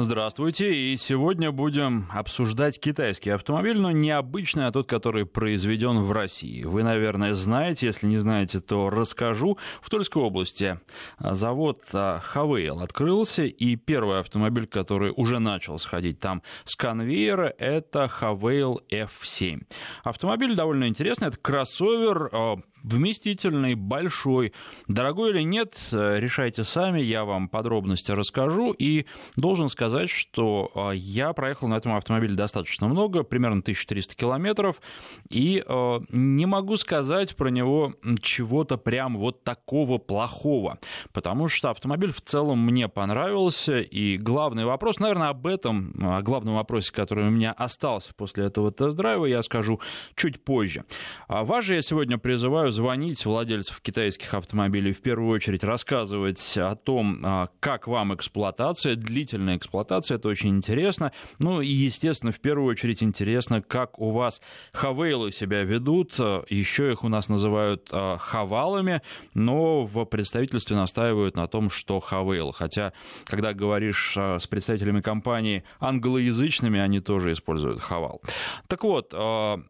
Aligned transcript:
Здравствуйте, 0.00 0.72
и 0.72 0.96
сегодня 0.96 1.50
будем 1.50 2.06
обсуждать 2.14 2.78
китайский 2.78 3.30
автомобиль, 3.30 3.80
но 3.80 3.90
не 3.90 4.12
обычный, 4.12 4.66
а 4.66 4.70
тот, 4.70 4.88
который 4.88 5.26
произведен 5.26 5.98
в 6.04 6.12
России. 6.12 6.62
Вы, 6.62 6.84
наверное, 6.84 7.34
знаете, 7.34 7.86
если 7.86 8.06
не 8.06 8.18
знаете, 8.18 8.60
то 8.60 8.90
расскажу. 8.90 9.58
В 9.82 9.90
Тульской 9.90 10.22
области 10.22 10.78
завод 11.18 11.82
Хавейл 11.90 12.78
открылся, 12.78 13.42
и 13.42 13.74
первый 13.74 14.20
автомобиль, 14.20 14.68
который 14.68 15.12
уже 15.16 15.40
начал 15.40 15.80
сходить 15.80 16.20
там 16.20 16.44
с 16.62 16.76
конвейера, 16.76 17.52
это 17.58 18.06
Хавейл 18.06 18.80
F7. 18.92 19.64
Автомобиль 20.04 20.54
довольно 20.54 20.86
интересный, 20.86 21.26
это 21.26 21.38
кроссовер, 21.38 22.30
а, 22.32 22.58
вместительный, 22.82 23.74
большой. 23.74 24.52
Дорогой 24.86 25.30
или 25.30 25.42
нет, 25.42 25.76
решайте 25.92 26.64
сами, 26.64 27.00
я 27.00 27.24
вам 27.24 27.48
подробности 27.48 28.12
расскажу. 28.12 28.72
И 28.72 29.06
должен 29.36 29.68
сказать, 29.68 30.10
что 30.10 30.70
а, 30.74 30.90
я 30.90 31.32
проехал 31.32 31.68
на 31.68 31.74
этом 31.74 31.94
автомобиле 31.94 32.34
достаточно 32.34 32.88
много, 32.88 33.22
примерно 33.22 33.60
1300 33.60 34.14
километров, 34.14 34.80
и 35.28 35.62
а, 35.66 36.00
не 36.10 36.46
могу 36.46 36.76
сказать 36.76 37.36
про 37.36 37.48
него 37.48 37.94
чего-то 38.20 38.76
прям 38.76 39.16
вот 39.16 39.44
такого 39.44 39.98
плохого, 39.98 40.78
потому 41.12 41.48
что 41.48 41.70
автомобиль 41.70 42.12
в 42.12 42.20
целом 42.20 42.64
мне 42.64 42.88
понравился, 42.88 43.78
и 43.78 44.16
главный 44.16 44.64
вопрос, 44.64 44.98
наверное, 44.98 45.28
об 45.28 45.46
этом, 45.46 45.94
о 46.00 46.22
главном 46.22 46.56
вопросе, 46.56 46.92
который 46.92 47.26
у 47.26 47.30
меня 47.30 47.52
остался 47.52 48.14
после 48.14 48.44
этого 48.44 48.70
тест-драйва, 48.70 49.26
я 49.26 49.42
скажу 49.42 49.80
чуть 50.14 50.44
позже. 50.44 50.84
А 51.26 51.44
вас 51.44 51.64
же 51.64 51.74
я 51.74 51.82
сегодня 51.82 52.18
призываю 52.18 52.67
звонить 52.70 53.24
владельцев 53.24 53.80
китайских 53.80 54.34
автомобилей, 54.34 54.92
в 54.92 55.00
первую 55.00 55.30
очередь 55.30 55.64
рассказывать 55.64 56.56
о 56.56 56.74
том, 56.76 57.22
а, 57.24 57.48
как 57.60 57.86
вам 57.86 58.14
эксплуатация, 58.14 58.94
длительная 58.94 59.56
эксплуатация, 59.56 60.16
это 60.16 60.28
очень 60.28 60.50
интересно. 60.50 61.12
Ну 61.38 61.60
и, 61.60 61.68
естественно, 61.68 62.32
в 62.32 62.40
первую 62.40 62.68
очередь 62.68 63.02
интересно, 63.02 63.62
как 63.62 63.98
у 63.98 64.10
вас 64.10 64.40
хавейлы 64.72 65.32
себя 65.32 65.62
ведут. 65.62 66.18
Еще 66.48 66.92
их 66.92 67.04
у 67.04 67.08
нас 67.08 67.28
называют 67.28 67.88
а, 67.92 68.18
хавалами, 68.18 69.02
но 69.34 69.86
в 69.86 70.04
представительстве 70.04 70.76
настаивают 70.76 71.36
на 71.36 71.46
том, 71.46 71.70
что 71.70 72.00
хавейл. 72.00 72.52
Хотя, 72.52 72.92
когда 73.24 73.54
говоришь 73.54 74.14
а, 74.16 74.38
с 74.38 74.46
представителями 74.46 75.00
компании 75.00 75.64
англоязычными, 75.80 76.78
они 76.78 77.00
тоже 77.00 77.32
используют 77.32 77.80
хавал. 77.80 78.20
Так 78.66 78.84
вот, 78.84 79.14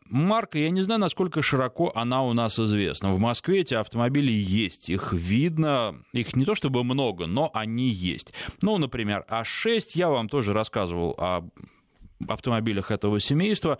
марка, 0.07 0.59
я 0.59 0.71
не 0.71 0.83
знаю, 0.83 1.01
насколько 1.01 1.43
широко 1.43 1.93
она 1.95 2.23
у 2.23 2.33
нас 2.33 2.59
известна 2.59 2.88
интересно. 2.89 3.13
В 3.13 3.19
Москве 3.19 3.61
эти 3.61 3.75
автомобили 3.75 4.33
есть, 4.33 4.89
их 4.89 5.13
видно, 5.13 6.03
их 6.13 6.35
не 6.37 6.45
то 6.45 6.55
чтобы 6.55 6.85
много, 6.85 7.27
но 7.27 7.51
они 7.53 7.89
есть. 7.89 8.33
Ну, 8.63 8.79
например, 8.79 9.25
А6, 9.29 9.91
я 9.95 10.09
вам 10.09 10.29
тоже 10.29 10.53
рассказывал 10.53 11.15
о 11.19 11.43
автомобилях 12.27 12.91
этого 12.91 13.21
семейства. 13.21 13.79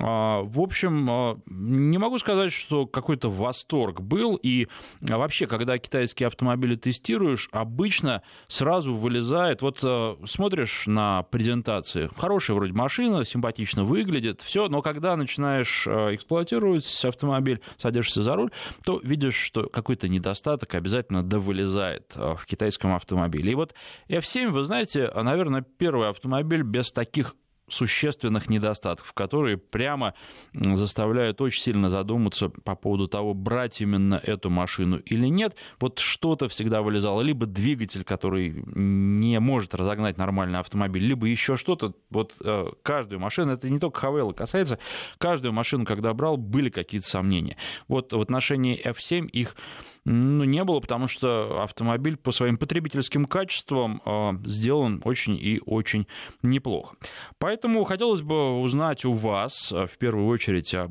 А, 0.00 0.42
в 0.42 0.60
общем, 0.60 1.06
а, 1.10 1.38
не 1.46 1.98
могу 1.98 2.18
сказать, 2.18 2.52
что 2.52 2.86
какой-то 2.86 3.30
восторг 3.30 4.00
был. 4.00 4.36
И 4.36 4.68
вообще, 5.00 5.46
когда 5.46 5.78
китайские 5.78 6.28
автомобили 6.28 6.76
тестируешь, 6.76 7.48
обычно 7.52 8.22
сразу 8.46 8.94
вылезает... 8.94 9.62
Вот 9.62 9.80
а, 9.82 10.16
смотришь 10.24 10.84
на 10.86 11.22
презентации, 11.24 12.10
хорошая 12.16 12.56
вроде 12.56 12.72
машина, 12.72 13.24
симпатично 13.24 13.84
выглядит, 13.84 14.42
все, 14.42 14.68
но 14.68 14.82
когда 14.82 15.16
начинаешь 15.16 15.86
эксплуатировать 15.86 17.04
автомобиль, 17.04 17.60
садишься 17.76 18.22
за 18.22 18.34
руль, 18.34 18.50
то 18.84 19.00
видишь, 19.02 19.36
что 19.36 19.68
какой-то 19.68 20.08
недостаток 20.08 20.74
обязательно 20.74 21.22
довылезает 21.22 22.14
в 22.14 22.44
китайском 22.46 22.94
автомобиле. 22.94 23.52
И 23.52 23.54
вот 23.54 23.74
F7, 24.08 24.48
вы 24.48 24.64
знаете, 24.64 25.10
наверное, 25.14 25.62
первый 25.62 26.08
автомобиль 26.08 26.62
без 26.62 26.92
таких 26.92 27.34
существенных 27.68 28.48
недостатков, 28.48 29.12
которые 29.12 29.56
прямо 29.56 30.14
заставляют 30.52 31.40
очень 31.40 31.62
сильно 31.62 31.88
задуматься 31.88 32.48
по 32.48 32.74
поводу 32.74 33.08
того, 33.08 33.34
брать 33.34 33.80
именно 33.80 34.20
эту 34.22 34.50
машину 34.50 34.98
или 34.98 35.26
нет. 35.28 35.56
Вот 35.80 35.98
что-то 35.98 36.48
всегда 36.48 36.82
вылезало, 36.82 37.22
либо 37.22 37.46
двигатель, 37.46 38.04
который 38.04 38.50
не 38.66 39.40
может 39.40 39.74
разогнать 39.74 40.18
нормальный 40.18 40.58
автомобиль, 40.58 41.04
либо 41.04 41.26
еще 41.26 41.56
что-то. 41.56 41.94
Вот 42.10 42.34
э, 42.40 42.66
каждую 42.82 43.20
машину, 43.20 43.52
это 43.52 43.68
не 43.70 43.78
только 43.78 44.00
Хавелла 44.00 44.32
касается, 44.32 44.78
каждую 45.18 45.52
машину, 45.52 45.84
когда 45.84 46.12
брал, 46.12 46.36
были 46.36 46.68
какие-то 46.68 47.06
сомнения. 47.06 47.56
Вот 47.88 48.12
в 48.12 48.20
отношении 48.20 48.80
F7 48.86 49.26
их 49.28 49.56
ну, 50.04 50.44
не 50.44 50.62
было, 50.64 50.80
потому 50.80 51.08
что 51.08 51.62
автомобиль 51.62 52.16
по 52.16 52.30
своим 52.30 52.58
потребительским 52.58 53.24
качествам 53.24 54.02
э, 54.04 54.32
сделан 54.44 55.00
очень 55.04 55.34
и 55.34 55.60
очень 55.64 56.06
неплохо. 56.42 56.96
Поэтому 57.38 57.84
хотелось 57.84 58.20
бы 58.20 58.60
узнать 58.60 59.04
у 59.06 59.12
вас, 59.12 59.72
э, 59.72 59.86
в 59.86 59.96
первую 59.96 60.26
очередь, 60.26 60.74
о 60.74 60.90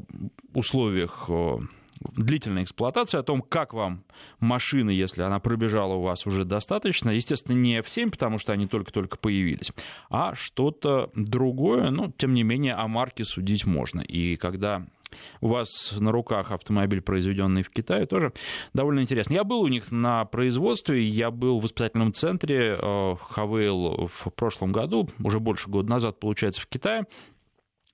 условиях 0.54 1.26
э, 1.28 1.58
длительной 2.16 2.64
эксплуатации, 2.64 3.20
о 3.20 3.24
том, 3.24 3.42
как 3.42 3.74
вам 3.74 4.04
машина, 4.40 4.90
если 4.90 5.22
она 5.22 5.40
пробежала 5.40 5.94
у 5.94 6.02
вас 6.02 6.26
уже 6.26 6.44
достаточно. 6.44 7.12
Естественно, 7.12 7.56
не 7.56 7.80
F7, 7.80 8.10
потому 8.10 8.40
что 8.40 8.52
они 8.54 8.68
только-только 8.68 9.18
появились, 9.18 9.72
а 10.10 10.34
что-то 10.36 11.12
другое. 11.16 11.92
Но, 11.92 12.12
тем 12.18 12.34
не 12.34 12.44
менее, 12.44 12.74
о 12.74 12.88
марке 12.88 13.24
судить 13.24 13.66
можно. 13.66 14.02
И 14.02 14.36
когда 14.38 14.88
у 15.42 15.48
вас 15.48 15.94
на 16.00 16.12
руках 16.12 16.52
автомобиль, 16.52 17.02
произведенный 17.02 17.64
в 17.64 17.70
Китае, 17.70 18.06
тоже 18.06 18.34
довольно 18.74 19.02
интересно. 19.02 19.34
Я 19.34 19.44
был 19.44 19.62
у 19.62 19.68
них 19.68 19.92
на 19.92 20.26
производстве, 20.26 21.04
я 21.04 21.32
был 21.32 21.60
в 21.60 21.66
испытательном 21.66 22.14
центре 22.14 22.78
Хавейл 23.34 24.06
э, 24.06 24.08
в 24.08 24.32
прошлом 24.36 24.72
году, 24.72 25.10
уже 25.24 25.40
больше 25.40 25.70
года 25.70 25.90
назад, 25.90 26.20
получается, 26.20 26.62
в 26.62 26.68
Китае. 26.68 27.06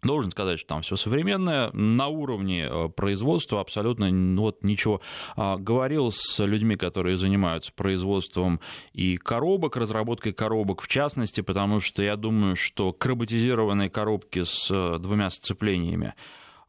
Должен 0.01 0.31
сказать, 0.31 0.59
что 0.59 0.69
там 0.69 0.81
все 0.81 0.95
современное, 0.95 1.71
на 1.73 2.07
уровне 2.07 2.69
э, 2.69 2.87
производства 2.87 3.59
абсолютно 3.59 4.09
ну, 4.09 4.43
вот 4.43 4.63
ничего. 4.63 5.01
А, 5.35 5.57
говорил 5.57 6.13
с 6.13 6.41
людьми, 6.45 6.77
которые 6.77 7.17
занимаются 7.17 7.73
производством 7.73 8.61
и 8.93 9.17
коробок, 9.17 9.75
разработкой 9.75 10.31
коробок 10.31 10.81
в 10.81 10.87
частности, 10.87 11.41
потому 11.41 11.81
что 11.81 12.01
я 12.01 12.15
думаю, 12.15 12.55
что 12.55 12.93
карботизированные 12.93 13.89
коробки 13.89 14.43
с 14.45 14.71
э, 14.71 14.99
двумя 14.99 15.29
сцеплениями 15.31 16.13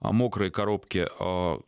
мокрые 0.00 0.50
коробки 0.50 1.06
а, 1.18 1.60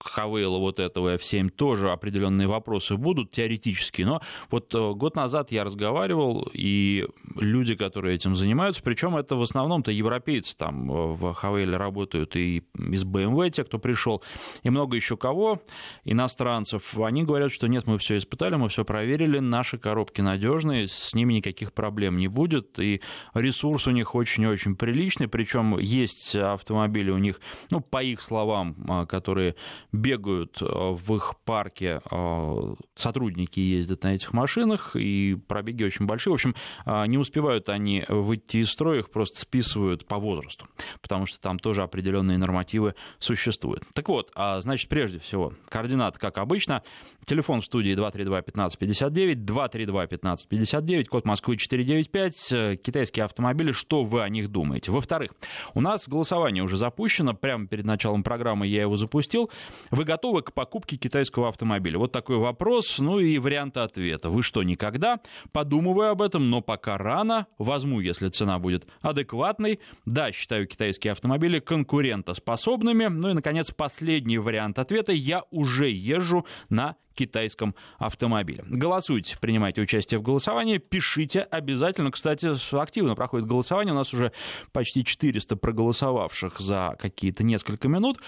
Хавейла 0.00 0.58
вот 0.58 0.80
этого 0.80 1.14
F7 1.16 1.50
тоже 1.50 1.90
определенные 1.90 2.48
вопросы 2.48 2.96
будут 2.96 3.30
теоретические, 3.32 4.06
но 4.06 4.22
вот 4.50 4.74
э, 4.74 4.92
год 4.94 5.14
назад 5.14 5.52
я 5.52 5.62
разговаривал, 5.64 6.48
и 6.52 7.06
люди, 7.36 7.74
которые 7.74 8.14
этим 8.14 8.34
занимаются, 8.34 8.82
причем 8.82 9.16
это 9.16 9.36
в 9.36 9.42
основном-то 9.42 9.92
европейцы 9.92 10.56
там 10.56 10.90
э, 10.90 11.12
в 11.12 11.34
Хавейле 11.34 11.76
работают 11.76 12.34
и 12.36 12.62
из 12.78 13.04
BMW, 13.04 13.50
те, 13.50 13.62
кто 13.64 13.78
пришел, 13.78 14.22
и 14.62 14.70
много 14.70 14.96
еще 14.96 15.16
кого, 15.16 15.60
иностранцев, 16.04 16.98
они 16.98 17.24
говорят, 17.24 17.52
что 17.52 17.68
нет, 17.68 17.86
мы 17.86 17.98
все 17.98 18.16
испытали, 18.16 18.56
мы 18.56 18.68
все 18.68 18.84
проверили, 18.84 19.38
наши 19.38 19.76
коробки 19.76 20.22
надежные, 20.22 20.88
с 20.88 21.14
ними 21.14 21.34
никаких 21.34 21.72
проблем 21.72 22.16
не 22.16 22.28
будет, 22.28 22.78
и 22.78 23.02
ресурс 23.34 23.86
у 23.86 23.90
них 23.90 24.14
очень-очень 24.14 24.76
приличный, 24.76 25.28
причем 25.28 25.78
есть 25.78 26.34
автомобили 26.34 27.10
у 27.10 27.18
них, 27.18 27.40
ну, 27.70 27.80
по 27.80 28.02
их 28.02 28.22
словам, 28.22 28.76
а, 28.88 29.06
которые 29.06 29.56
бегают 29.92 30.60
э, 30.60 30.64
в 30.66 31.16
их 31.16 31.34
парке, 31.44 32.00
э, 32.10 32.74
сотрудники 32.94 33.60
ездят 33.60 34.02
на 34.04 34.14
этих 34.14 34.32
машинах, 34.32 34.94
и 34.94 35.36
пробеги 35.48 35.84
очень 35.84 36.06
большие. 36.06 36.32
В 36.32 36.34
общем, 36.34 36.54
э, 36.86 37.06
не 37.06 37.18
успевают 37.18 37.68
они 37.68 38.04
выйти 38.08 38.58
из 38.58 38.70
строя, 38.70 39.00
их 39.00 39.10
просто 39.10 39.40
списывают 39.40 40.06
по 40.06 40.18
возрасту, 40.18 40.68
потому 41.00 41.26
что 41.26 41.40
там 41.40 41.58
тоже 41.58 41.82
определенные 41.82 42.38
нормативы 42.38 42.94
существуют. 43.18 43.82
Так 43.94 44.08
вот, 44.08 44.30
а 44.34 44.60
значит, 44.60 44.88
прежде 44.88 45.18
всего, 45.18 45.54
координаты, 45.68 46.18
как 46.18 46.38
обычно, 46.38 46.82
телефон 47.24 47.60
в 47.60 47.64
студии 47.64 47.92
232-1559, 47.92 49.34
232-1559, 49.44 51.04
код 51.04 51.24
Москвы 51.24 51.56
495, 51.56 52.82
китайские 52.82 53.24
автомобили, 53.24 53.72
что 53.72 54.04
вы 54.04 54.22
о 54.22 54.28
них 54.28 54.48
думаете? 54.48 54.90
Во-вторых, 54.92 55.32
у 55.74 55.80
нас 55.80 56.08
голосование 56.08 56.62
уже 56.62 56.76
запущено, 56.76 57.34
прямо 57.34 57.66
перед 57.66 57.84
началом 57.84 58.22
программы 58.22 58.66
я 58.66 58.82
его 58.82 58.96
запустил. 58.96 59.50
Вы 59.90 60.04
готовы 60.04 60.42
к 60.42 60.52
покупке 60.52 60.96
китайского 60.96 61.48
автомобиля? 61.48 61.98
Вот 61.98 62.12
такой 62.12 62.36
вопрос, 62.36 62.98
ну 62.98 63.18
и 63.20 63.38
варианты 63.38 63.80
ответа. 63.80 64.30
Вы 64.30 64.42
что, 64.42 64.62
никогда? 64.62 65.20
Подумываю 65.52 66.10
об 66.10 66.22
этом, 66.22 66.50
но 66.50 66.60
пока 66.60 66.98
рано. 66.98 67.46
Возьму, 67.58 68.00
если 68.00 68.28
цена 68.28 68.58
будет 68.58 68.86
адекватной. 69.00 69.80
Да, 70.06 70.32
считаю 70.32 70.66
китайские 70.66 71.12
автомобили 71.12 71.58
конкурентоспособными. 71.58 73.06
Ну 73.06 73.30
и, 73.30 73.32
наконец, 73.34 73.70
последний 73.70 74.38
вариант 74.38 74.78
ответа. 74.78 75.12
Я 75.12 75.42
уже 75.50 75.90
езжу 75.90 76.46
на 76.68 76.96
китайском 77.20 77.74
автомобиле. 77.98 78.64
Голосуйте, 78.66 79.36
принимайте 79.38 79.82
участие 79.82 80.18
в 80.18 80.22
голосовании, 80.22 80.78
пишите 80.78 81.40
обязательно. 81.40 82.10
Кстати, 82.10 82.48
активно 82.74 83.14
проходит 83.14 83.46
голосование, 83.46 83.92
у 83.92 83.96
нас 83.96 84.14
уже 84.14 84.32
почти 84.72 85.04
400 85.04 85.56
проголосовавших 85.56 86.60
за 86.60 86.96
какие-то 86.98 87.44
несколько 87.44 87.88
минут. 87.88 88.20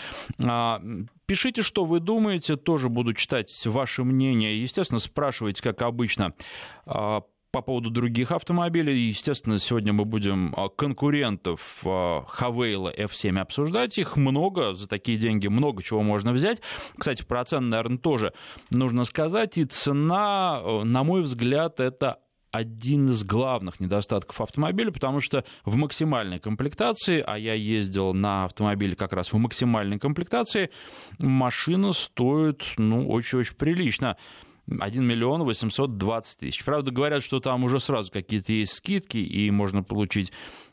А, 0.44 0.82
пишите, 1.24 1.62
что 1.62 1.86
вы 1.86 2.00
думаете, 2.00 2.56
тоже 2.56 2.90
буду 2.90 3.14
читать 3.14 3.50
ваше 3.64 4.04
мнение. 4.04 4.60
Естественно, 4.60 4.98
спрашивайте, 4.98 5.62
как 5.62 5.80
обычно, 5.80 6.34
а, 6.84 7.22
по 7.52 7.60
поводу 7.60 7.90
других 7.90 8.32
автомобилей. 8.32 9.08
Естественно, 9.08 9.58
сегодня 9.58 9.92
мы 9.92 10.04
будем 10.06 10.54
а, 10.56 10.68
конкурентов 10.70 11.84
Хавейла 12.26 12.92
F7 12.96 13.38
обсуждать. 13.38 13.98
Их 13.98 14.16
много, 14.16 14.74
за 14.74 14.88
такие 14.88 15.18
деньги 15.18 15.46
много 15.48 15.82
чего 15.82 16.02
можно 16.02 16.32
взять. 16.32 16.62
Кстати, 16.96 17.22
про 17.22 17.44
цены, 17.44 17.68
наверное, 17.68 17.98
тоже 17.98 18.32
нужно 18.70 19.04
сказать. 19.04 19.58
И 19.58 19.64
цена, 19.64 20.62
на 20.82 21.04
мой 21.04 21.22
взгляд, 21.22 21.78
это 21.78 22.18
один 22.50 23.08
из 23.08 23.24
главных 23.24 23.80
недостатков 23.80 24.40
автомобиля, 24.40 24.90
потому 24.90 25.20
что 25.20 25.44
в 25.64 25.76
максимальной 25.76 26.38
комплектации, 26.38 27.24
а 27.26 27.38
я 27.38 27.54
ездил 27.54 28.12
на 28.12 28.44
автомобиле 28.44 28.94
как 28.94 29.12
раз 29.14 29.32
в 29.32 29.36
максимальной 29.38 29.98
комплектации, 29.98 30.70
машина 31.18 31.92
стоит, 31.92 32.62
ну, 32.76 33.08
очень-очень 33.08 33.56
прилично. 33.56 34.16
1 34.80 35.04
миллион 35.04 35.42
820 35.44 36.38
тысяч. 36.38 36.64
Правда, 36.64 36.90
говорят, 36.90 37.22
что 37.22 37.40
там 37.40 37.64
уже 37.64 37.80
сразу 37.80 38.10
какие-то 38.10 38.52
есть 38.52 38.74
скидки, 38.74 39.18
и 39.18 39.50
можно 39.50 39.82
получить 39.82 40.32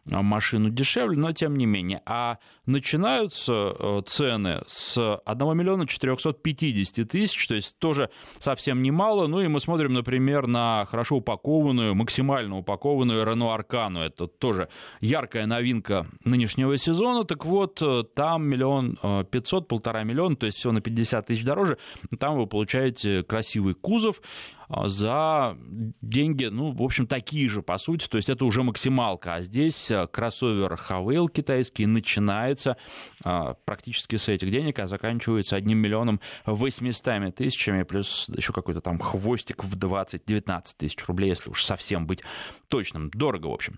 машину 0.09 0.69
дешевле, 0.69 1.17
но 1.17 1.31
тем 1.31 1.57
не 1.57 1.65
менее. 1.65 2.01
А 2.05 2.37
начинаются 2.65 3.75
э, 3.77 4.01
цены 4.05 4.61
с 4.67 5.19
1 5.25 5.57
миллиона 5.57 5.87
450 5.87 7.07
тысяч, 7.07 7.47
то 7.47 7.55
есть 7.55 7.77
тоже 7.79 8.09
совсем 8.39 8.81
немало. 8.81 9.27
Ну 9.27 9.41
и 9.41 9.47
мы 9.47 9.59
смотрим, 9.59 9.93
например, 9.93 10.47
на 10.47 10.85
хорошо 10.89 11.17
упакованную, 11.17 11.95
максимально 11.95 12.57
упакованную 12.57 13.25
Renault 13.25 13.59
Arcano. 13.59 13.99
Это 13.99 14.27
тоже 14.27 14.69
яркая 15.01 15.45
новинка 15.45 16.07
нынешнего 16.23 16.77
сезона. 16.77 17.23
Так 17.23 17.45
вот, 17.45 17.81
э, 17.81 18.03
там 18.15 18.47
миллион 18.47 18.97
э, 19.01 19.23
пятьсот, 19.29 19.67
полтора 19.67 20.03
миллиона, 20.03 20.35
то 20.35 20.45
есть 20.45 20.57
всего 20.57 20.73
на 20.73 20.81
50 20.81 21.25
тысяч 21.25 21.43
дороже. 21.43 21.77
Там 22.19 22.37
вы 22.37 22.47
получаете 22.47 23.23
красивый 23.23 23.73
кузов, 23.73 24.21
а, 24.21 24.58
за 24.69 25.57
деньги, 26.01 26.45
ну, 26.45 26.71
в 26.71 26.83
общем, 26.83 27.07
такие 27.07 27.49
же, 27.49 27.61
по 27.61 27.77
сути, 27.77 28.07
то 28.07 28.17
есть 28.17 28.29
это 28.29 28.45
уже 28.45 28.63
максималка, 28.63 29.35
а 29.35 29.41
здесь 29.41 29.89
э, 29.89 30.07
кроссовер 30.07 30.75
Хавейл 30.75 31.27
китайский 31.27 31.87
начинается 31.87 32.77
а, 33.23 33.55
практически 33.65 34.15
с 34.15 34.27
этих 34.29 34.51
денег, 34.51 34.77
а 34.79 34.87
заканчивается 34.87 35.55
одним 35.55 35.79
миллионом 35.79 36.21
восьмистами 36.45 37.31
тысячами, 37.31 37.83
плюс 37.83 38.29
еще 38.29 38.53
какой-то 38.53 38.81
там 38.81 38.99
хвостик 38.99 39.63
в 39.63 39.77
20-19 39.77 40.63
тысяч 40.77 41.07
рублей, 41.07 41.29
если 41.29 41.49
уж 41.49 41.63
совсем 41.63 42.05
быть 42.05 42.21
точным. 42.67 43.09
Дорого, 43.09 43.47
в 43.47 43.53
общем. 43.53 43.77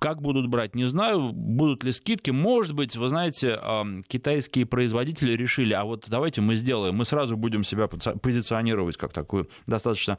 Как 0.00 0.22
будут 0.22 0.48
брать, 0.48 0.74
не 0.74 0.86
знаю. 0.86 1.30
Будут 1.32 1.84
ли 1.84 1.92
скидки? 1.92 2.30
Может 2.30 2.74
быть, 2.74 2.96
вы 2.96 3.08
знаете, 3.08 3.60
китайские 4.08 4.64
производители 4.66 5.32
решили, 5.32 5.74
а 5.74 5.84
вот 5.84 6.06
давайте 6.08 6.40
мы 6.40 6.56
сделаем, 6.56 6.96
мы 6.96 7.04
сразу 7.04 7.36
будем 7.36 7.62
себя 7.62 7.86
позиционировать 7.86 8.96
как 8.96 9.12
такую 9.12 9.48
достаточно 9.66 10.18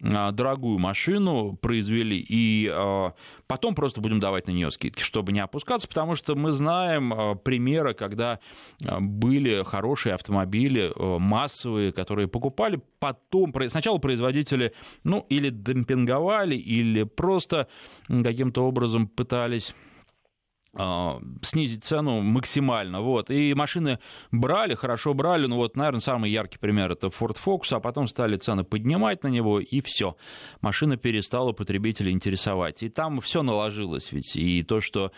дорогую 0.00 0.78
машину 0.78 1.56
произвели, 1.60 2.24
и 2.26 2.70
а, 2.72 3.12
потом 3.46 3.74
просто 3.74 4.00
будем 4.00 4.20
давать 4.20 4.46
на 4.46 4.52
нее 4.52 4.70
скидки, 4.70 5.02
чтобы 5.02 5.32
не 5.32 5.40
опускаться, 5.40 5.86
потому 5.86 6.14
что 6.14 6.34
мы 6.34 6.52
знаем 6.52 7.12
а, 7.12 7.34
примеры, 7.34 7.94
когда 7.94 8.40
были 8.80 9.62
хорошие 9.62 10.14
автомобили, 10.14 10.92
массовые, 10.96 11.92
которые 11.92 12.28
покупали, 12.28 12.80
потом 12.98 13.54
сначала 13.68 13.98
производители, 13.98 14.72
ну, 15.04 15.26
или 15.28 15.50
демпинговали, 15.50 16.56
или 16.56 17.02
просто 17.02 17.68
каким-то 18.08 18.66
образом 18.66 19.06
пытались 19.06 19.74
а, 19.74 19.89
снизить 21.42 21.84
цену 21.84 22.20
максимально, 22.20 23.00
вот, 23.00 23.30
и 23.30 23.54
машины 23.54 23.98
брали, 24.30 24.74
хорошо 24.74 25.14
брали, 25.14 25.46
ну 25.46 25.56
вот, 25.56 25.76
наверное, 25.76 26.00
самый 26.00 26.30
яркий 26.30 26.58
пример 26.58 26.92
это 26.92 27.08
Ford 27.08 27.36
Focus, 27.44 27.74
а 27.74 27.80
потом 27.80 28.06
стали 28.06 28.36
цены 28.36 28.62
поднимать 28.62 29.24
на 29.24 29.28
него, 29.28 29.58
и 29.58 29.80
все, 29.80 30.16
машина 30.60 30.96
перестала 30.96 31.52
потребителя 31.52 32.12
интересовать, 32.12 32.84
и 32.84 32.88
там 32.88 33.20
все 33.20 33.42
наложилось 33.42 34.12
ведь, 34.12 34.36
и 34.36 34.62
то, 34.62 34.80
что 34.80 35.10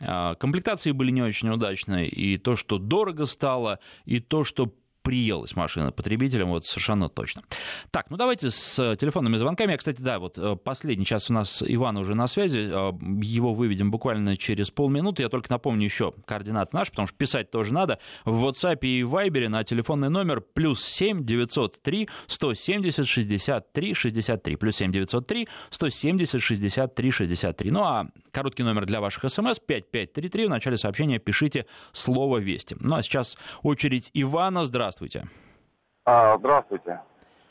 а, 0.00 0.34
комплектации 0.36 0.92
были 0.92 1.10
не 1.10 1.22
очень 1.22 1.50
удачные, 1.50 2.08
и 2.08 2.38
то, 2.38 2.56
что 2.56 2.78
дорого 2.78 3.26
стало, 3.26 3.80
и 4.04 4.20
то, 4.20 4.44
что 4.44 4.72
приелась 5.04 5.54
машина 5.54 5.92
потребителям, 5.92 6.48
вот 6.48 6.64
совершенно 6.64 7.10
точно. 7.10 7.42
Так, 7.90 8.06
ну 8.08 8.16
давайте 8.16 8.50
с 8.50 8.78
э, 8.78 8.96
телефонными 8.96 9.36
звонками. 9.36 9.72
Я, 9.72 9.76
кстати, 9.76 10.00
да, 10.00 10.18
вот 10.18 10.38
э, 10.38 10.56
последний 10.56 11.04
час 11.04 11.28
у 11.30 11.34
нас 11.34 11.62
Иван 11.64 11.98
уже 11.98 12.14
на 12.14 12.26
связи, 12.26 12.60
э, 12.60 12.92
его 13.22 13.52
выведем 13.52 13.90
буквально 13.90 14.38
через 14.38 14.70
полминуты. 14.70 15.22
Я 15.22 15.28
только 15.28 15.50
напомню 15.50 15.84
еще 15.84 16.14
координаты 16.24 16.70
наши, 16.72 16.90
потому 16.90 17.06
что 17.06 17.16
писать 17.18 17.50
тоже 17.50 17.74
надо. 17.74 17.98
В 18.24 18.46
WhatsApp 18.46 18.78
и 18.80 19.02
Viber 19.02 19.48
на 19.48 19.62
телефонный 19.62 20.08
номер 20.08 20.40
плюс 20.40 20.82
7 20.82 21.22
903 21.22 22.08
170 22.26 23.06
63 23.06 23.94
63. 23.94 24.56
Плюс 24.56 24.76
7 24.76 24.90
903 24.90 25.48
170 25.68 26.42
63 26.42 27.10
63. 27.10 27.70
Ну 27.70 27.82
а 27.82 28.06
короткий 28.30 28.62
номер 28.62 28.86
для 28.86 29.02
ваших 29.02 29.30
смс 29.30 29.58
5533. 29.58 30.46
В 30.46 30.50
начале 30.50 30.78
сообщения 30.78 31.18
пишите 31.18 31.66
слово 31.92 32.38
«Вести». 32.38 32.74
Ну 32.80 32.96
а 32.96 33.02
сейчас 33.02 33.36
очередь 33.62 34.10
Ивана. 34.14 34.64
Здравствуйте. 34.64 34.93
Здравствуйте. 34.94 35.28
А, 36.04 36.38
здравствуйте. 36.38 37.00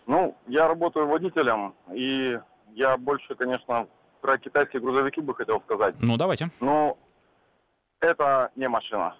Ну, 0.07 0.33
я 0.47 0.65
работаю 0.65 1.07
водителем, 1.07 1.75
и 1.93 2.39
я 2.73 2.95
больше, 2.95 3.35
конечно, 3.35 3.85
про 4.21 4.37
китайские 4.37 4.81
грузовики 4.81 5.19
бы 5.19 5.35
хотел 5.35 5.59
сказать. 5.59 5.93
Ну, 5.99 6.15
давайте. 6.15 6.49
Ну, 6.61 6.97
это 7.99 8.49
не 8.55 8.69
машина. 8.69 9.17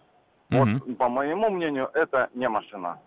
Угу. 0.52 0.58
Вот, 0.58 0.98
по 0.98 1.10
моему 1.10 1.50
мнению, 1.50 1.90
это 1.94 2.30
не 2.34 2.48
машина. 2.48 2.98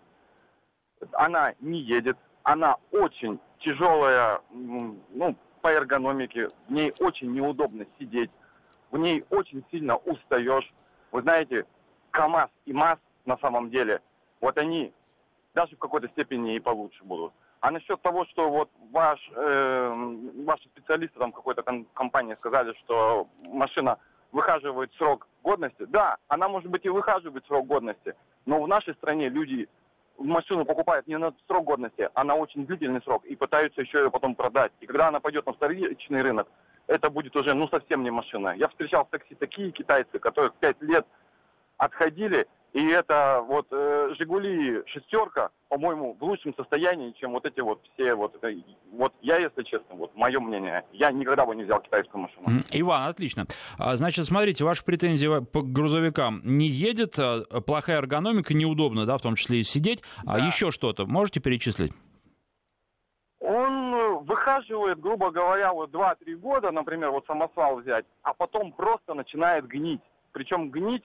Она 1.13 1.55
не 1.61 1.79
едет, 1.79 2.17
она 2.43 2.75
очень 2.91 3.39
тяжелая, 3.59 4.41
ну, 4.51 5.35
по 5.61 5.69
эргономике, 5.69 6.49
в 6.67 6.71
ней 6.71 6.93
очень 6.99 7.33
неудобно 7.33 7.87
сидеть, 7.97 8.29
в 8.91 8.97
ней 8.99 9.25
очень 9.31 9.65
сильно 9.71 9.95
устаешь. 9.95 10.71
Вы 11.11 11.23
знаете, 11.23 11.65
КАМАЗ 12.11 12.49
и 12.65 12.73
МАЗ 12.73 12.99
на 13.25 13.37
самом 13.39 13.71
деле, 13.71 13.99
вот 14.41 14.57
они 14.59 14.93
даже 15.57 15.75
в 15.75 15.79
какой-то 15.79 16.07
степени 16.09 16.55
и 16.55 16.59
получше 16.59 17.03
будут. 17.03 17.33
А 17.61 17.71
насчет 17.71 17.99
того, 18.03 18.25
что 18.25 18.47
вот 18.47 18.69
ваш, 18.91 19.19
э, 19.35 20.15
ваши 20.45 20.69
специалисты 20.69 21.17
там 21.17 21.31
какой-то 21.31 21.63
компании 21.95 22.35
сказали, 22.35 22.75
что 22.83 23.27
машина 23.41 23.97
выхаживает 24.31 24.93
срок 24.93 25.27
годности, 25.41 25.85
да, 25.85 26.17
она 26.27 26.47
может 26.47 26.69
быть 26.69 26.85
и 26.85 26.89
выхаживает 26.89 27.43
срок 27.47 27.65
годности, 27.65 28.13
но 28.45 28.61
в 28.61 28.67
нашей 28.67 28.93
стране 28.93 29.29
люди 29.29 29.67
машину 30.19 30.63
покупают 30.63 31.07
не 31.07 31.17
на 31.17 31.33
срок 31.47 31.63
годности, 31.63 32.07
а 32.13 32.23
на 32.23 32.35
очень 32.35 32.67
длительный 32.67 33.01
срок 33.01 33.25
и 33.25 33.35
пытаются 33.35 33.81
еще 33.81 33.97
ее 33.97 34.11
потом 34.11 34.35
продать. 34.35 34.71
И 34.81 34.85
когда 34.85 35.07
она 35.07 35.19
пойдет 35.19 35.47
на 35.47 35.53
вторичный 35.53 36.21
рынок, 36.21 36.47
это 36.85 37.09
будет 37.09 37.35
уже 37.35 37.55
ну 37.55 37.67
совсем 37.67 38.03
не 38.03 38.11
машина. 38.11 38.53
Я 38.55 38.67
встречал 38.67 39.05
в 39.05 39.09
такси 39.09 39.33
такие 39.33 39.71
китайцы, 39.71 40.19
которые 40.19 40.51
пять 40.59 40.79
лет 40.81 41.07
отходили 41.77 42.47
и 42.73 42.85
это 42.89 43.43
вот 43.47 43.67
э, 43.71 44.13
Жигули 44.19 44.83
шестерка, 44.87 45.49
по-моему, 45.69 46.15
в 46.19 46.23
лучшем 46.23 46.53
состоянии, 46.55 47.13
чем 47.19 47.31
вот 47.31 47.45
эти 47.45 47.59
вот 47.61 47.81
все 47.93 48.13
вот 48.13 48.35
это. 48.35 48.53
Вот 48.91 49.13
я, 49.21 49.37
если 49.37 49.63
честно, 49.63 49.95
вот 49.95 50.15
мое 50.15 50.39
мнение, 50.39 50.83
я 50.91 51.11
никогда 51.11 51.45
бы 51.45 51.55
не 51.55 51.63
взял 51.63 51.81
китайскую 51.81 52.23
машину. 52.23 52.63
Иван, 52.71 53.07
отлично. 53.07 53.45
А, 53.77 53.95
значит, 53.95 54.25
смотрите, 54.25 54.63
ваши 54.63 54.83
претензии 54.83 55.43
по 55.45 55.61
грузовикам 55.61 56.41
не 56.43 56.67
едет, 56.67 57.17
а, 57.17 57.45
плохая 57.61 57.97
эргономика, 57.97 58.53
неудобно, 58.53 59.05
да, 59.05 59.17
в 59.17 59.21
том 59.21 59.35
числе 59.35 59.59
и 59.59 59.63
сидеть. 59.63 60.03
А 60.25 60.37
да. 60.37 60.43
А 60.43 60.47
еще 60.47 60.71
что-то 60.71 61.05
можете 61.05 61.39
перечислить? 61.39 61.93
Он 63.39 64.23
выхаживает, 64.25 64.99
грубо 64.99 65.31
говоря, 65.31 65.71
вот 65.71 65.91
2-3 65.91 66.35
года, 66.35 66.71
например, 66.71 67.11
вот 67.11 67.25
самосвал 67.25 67.77
взять, 67.77 68.05
а 68.23 68.33
потом 68.33 68.73
просто 68.73 69.13
начинает 69.13 69.67
гнить. 69.67 70.01
Причем 70.33 70.69
гнить 70.69 71.03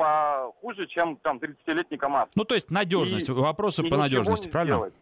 похуже, 0.00 0.86
чем 0.86 1.16
там 1.16 1.36
30-летний 1.36 1.98
КАМАЗ. 1.98 2.30
Ну, 2.34 2.44
то 2.44 2.54
есть 2.54 2.70
надежность, 2.70 3.28
и, 3.28 3.32
вопросы 3.32 3.82
и 3.82 3.90
по 3.90 3.98
надежности, 3.98 4.48
правильно? 4.48 4.76
Сделать. 4.76 4.94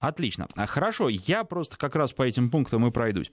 Отлично. 0.00 0.48
А, 0.56 0.64
хорошо, 0.64 1.10
я 1.10 1.44
просто 1.44 1.76
как 1.76 1.94
раз 1.94 2.14
по 2.14 2.22
этим 2.22 2.50
пунктам 2.50 2.86
и 2.86 2.90
пройдусь. 2.90 3.30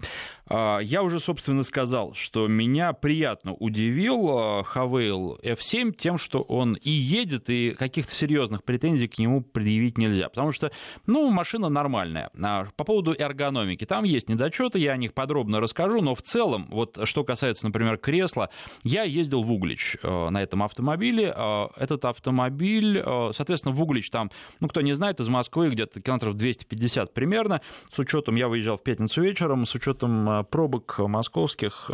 А, 0.49 0.79
я 0.79 1.01
уже, 1.01 1.21
собственно, 1.21 1.63
сказал, 1.63 2.13
что 2.13 2.47
меня 2.47 2.91
приятно 2.91 3.53
удивил 3.53 4.63
Хавейл 4.63 5.39
F7 5.41 5.93
тем, 5.93 6.17
что 6.17 6.41
он 6.41 6.73
и 6.73 6.89
едет, 6.89 7.49
и 7.49 7.71
каких-то 7.71 8.11
серьезных 8.11 8.65
претензий 8.65 9.07
к 9.07 9.17
нему 9.17 9.41
предъявить 9.41 9.97
нельзя. 9.97 10.27
Потому 10.27 10.51
что, 10.51 10.71
ну, 11.05 11.29
машина 11.29 11.69
нормальная. 11.69 12.31
А, 12.37 12.65
по 12.75 12.83
поводу 12.83 13.15
эргономики, 13.17 13.85
там 13.85 14.03
есть 14.03 14.27
недочеты, 14.27 14.77
я 14.79 14.91
о 14.91 14.97
них 14.97 15.13
подробно 15.13 15.61
расскажу, 15.61 16.01
но 16.01 16.15
в 16.15 16.21
целом, 16.21 16.67
вот 16.69 16.99
что 17.05 17.23
касается, 17.23 17.65
например, 17.65 17.97
кресла, 17.97 18.49
я 18.83 19.03
ездил 19.03 19.41
в 19.41 19.51
Углич 19.53 19.95
на 20.03 20.41
этом 20.41 20.63
автомобиле. 20.63 21.33
Этот 21.77 22.03
автомобиль, 22.03 23.01
соответственно, 23.31 23.73
в 23.73 23.81
Углич 23.81 24.09
там, 24.09 24.31
ну, 24.59 24.67
кто 24.67 24.81
не 24.81 24.91
знает, 24.91 25.21
из 25.21 25.29
Москвы 25.29 25.69
где-то 25.69 26.01
километров 26.01 26.35
200 26.35 26.56
250 26.57 27.13
примерно. 27.13 27.61
С 27.91 27.99
учетом, 27.99 28.35
я 28.35 28.47
выезжал 28.47 28.77
в 28.77 28.83
пятницу 28.83 29.21
вечером, 29.21 29.65
с 29.65 29.75
учетом 29.75 30.45
пробок 30.49 30.99
московских, 30.99 31.89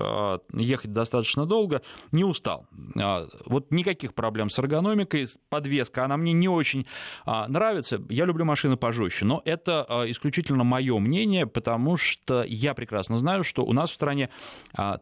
ехать 0.53 0.93
достаточно 0.93 1.45
долго, 1.45 1.81
не 2.11 2.23
устал. 2.23 2.67
Вот 3.45 3.71
никаких 3.71 4.13
проблем 4.13 4.49
с 4.49 4.59
эргономикой, 4.59 5.27
подвеска, 5.49 6.05
она 6.05 6.17
мне 6.17 6.33
не 6.33 6.47
очень 6.47 6.85
нравится. 7.25 8.01
Я 8.09 8.25
люблю 8.25 8.45
машины 8.45 8.77
пожестче, 8.77 9.25
но 9.25 9.41
это 9.45 9.85
исключительно 10.07 10.63
мое 10.63 10.97
мнение, 10.99 11.45
потому 11.47 11.97
что 11.97 12.43
я 12.43 12.73
прекрасно 12.73 13.17
знаю, 13.17 13.43
что 13.43 13.63
у 13.63 13.73
нас 13.73 13.89
в 13.89 13.93
стране 13.93 14.29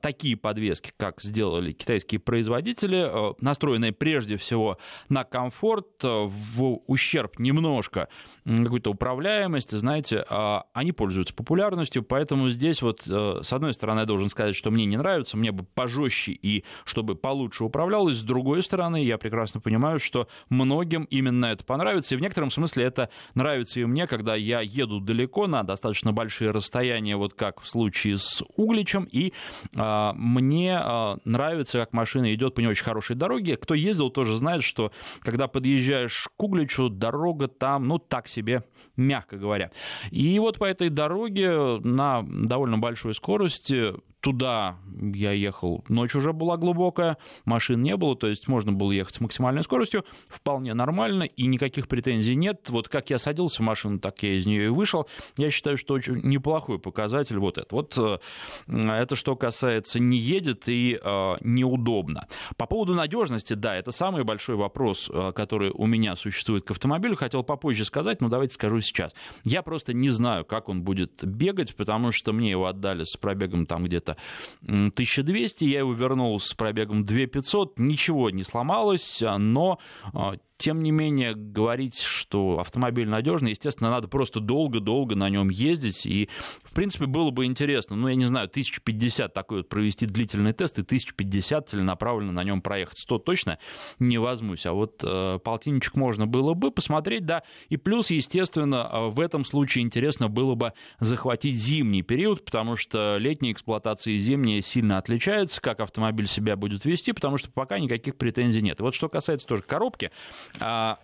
такие 0.01 0.35
подвески, 0.37 0.91
как 0.97 1.21
сделали 1.21 1.71
китайские 1.71 2.19
производители, 2.19 3.11
настроенные 3.43 3.91
прежде 3.91 4.37
всего 4.37 4.77
на 5.09 5.23
комфорт, 5.23 5.87
в 6.01 6.81
ущерб 6.87 7.39
немножко 7.39 8.07
какой-то 8.45 8.91
управляемости, 8.91 9.50
знаете, 9.59 10.25
а, 10.29 10.63
они 10.73 10.91
пользуются 10.91 11.33
популярностью, 11.33 12.03
поэтому 12.03 12.49
здесь 12.49 12.81
вот, 12.81 13.03
э, 13.07 13.39
с 13.43 13.53
одной 13.53 13.73
стороны, 13.73 13.99
я 13.99 14.05
должен 14.05 14.29
сказать, 14.29 14.55
что 14.55 14.71
мне 14.71 14.85
не 14.85 14.97
нравится, 14.97 15.37
мне 15.37 15.51
бы 15.51 15.63
пожестче 15.63 16.31
и 16.31 16.63
чтобы 16.85 17.15
получше 17.15 17.63
управлялось, 17.63 18.17
с 18.17 18.23
другой 18.23 18.63
стороны, 18.63 19.03
я 19.03 19.17
прекрасно 19.17 19.59
понимаю, 19.59 19.99
что 19.99 20.27
многим 20.49 21.03
именно 21.05 21.47
это 21.47 21.63
понравится, 21.63 22.15
и 22.15 22.17
в 22.17 22.21
некотором 22.21 22.49
смысле 22.49 22.85
это 22.85 23.09
нравится 23.35 23.79
и 23.79 23.85
мне, 23.85 24.07
когда 24.07 24.35
я 24.35 24.61
еду 24.61 24.99
далеко 24.99 25.47
на 25.47 25.63
достаточно 25.63 26.13
большие 26.13 26.51
расстояния, 26.51 27.17
вот 27.17 27.33
как 27.33 27.61
в 27.61 27.67
случае 27.67 28.17
с 28.17 28.43
Угличем, 28.55 29.07
и 29.11 29.33
а, 29.75 30.13
мне 30.13 30.77
а, 30.77 31.17
нравится, 31.25 31.79
как 31.79 31.93
машина 31.93 32.33
идет 32.33 32.55
по 32.55 32.59
не 32.61 32.67
очень 32.67 32.83
хорошей 32.83 33.15
дороге. 33.15 33.57
Кто 33.57 33.73
ездил, 33.73 34.09
тоже 34.09 34.35
знает, 34.37 34.63
что 34.63 34.91
когда 35.21 35.47
подъезжаешь 35.47 36.29
к 36.35 36.43
Угличу, 36.43 36.89
дорога 36.89 37.47
там, 37.47 37.87
ну, 37.87 37.97
так 37.99 38.27
себе, 38.27 38.63
мягко 38.95 39.37
говоря. 39.41 39.71
И 40.11 40.39
вот 40.39 40.57
по 40.57 40.65
этой 40.65 40.89
дороге 40.89 41.79
на 41.79 42.23
довольно 42.23 42.77
большой 42.77 43.13
скорости 43.13 43.93
туда 44.21 44.77
я 45.13 45.31
ехал, 45.31 45.83
ночь 45.89 46.15
уже 46.15 46.31
была 46.31 46.57
глубокая, 46.57 47.17
машин 47.43 47.81
не 47.81 47.97
было, 47.97 48.15
то 48.15 48.27
есть 48.27 48.47
можно 48.47 48.71
было 48.71 48.91
ехать 48.91 49.15
с 49.15 49.19
максимальной 49.19 49.63
скоростью, 49.63 50.05
вполне 50.29 50.73
нормально, 50.73 51.23
и 51.23 51.47
никаких 51.47 51.87
претензий 51.87 52.35
нет. 52.35 52.69
Вот 52.69 52.87
как 52.87 53.09
я 53.09 53.17
садился 53.17 53.61
в 53.61 53.65
машину, 53.65 53.99
так 53.99 54.21
я 54.23 54.35
из 54.35 54.45
нее 54.45 54.65
и 54.65 54.69
вышел. 54.69 55.07
Я 55.37 55.49
считаю, 55.49 55.77
что 55.77 55.95
очень 55.95 56.21
неплохой 56.23 56.79
показатель 56.79 57.37
вот 57.39 57.57
это. 57.57 57.67
Вот 57.71 57.97
э, 57.97 58.19
это 58.67 59.15
что 59.15 59.35
касается 59.35 59.99
не 59.99 60.17
едет 60.17 60.69
и 60.69 60.99
э, 61.01 61.35
неудобно. 61.41 62.27
По 62.57 62.67
поводу 62.67 62.93
надежности, 62.93 63.53
да, 63.53 63.75
это 63.75 63.91
самый 63.91 64.23
большой 64.23 64.55
вопрос, 64.55 65.09
э, 65.11 65.31
который 65.35 65.71
у 65.71 65.87
меня 65.87 66.15
существует 66.15 66.63
к 66.63 66.71
автомобилю. 66.71 67.15
Хотел 67.15 67.43
попозже 67.43 67.85
сказать, 67.85 68.21
но 68.21 68.29
давайте 68.29 68.53
скажу 68.53 68.81
сейчас. 68.81 69.13
Я 69.43 69.63
просто 69.63 69.93
не 69.93 70.09
знаю, 70.09 70.45
как 70.45 70.69
он 70.69 70.83
будет 70.83 71.23
бегать, 71.23 71.75
потому 71.75 72.11
что 72.11 72.33
мне 72.33 72.51
его 72.51 72.67
отдали 72.67 73.03
с 73.03 73.17
пробегом 73.17 73.65
там 73.65 73.85
где-то 73.85 74.10
где-то 74.11 74.17
1200, 74.63 75.65
я 75.65 75.79
его 75.79 75.93
вернул 75.93 76.39
с 76.39 76.53
пробегом 76.53 77.05
2500, 77.05 77.79
ничего 77.79 78.29
не 78.29 78.43
сломалось, 78.43 79.23
но 79.37 79.79
а, 80.13 80.35
тем 80.61 80.83
не 80.83 80.91
менее, 80.91 81.33
говорить, 81.33 81.99
что 81.99 82.59
автомобиль 82.59 83.09
надежный, 83.09 83.49
естественно, 83.49 83.89
надо 83.89 84.07
просто 84.07 84.39
долго-долго 84.39 85.15
на 85.15 85.27
нем 85.27 85.49
ездить. 85.49 86.05
И, 86.05 86.29
в 86.63 86.71
принципе, 86.73 87.07
было 87.07 87.31
бы 87.31 87.45
интересно, 87.45 87.95
ну, 87.95 88.07
я 88.07 88.13
не 88.13 88.25
знаю, 88.25 88.47
1050 88.47 89.33
такой 89.33 89.57
вот 89.57 89.69
провести 89.69 90.05
длительный 90.05 90.53
тест, 90.53 90.77
и 90.77 90.83
1050 90.83 91.69
целенаправленно 91.69 92.31
на 92.31 92.43
нем 92.43 92.61
проехать. 92.61 92.99
100 92.99 93.17
точно 93.19 93.57
не 93.97 94.19
возьмусь. 94.19 94.67
А 94.67 94.73
вот 94.73 95.03
э, 95.03 95.39
полтинничек 95.43 95.95
можно 95.95 96.27
было 96.27 96.53
бы 96.53 96.69
посмотреть, 96.69 97.25
да. 97.25 97.41
И 97.69 97.77
плюс, 97.77 98.11
естественно, 98.11 98.87
э, 98.91 99.07
в 99.07 99.19
этом 99.19 99.45
случае 99.45 99.83
интересно 99.83 100.29
было 100.29 100.53
бы 100.53 100.73
захватить 100.99 101.55
зимний 101.55 102.03
период, 102.03 102.45
потому 102.45 102.75
что 102.75 103.17
летняя 103.17 103.51
эксплуатация 103.51 104.13
и 104.13 104.19
зимняя 104.19 104.61
сильно 104.61 104.99
отличаются, 104.99 105.59
как 105.59 105.79
автомобиль 105.79 106.27
себя 106.27 106.55
будет 106.55 106.85
вести, 106.85 107.13
потому 107.13 107.39
что 107.39 107.49
пока 107.49 107.79
никаких 107.79 108.15
претензий 108.15 108.61
нет. 108.61 108.79
Вот 108.79 108.93
что 108.93 109.09
касается 109.09 109.47
тоже 109.47 109.63
коробки, 109.63 110.11
а, 110.59 110.97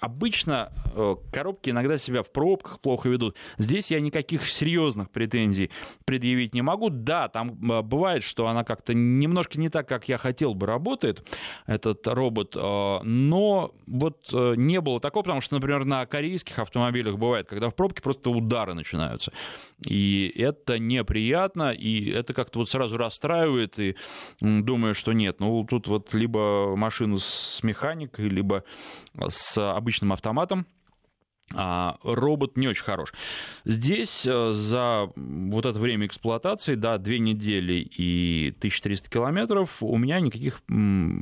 обычно 0.00 0.70
э, 0.94 1.16
коробки 1.32 1.70
иногда 1.70 1.98
себя 1.98 2.22
в 2.22 2.30
пробках 2.30 2.80
плохо 2.80 3.08
ведут. 3.08 3.36
Здесь 3.58 3.90
я 3.90 4.00
никаких 4.00 4.48
серьезных 4.48 5.10
претензий 5.10 5.70
предъявить 6.04 6.54
не 6.54 6.62
могу. 6.62 6.90
Да, 6.90 7.28
там 7.28 7.58
э, 7.70 7.82
бывает, 7.82 8.22
что 8.22 8.46
она 8.46 8.64
как-то 8.64 8.94
немножко 8.94 9.58
не 9.58 9.68
так, 9.68 9.88
как 9.88 10.08
я 10.08 10.18
хотел 10.18 10.54
бы, 10.54 10.66
работает, 10.66 11.26
этот 11.66 12.06
робот, 12.06 12.56
э, 12.56 13.00
но 13.02 13.74
вот 13.86 14.32
не 14.32 14.80
было 14.80 15.00
такого, 15.00 15.22
потому 15.22 15.40
что, 15.40 15.54
например, 15.54 15.84
на 15.84 16.06
корейских 16.06 16.58
автомобилях 16.58 17.16
бывает, 17.16 17.46
когда 17.48 17.70
в 17.70 17.74
пробке 17.74 18.02
просто 18.02 18.30
удары 18.30 18.74
начинаются. 18.74 19.32
И 19.84 20.32
это 20.36 20.78
неприятно, 20.78 21.70
и 21.70 22.10
это 22.10 22.34
как-то 22.34 22.60
вот 22.60 22.70
сразу 22.70 22.96
расстраивает, 22.96 23.78
и 23.78 23.96
думаю, 24.40 24.94
что 24.94 25.12
нет, 25.12 25.40
ну 25.40 25.64
тут 25.64 25.86
вот 25.86 26.14
либо 26.14 26.74
машина 26.76 27.18
с 27.18 27.62
механикой, 27.62 28.28
либо 28.28 28.64
с 29.28 29.58
обычным 29.86 30.12
автоматом, 30.12 30.66
а 31.54 31.96
робот 32.02 32.56
не 32.56 32.66
очень 32.66 32.82
хорош. 32.82 33.12
Здесь 33.64 34.26
э, 34.26 34.52
за 34.52 35.08
вот 35.14 35.64
это 35.64 35.78
время 35.78 36.06
эксплуатации, 36.06 36.74
да, 36.74 36.98
две 36.98 37.20
недели 37.20 37.74
и 37.74 38.52
1300 38.58 39.08
километров, 39.08 39.80
у 39.80 39.96
меня 39.96 40.18
никаких 40.18 40.60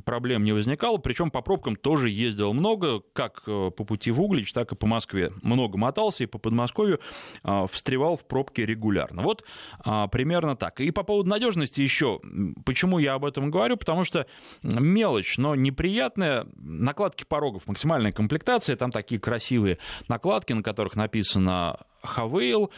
проблем 0.05 0.45
не 0.45 0.53
возникало, 0.53 0.97
причем 0.97 1.31
по 1.31 1.43
пробкам 1.43 1.77
тоже 1.77 2.09
ездил 2.09 2.55
много, 2.55 3.03
как 3.13 3.43
э, 3.47 3.71
по 3.71 3.85
пути 3.85 4.11
в 4.13 4.21
Углич, 4.23 4.55
так 4.55 4.73
и 4.73 4.77
по 4.77 4.87
Москве. 4.87 5.31
Много 5.43 5.77
мотался 5.77 6.25
и 6.25 6.27
по 6.27 6.39
Подмосковью 6.39 7.01
э, 7.43 7.67
встревал 7.71 8.17
в 8.17 8.27
пробки 8.27 8.63
регулярно. 8.63 9.23
Вот 9.23 9.45
а, 9.81 10.09
примерно 10.09 10.57
так. 10.57 10.81
И 10.81 10.91
по 10.91 11.03
поводу 11.03 11.29
надежности 11.29 11.83
еще, 11.83 12.21
почему 12.65 12.99
я 12.99 13.15
об 13.15 13.27
этом 13.27 13.51
говорю, 13.51 13.77
потому 13.77 14.05
что 14.05 14.27
мелочь, 14.63 15.37
но 15.37 15.55
неприятная, 15.55 16.47
накладки 16.57 17.25
порогов, 17.25 17.67
максимальная 17.67 18.13
комплектация, 18.13 18.77
там 18.77 18.91
такие 18.91 19.21
красивые 19.21 19.79
накладки, 20.15 20.53
на 20.53 20.63
которых 20.63 20.95
написано 20.95 21.77
Хавейл, 22.03 22.71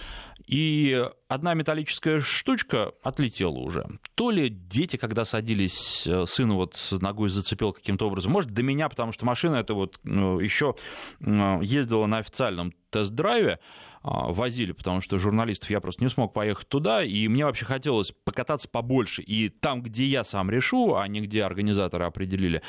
и 0.47 1.05
одна 1.29 1.55
металлическая 1.55 2.21
штучка 2.21 2.93
отлетела 3.03 3.59
уже. 3.59 3.87
То 4.15 4.31
ли 4.31 4.49
дети, 4.49 4.97
когда 4.97 5.25
садились, 5.25 6.07
э, 6.07 6.25
сына 6.27 6.55
вот 6.55 6.77
ногой 6.93 7.29
зацепил 7.29 7.73
каким-то 7.73 8.07
образом, 8.07 8.33
может, 8.33 8.53
до 8.53 8.63
меня, 8.63 8.89
потому 8.89 9.13
что 9.13 9.27
машина 9.27 9.57
это 9.57 9.75
вот 9.75 9.99
ну, 10.05 10.39
еще 10.39 10.77
ездила 11.21 12.07
на 12.07 12.19
официальном 12.19 12.73
тест-драйве, 12.91 13.59
возили, 14.07 14.73
потому 14.73 15.01
что 15.01 15.19
журналистов 15.19 15.71
я 15.71 15.81
просто 15.81 16.05
не 16.05 16.11
смог 16.11 16.33
поехать 16.33 16.69
туда, 16.69 17.03
и 17.03 17.27
мне 17.29 17.45
вообще 17.45 17.65
хотелось 17.65 18.13
покататься 18.25 18.69
побольше. 18.69 19.23
И 19.23 19.49
там, 19.49 19.83
где 19.83 20.05
я 20.05 20.23
сам 20.23 20.51
решу, 20.51 20.95
а 20.95 21.09
не 21.09 21.21
где 21.21 21.43
организаторы 21.43 22.05
определили, 22.05 22.63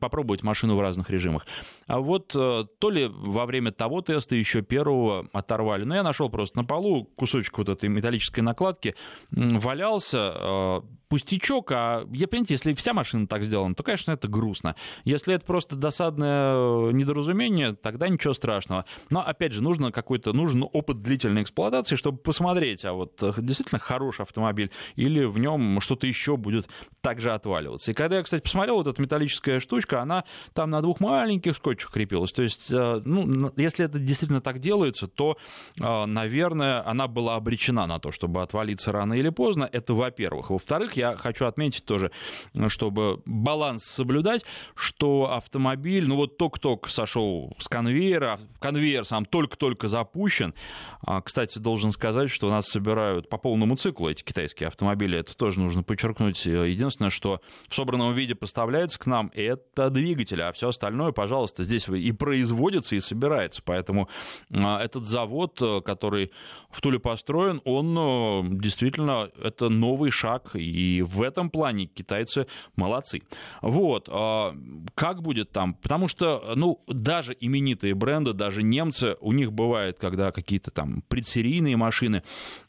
попробовать 0.00 0.42
машину 0.42 0.76
в 0.76 0.80
разных 0.80 1.10
режимах. 1.10 1.46
А 1.86 2.00
вот 2.00 2.32
э, 2.34 2.64
то 2.78 2.90
ли 2.90 3.06
во 3.06 3.44
время 3.44 3.70
того 3.70 4.00
теста 4.00 4.34
еще 4.34 4.62
первого 4.62 5.28
оторвали, 5.32 5.84
но 5.84 5.94
я 5.94 6.02
нашел 6.02 6.30
просто 6.30 6.56
на 6.56 6.64
полу 6.64 7.04
кусочек 7.04 7.58
вот 7.58 7.68
этой 7.68 7.88
металлической 7.88 8.40
накладки, 8.40 8.94
валялся, 9.30 10.32
э, 10.34 10.80
пустячок, 11.08 11.72
а 11.72 12.06
я, 12.12 12.28
понимаете, 12.28 12.54
если 12.54 12.74
вся 12.74 12.92
машина 12.92 13.26
так 13.26 13.42
сделана, 13.42 13.74
то, 13.74 13.82
конечно, 13.82 14.12
это 14.12 14.28
грустно. 14.28 14.76
Если 15.04 15.34
это 15.34 15.44
просто 15.44 15.74
досадное 15.76 16.52
э, 16.54 16.90
недоразумение, 16.92 17.74
тогда 17.74 18.08
ничего 18.08 18.34
страшного. 18.34 18.84
Но, 19.10 19.20
опять 19.20 19.52
же, 19.52 19.62
нужно 19.62 19.90
какой-то, 19.90 20.32
нужен 20.32 20.64
опыт 20.72 21.02
длительной 21.02 21.42
эксплуатации, 21.42 21.96
чтобы 21.96 22.18
посмотреть, 22.18 22.84
а 22.84 22.92
вот 22.92 23.22
э, 23.22 23.32
действительно 23.38 23.78
хороший 23.78 24.22
автомобиль 24.22 24.70
или 24.96 25.24
в 25.24 25.38
нем 25.38 25.80
что-то 25.80 26.06
еще 26.06 26.36
будет 26.36 26.68
также 27.00 27.32
отваливаться. 27.32 27.90
И 27.90 27.94
когда 27.94 28.18
я, 28.18 28.22
кстати, 28.22 28.42
посмотрел, 28.42 28.76
вот 28.76 28.86
эта 28.86 29.00
металлическая 29.00 29.60
штучка, 29.60 30.02
она 30.02 30.24
там 30.52 30.70
на 30.70 30.82
двух 30.82 31.00
маленьких 31.00 31.56
скотчах 31.56 31.90
крепилась. 31.90 32.32
То 32.32 32.42
есть, 32.42 32.70
э, 32.70 33.00
ну, 33.04 33.50
если 33.56 33.86
это 33.86 33.98
действительно 33.98 34.40
так 34.40 34.58
делается, 34.58 35.08
то, 35.08 35.38
наверное, 35.78 36.86
она 36.86 37.08
была 37.08 37.36
обречена 37.36 37.86
на 37.86 37.98
то, 37.98 38.10
чтобы 38.10 38.42
отвалиться 38.42 38.92
рано 38.92 39.14
или 39.14 39.30
поздно. 39.30 39.68
Это 39.72 39.94
во-первых. 39.94 40.50
Во-вторых, 40.50 40.97
я 40.98 41.16
хочу 41.16 41.46
отметить 41.46 41.84
тоже, 41.84 42.10
чтобы 42.68 43.22
баланс 43.24 43.84
соблюдать, 43.84 44.44
что 44.74 45.32
автомобиль, 45.32 46.06
ну 46.06 46.16
вот 46.16 46.36
ток-ток 46.36 46.88
сошел 46.88 47.54
с 47.58 47.68
конвейера, 47.68 48.38
конвейер 48.58 49.04
сам 49.04 49.24
только-только 49.24 49.88
запущен. 49.88 50.54
А, 51.00 51.22
кстати, 51.22 51.58
должен 51.58 51.92
сказать, 51.92 52.30
что 52.30 52.48
у 52.48 52.50
нас 52.50 52.66
собирают 52.66 53.28
по 53.28 53.38
полному 53.38 53.76
циклу 53.76 54.10
эти 54.10 54.22
китайские 54.22 54.68
автомобили, 54.68 55.18
это 55.18 55.36
тоже 55.36 55.60
нужно 55.60 55.82
подчеркнуть. 55.82 56.44
Единственное, 56.44 57.10
что 57.10 57.40
в 57.68 57.74
собранном 57.74 58.14
виде 58.14 58.34
поставляется 58.34 58.98
к 58.98 59.06
нам, 59.06 59.30
это 59.34 59.90
двигатель, 59.90 60.42
а 60.42 60.52
все 60.52 60.68
остальное, 60.68 61.12
пожалуйста, 61.12 61.62
здесь 61.62 61.88
и 61.88 62.12
производится, 62.12 62.96
и 62.96 63.00
собирается. 63.00 63.62
Поэтому 63.64 64.08
а, 64.52 64.82
этот 64.82 65.04
завод, 65.04 65.60
который 65.84 66.32
в 66.70 66.80
Туле 66.80 66.98
построен, 66.98 67.62
он 67.64 67.96
э, 67.96 68.42
действительно, 68.60 69.30
это 69.42 69.68
новый 69.68 70.10
шаг, 70.10 70.50
и 70.54 70.87
и 70.88 71.02
в 71.02 71.22
этом 71.22 71.50
плане 71.50 71.86
китайцы 71.86 72.46
молодцы. 72.76 73.22
Вот. 73.62 74.08
А, 74.10 74.54
как 74.94 75.22
будет 75.22 75.52
там? 75.52 75.74
Потому 75.74 76.08
что, 76.08 76.52
ну, 76.54 76.82
даже 76.86 77.36
именитые 77.38 77.94
бренды, 77.94 78.32
даже 78.32 78.62
немцы, 78.62 79.16
у 79.20 79.32
них 79.32 79.52
бывает, 79.52 79.98
когда 79.98 80.32
какие-то 80.32 80.70
там 80.70 81.02
предсерийные 81.08 81.76
машины, 81.76 82.22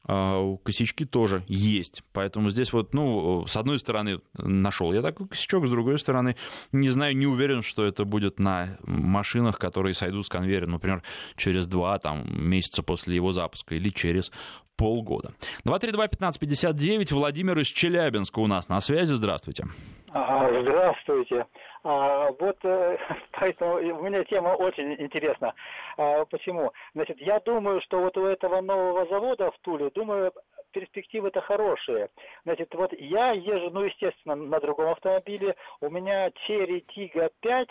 а, 0.05 0.57
косячки 0.63 1.05
тоже 1.05 1.43
есть. 1.47 2.03
Поэтому 2.13 2.49
здесь 2.49 2.73
вот, 2.73 2.93
ну, 2.93 3.45
с 3.47 3.55
одной 3.55 3.79
стороны, 3.79 4.21
нашел 4.33 4.93
я 4.93 5.01
такой 5.01 5.27
косячок, 5.27 5.65
с 5.65 5.69
другой 5.69 5.99
стороны, 5.99 6.35
не 6.71 6.89
знаю, 6.89 7.15
не 7.15 7.27
уверен, 7.27 7.63
что 7.63 7.85
это 7.85 8.05
будет 8.05 8.39
на 8.39 8.77
машинах, 8.83 9.59
которые 9.59 9.93
сойдут 9.93 10.25
с 10.25 10.29
конвейера, 10.29 10.65
например, 10.65 11.03
через 11.35 11.67
два 11.67 11.99
там, 11.99 12.25
месяца 12.27 12.83
после 12.83 13.15
его 13.15 13.31
запуска 13.31 13.75
или 13.75 13.89
через 13.89 14.31
полгода. 14.79 15.33
232-1559, 15.65 17.13
Владимир 17.13 17.59
из 17.59 17.67
Челябинска 17.67 18.39
у 18.39 18.47
нас 18.47 18.69
на 18.69 18.79
связи, 18.79 19.13
здравствуйте. 19.13 19.65
Здравствуйте. 20.07 21.45
А, 21.83 22.31
вот 22.39 22.57
э, 22.63 22.97
поэтому 23.31 23.75
у 23.75 24.03
меня 24.03 24.23
тема 24.23 24.49
очень 24.49 24.93
интересна. 24.93 25.53
А, 25.97 26.25
почему? 26.25 26.71
Значит, 26.95 27.21
я 27.21 27.39
думаю, 27.39 27.81
что 27.81 27.99
вот 27.99 28.17
у 28.17 28.25
этого 28.25 28.61
нового 28.61 29.05
завода 29.07 29.51
в 29.51 29.59
Туле, 29.59 29.91
думаю, 29.93 30.31
перспективы-то 30.71 31.41
хорошие. 31.41 32.09
Значит, 32.45 32.73
вот 32.73 32.91
я 32.93 33.31
езжу, 33.31 33.69
ну, 33.71 33.83
естественно, 33.83 34.35
на 34.35 34.59
другом 34.59 34.89
автомобиле. 34.89 35.55
У 35.81 35.89
меня 35.89 36.29
Cherry 36.47 36.83
Tiggo 36.95 37.31
5 37.41 37.69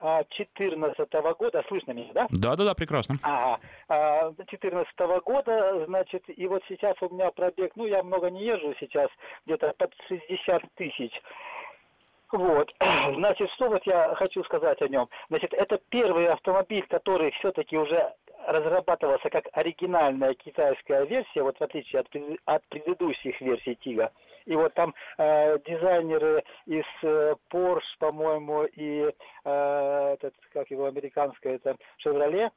2014 0.00 1.12
года, 1.38 1.62
слышно 1.68 1.92
меня, 1.92 2.12
да? 2.14 2.26
Да, 2.30 2.56
да, 2.56 2.64
да, 2.64 2.74
прекрасно. 2.74 3.18
Ага, 3.22 3.60
2014 4.36 4.98
года, 5.24 5.84
значит, 5.86 6.24
и 6.28 6.46
вот 6.46 6.62
сейчас 6.68 6.94
у 7.02 7.14
меня 7.14 7.30
пробег, 7.30 7.72
ну, 7.76 7.86
я 7.86 8.02
много 8.02 8.30
не 8.30 8.44
езжу 8.44 8.74
сейчас, 8.80 9.08
где-то 9.44 9.74
под 9.78 9.92
60 10.08 10.62
тысяч. 10.76 11.12
Вот, 12.32 12.72
значит, 13.14 13.50
что 13.52 13.68
вот 13.68 13.84
я 13.86 14.14
хочу 14.14 14.44
сказать 14.44 14.80
о 14.82 14.88
нем. 14.88 15.08
Значит, 15.28 15.52
это 15.52 15.80
первый 15.88 16.28
автомобиль, 16.28 16.86
который 16.88 17.32
все-таки 17.32 17.76
уже 17.76 18.14
разрабатывался 18.46 19.28
как 19.30 19.48
оригинальная 19.52 20.34
китайская 20.34 21.04
версия, 21.04 21.42
вот 21.42 21.58
в 21.58 21.62
отличие 21.62 22.00
от, 22.00 22.08
от 22.46 22.64
предыдущих 22.68 23.40
версий 23.40 23.74
Тига. 23.76 24.12
И 24.46 24.56
вот 24.56 24.72
там 24.74 24.94
э, 25.18 25.58
дизайнеры 25.66 26.42
из 26.66 26.84
э, 27.02 27.34
Porsche, 27.52 27.82
по-моему, 27.98 28.64
и 28.64 29.12
э, 29.44 30.14
этот, 30.14 30.34
как 30.52 30.70
его 30.70 30.86
американская, 30.86 31.56
это 31.56 31.76
Chevrolet, 32.04 32.50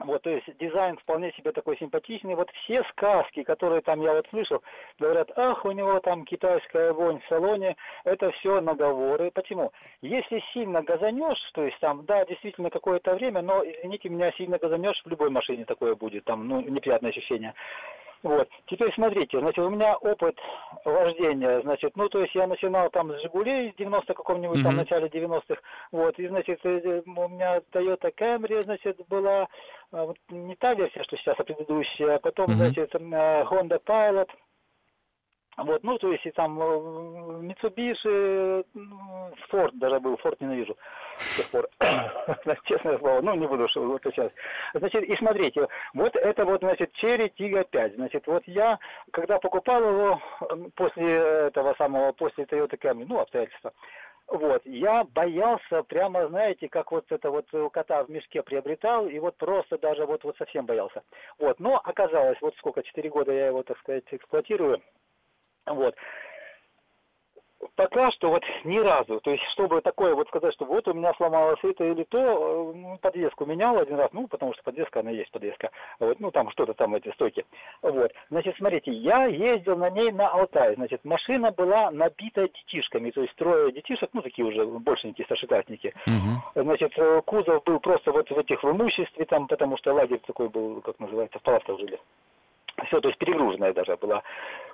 вот, 0.00 0.22
то 0.22 0.30
есть 0.30 0.46
дизайн 0.58 0.96
вполне 0.98 1.32
себе 1.32 1.52
такой 1.52 1.76
симпатичный. 1.78 2.34
Вот 2.34 2.50
все 2.50 2.82
сказки, 2.90 3.44
которые 3.44 3.80
там 3.80 4.00
я 4.02 4.14
вот 4.14 4.26
слышал, 4.30 4.62
говорят, 4.98 5.30
ах, 5.36 5.64
у 5.64 5.70
него 5.70 6.00
там 6.00 6.24
китайская 6.24 6.92
вонь 6.92 7.20
в 7.20 7.28
салоне, 7.28 7.76
это 8.04 8.30
все 8.32 8.60
наговоры. 8.60 9.30
Почему? 9.30 9.72
Если 10.02 10.42
сильно 10.52 10.82
газанешь, 10.82 11.40
то 11.52 11.64
есть 11.64 11.78
там, 11.78 12.04
да, 12.06 12.24
действительно 12.24 12.70
какое-то 12.70 13.14
время, 13.14 13.42
но, 13.42 13.64
извините 13.64 14.08
меня, 14.08 14.32
сильно 14.32 14.58
газанешь, 14.58 15.00
в 15.04 15.08
любой 15.08 15.30
машине 15.30 15.64
такое 15.64 15.94
будет, 15.94 16.24
там, 16.24 16.48
ну, 16.48 16.60
неприятное 16.60 17.10
ощущение. 17.10 17.54
Вот. 18.24 18.48
Теперь 18.66 18.90
смотрите, 18.94 19.38
значит, 19.38 19.58
у 19.58 19.68
меня 19.68 19.96
опыт 19.98 20.34
вождения, 20.86 21.60
значит, 21.60 21.94
ну, 21.94 22.08
то 22.08 22.20
есть 22.20 22.34
я 22.34 22.46
начинал 22.46 22.88
там 22.88 23.12
с 23.12 23.20
«Жигулей» 23.20 23.72
в 23.72 23.76
90 23.76 24.14
каком-нибудь, 24.14 24.60
mm-hmm. 24.60 24.62
там, 24.62 24.76
начале 24.76 25.08
90-х, 25.08 25.60
вот, 25.92 26.18
и, 26.18 26.26
значит, 26.28 26.58
э, 26.64 27.02
у 27.04 27.28
меня 27.28 27.58
Toyota 27.70 28.10
Camry, 28.16 28.64
значит, 28.64 28.98
была, 29.08 29.46
а, 29.92 30.10
не 30.30 30.56
та 30.56 30.72
версия, 30.72 31.02
что 31.02 31.18
сейчас, 31.18 31.38
а 31.38 31.44
предыдущая, 31.44 32.14
а 32.14 32.18
потом, 32.18 32.46
mm-hmm. 32.46 32.54
значит, 32.54 32.94
э, 32.94 32.98
Honda 32.98 33.78
Pilot, 33.84 34.30
вот, 35.56 35.84
ну, 35.84 35.98
то 35.98 36.10
есть 36.12 36.26
и 36.26 36.30
там 36.32 36.60
э, 36.60 36.64
Mitsubishi, 37.42 38.64
Ford 39.50 39.70
даже 39.74 40.00
был, 40.00 40.14
Ford 40.14 40.36
ненавижу 40.40 40.76
с 41.18 41.36
тех 41.36 41.50
пор, 41.50 41.68
честное 42.64 42.98
слово, 42.98 43.20
ну, 43.20 43.34
не 43.34 43.46
буду 43.46 43.68
вот 43.74 44.02
сейчас. 44.04 44.32
Значит, 44.74 45.04
и 45.04 45.16
смотрите, 45.16 45.68
вот 45.94 46.16
это 46.16 46.44
вот, 46.44 46.60
значит, 46.60 46.90
Cherry 47.02 47.32
Tiggo 47.38 47.64
5, 47.64 47.94
значит, 47.94 48.26
вот 48.26 48.42
я, 48.46 48.78
когда 49.12 49.38
покупал 49.38 49.82
его 49.82 50.20
после 50.74 51.14
этого 51.14 51.74
самого, 51.78 52.12
после 52.12 52.44
Toyota 52.44 52.78
Camry, 52.78 53.06
ну, 53.08 53.20
обстоятельства, 53.20 53.72
вот, 54.26 54.62
я 54.64 55.04
боялся 55.04 55.82
прямо, 55.82 56.26
знаете, 56.28 56.68
как 56.68 56.90
вот 56.92 57.04
это 57.10 57.30
вот 57.30 57.52
у 57.52 57.68
кота 57.70 58.02
в 58.04 58.10
мешке 58.10 58.42
приобретал, 58.42 59.06
и 59.06 59.18
вот 59.18 59.36
просто 59.36 59.78
даже 59.78 60.06
вот, 60.06 60.24
вот 60.24 60.36
совсем 60.38 60.64
боялся. 60.66 61.02
Вот, 61.38 61.60
но 61.60 61.76
оказалось, 61.76 62.38
вот 62.40 62.56
сколько, 62.56 62.82
4 62.82 63.10
года 63.10 63.32
я 63.32 63.48
его, 63.48 63.62
так 63.62 63.78
сказать, 63.78 64.04
эксплуатирую, 64.10 64.80
вот. 65.66 65.94
Пока 67.76 68.10
что 68.12 68.28
вот 68.28 68.42
ни 68.64 68.78
разу, 68.78 69.20
то 69.20 69.30
есть 69.30 69.42
чтобы 69.52 69.80
такое 69.80 70.14
вот 70.14 70.28
сказать, 70.28 70.52
что 70.54 70.66
вот 70.66 70.86
у 70.86 70.92
меня 70.92 71.14
сломалось 71.14 71.58
это 71.62 71.84
или 71.84 72.04
то, 72.04 72.72
ну, 72.74 72.98
подвеску 72.98 73.46
менял 73.46 73.78
один 73.78 73.96
раз, 73.96 74.10
ну 74.12 74.28
потому 74.28 74.52
что 74.52 74.62
подвеска, 74.62 75.00
она 75.00 75.10
есть 75.10 75.30
подвеска, 75.30 75.70
вот, 75.98 76.20
ну 76.20 76.30
там 76.30 76.50
что-то 76.50 76.74
там 76.74 76.94
эти 76.94 77.10
стойки, 77.12 77.46
вот. 77.80 78.12
Значит, 78.30 78.56
смотрите, 78.58 78.92
я 78.92 79.24
ездил 79.24 79.76
на 79.76 79.88
ней 79.88 80.12
на 80.12 80.28
Алтай, 80.28 80.74
значит, 80.74 81.04
машина 81.04 81.52
была 81.52 81.90
набита 81.90 82.48
детишками, 82.48 83.10
то 83.10 83.22
есть 83.22 83.34
трое 83.36 83.72
детишек, 83.72 84.10
ну 84.12 84.20
такие 84.20 84.46
уже 84.46 84.66
большенькие 84.66 85.24
старшеклассники, 85.24 85.94
угу. 86.06 86.62
значит, 86.62 86.92
кузов 87.24 87.64
был 87.64 87.80
просто 87.80 88.12
вот 88.12 88.30
в 88.30 88.38
этих 88.38 88.62
в 88.62 88.70
имуществе 88.70 89.24
там, 89.24 89.48
потому 89.48 89.78
что 89.78 89.94
лагерь 89.94 90.20
такой 90.26 90.50
был, 90.50 90.82
как 90.82 91.00
называется, 91.00 91.38
в 91.38 91.42
палатках 91.42 91.78
жили 91.78 91.98
все, 92.86 93.00
то 93.00 93.08
есть 93.08 93.18
перегруженная 93.18 93.72
даже 93.72 93.96
была. 93.96 94.22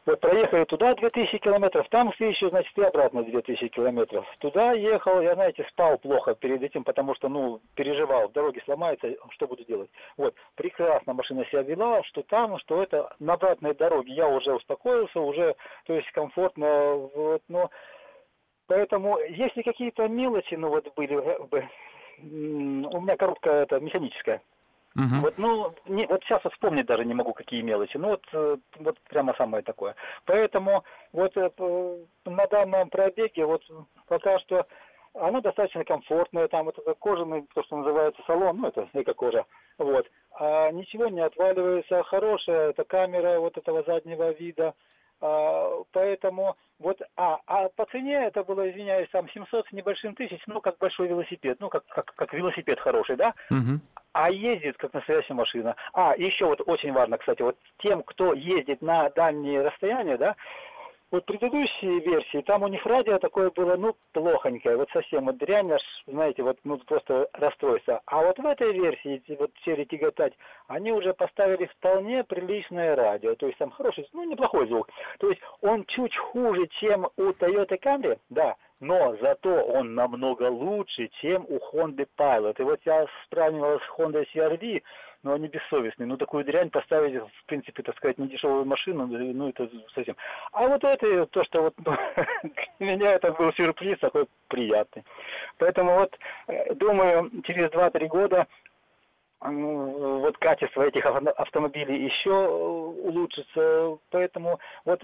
Вот 0.06 0.20
проехали 0.20 0.64
туда 0.64 0.94
2000 0.94 1.38
километров, 1.38 1.88
там 1.90 2.12
еще, 2.18 2.48
значит, 2.48 2.76
и 2.78 2.82
обратно 2.82 3.22
2000 3.22 3.68
километров. 3.68 4.26
Туда 4.38 4.72
ехал, 4.72 5.20
я, 5.20 5.34
знаете, 5.34 5.66
спал 5.70 5.98
плохо 5.98 6.34
перед 6.34 6.62
этим, 6.62 6.84
потому 6.84 7.14
что, 7.14 7.28
ну, 7.28 7.60
переживал, 7.74 8.28
в 8.28 8.32
дороге 8.32 8.62
сломается, 8.64 9.14
что 9.30 9.46
буду 9.46 9.64
делать. 9.64 9.90
Вот, 10.16 10.34
прекрасно 10.54 11.12
машина 11.12 11.44
себя 11.46 11.62
вела, 11.62 12.02
что 12.04 12.22
там, 12.22 12.58
что 12.58 12.82
это, 12.82 13.14
на 13.18 13.34
обратной 13.34 13.74
дороге 13.74 14.14
я 14.14 14.26
уже 14.26 14.54
успокоился, 14.54 15.20
уже, 15.20 15.54
то 15.86 15.94
есть 15.94 16.10
комфортно, 16.12 16.94
вот, 16.94 17.42
но... 17.48 17.70
Поэтому, 18.68 19.18
если 19.18 19.62
какие-то 19.62 20.06
мелочи, 20.06 20.54
ну, 20.54 20.68
вот 20.68 20.94
были, 20.94 21.16
бы, 21.16 21.68
у 22.22 23.00
меня 23.00 23.16
коробка 23.16 23.50
это 23.50 23.80
механическая, 23.80 24.40
Угу. 24.96 25.20
Вот, 25.22 25.38
ну, 25.38 25.74
не, 25.86 26.06
вот 26.06 26.22
сейчас 26.24 26.42
вспомнить 26.42 26.86
даже 26.86 27.04
не 27.04 27.14
могу, 27.14 27.32
какие 27.32 27.62
мелочи. 27.62 27.96
Ну, 27.96 28.08
вот, 28.08 28.26
э, 28.32 28.56
вот 28.80 28.98
прямо 29.08 29.34
самое 29.34 29.62
такое. 29.62 29.94
Поэтому 30.24 30.84
вот 31.12 31.36
э, 31.36 31.50
на 32.24 32.46
данном 32.46 32.90
пробеге 32.90 33.46
вот 33.46 33.62
пока 34.08 34.38
что 34.40 34.66
она 35.14 35.40
достаточно 35.40 35.84
комфортная, 35.84 36.48
там 36.48 36.66
вот 36.66 36.78
это 36.78 36.94
кожаный, 36.94 37.46
то, 37.54 37.62
что 37.64 37.76
называется 37.78 38.22
салон, 38.26 38.60
ну, 38.60 38.68
это 38.68 38.88
эко-кожа, 38.92 39.44
вот. 39.78 40.06
А 40.38 40.70
ничего 40.70 41.08
не 41.08 41.20
отваливается, 41.20 42.02
хорошая 42.04 42.70
эта 42.70 42.84
камера 42.84 43.40
вот 43.40 43.56
этого 43.58 43.82
заднего 43.82 44.30
вида, 44.30 44.74
а, 45.20 45.82
поэтому 45.92 46.56
вот, 46.78 47.00
а, 47.16 47.40
а 47.46 47.68
по 47.70 47.86
цене 47.86 48.24
это 48.26 48.44
было, 48.44 48.70
извиняюсь, 48.70 49.10
там 49.10 49.28
700 49.28 49.68
с 49.68 49.72
небольшим 49.72 50.14
тысяч, 50.14 50.40
ну, 50.46 50.60
как 50.60 50.78
большой 50.78 51.08
велосипед, 51.08 51.58
ну, 51.60 51.68
как, 51.68 51.84
как, 51.86 52.14
как 52.14 52.32
велосипед 52.32 52.78
хороший, 52.80 53.16
да? 53.16 53.34
Угу. 53.50 53.80
А 54.12 54.30
ездит, 54.30 54.76
как 54.76 54.92
настоящая 54.92 55.34
машина. 55.34 55.76
А, 55.92 56.14
еще 56.16 56.46
вот 56.46 56.60
очень 56.66 56.92
важно, 56.92 57.18
кстати, 57.18 57.42
вот 57.42 57.56
тем, 57.78 58.02
кто 58.02 58.34
ездит 58.34 58.82
на 58.82 59.08
дальние 59.10 59.62
расстояния, 59.62 60.16
да, 60.16 60.36
вот 61.12 61.24
предыдущие 61.24 61.98
версии, 62.00 62.40
там 62.42 62.62
у 62.62 62.68
них 62.68 62.86
радио 62.86 63.18
такое 63.18 63.50
было, 63.50 63.76
ну, 63.76 63.96
плохонькое, 64.12 64.76
вот 64.76 64.88
совсем 64.90 65.26
вот 65.26 65.42
аж, 65.42 65.82
знаете, 66.06 66.42
вот, 66.42 66.58
ну, 66.62 66.78
просто 66.78 67.28
расстройство. 67.32 68.00
А 68.06 68.22
вот 68.22 68.38
в 68.38 68.46
этой 68.46 68.72
версии, 68.72 69.22
вот 69.38 69.50
серии 69.64 69.84
5, 69.84 70.32
они 70.68 70.92
уже 70.92 71.12
поставили 71.12 71.66
вполне 71.66 72.22
приличное 72.22 72.94
радио, 72.94 73.34
то 73.34 73.46
есть 73.46 73.58
там 73.58 73.70
хороший, 73.70 74.08
ну, 74.12 74.24
неплохой 74.24 74.68
звук. 74.68 74.88
То 75.18 75.30
есть 75.30 75.40
он 75.62 75.84
чуть 75.86 76.16
хуже, 76.16 76.68
чем 76.80 77.08
у 77.16 77.30
Toyota 77.30 77.78
Camry, 77.80 78.18
да, 78.28 78.56
но 78.80 79.14
зато 79.20 79.50
он 79.50 79.94
намного 79.94 80.44
лучше, 80.44 81.08
чем 81.20 81.44
у 81.48 81.58
Honda 81.58 82.08
Pilot. 82.18 82.56
И 82.58 82.62
вот 82.62 82.80
я 82.84 83.06
сравнивал 83.28 83.78
с 83.78 83.98
Honda 83.98 84.26
CRV, 84.34 84.82
но 85.22 85.34
они 85.34 85.48
бессовестные. 85.48 86.06
Ну, 86.06 86.16
такую 86.16 86.44
дрянь 86.44 86.70
поставить, 86.70 87.14
в 87.14 87.44
принципе, 87.46 87.82
так 87.82 87.96
сказать, 87.96 88.16
недешевую 88.18 88.64
машину, 88.64 89.06
ну, 89.06 89.48
это 89.50 89.68
совсем. 89.94 90.16
А 90.52 90.66
вот 90.66 90.82
это, 90.82 91.26
то, 91.26 91.44
что 91.44 91.62
вот 91.62 91.74
ну, 91.84 91.94
для 92.78 92.96
меня 92.96 93.12
это 93.12 93.32
был 93.32 93.52
сюрприз 93.52 93.98
такой 93.98 94.26
приятный. 94.48 95.04
Поэтому 95.58 95.94
вот, 95.94 96.18
э, 96.48 96.74
думаю, 96.74 97.30
через 97.44 97.68
2-3 97.70 98.06
года 98.08 98.46
вот 99.40 100.36
качество 100.38 100.82
этих 100.82 101.06
автомобилей 101.06 102.04
еще 102.04 102.30
э, 102.30 102.48
улучшится, 102.48 103.98
поэтому 104.10 104.60
вот 104.84 105.02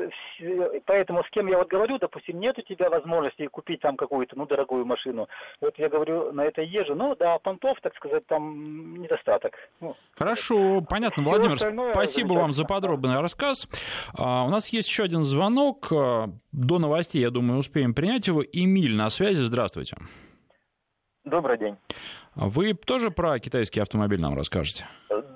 поэтому 0.85 1.25
с 1.25 1.31
кем 1.31 1.47
я 1.47 1.57
вот 1.57 1.69
говорю, 1.69 1.99
допустим, 1.99 2.39
нет 2.39 2.59
у 2.59 2.63
тебя 2.63 2.91
возможности 2.91 3.47
купить 3.47 3.81
там 3.81 3.97
какую-то 3.97 4.37
ну 4.37 4.47
дорогую 4.47 4.85
машину, 4.85 5.29
вот 5.61 5.79
я 5.79 5.89
говорю 5.89 6.33
на 6.33 6.43
это 6.43 6.61
езжу, 6.61 6.95
ну 6.95 7.17
да, 7.17 7.39
понтов, 7.39 7.79
так 7.81 7.95
сказать, 7.97 8.27
там 8.27 9.01
недостаток. 9.01 9.55
Ну, 9.81 9.97
Хорошо, 10.13 10.83
понятно, 10.83 11.23
Владимир, 11.23 11.59
спасибо 11.93 12.35
вам 12.35 12.53
за 12.53 12.65
подробный 12.65 13.21
рассказ. 13.21 13.67
А, 14.19 14.45
у 14.45 14.51
нас 14.51 14.69
есть 14.69 14.89
еще 14.89 15.05
один 15.05 15.25
звонок 15.25 15.89
а, 15.91 16.29
до 16.53 16.79
новостей, 16.79 17.23
я 17.23 17.31
думаю, 17.31 17.61
успеем 17.61 17.95
принять 17.95 18.27
его. 18.27 18.43
Эмиль 18.43 18.97
на 18.97 19.09
связи, 19.09 19.41
здравствуйте. 19.41 19.97
Добрый 21.27 21.59
день. 21.59 21.77
Вы 22.37 22.75
тоже 22.75 23.11
про 23.11 23.41
китайский 23.41 23.81
автомобиль 23.81 24.21
нам 24.21 24.37
расскажете? 24.37 24.87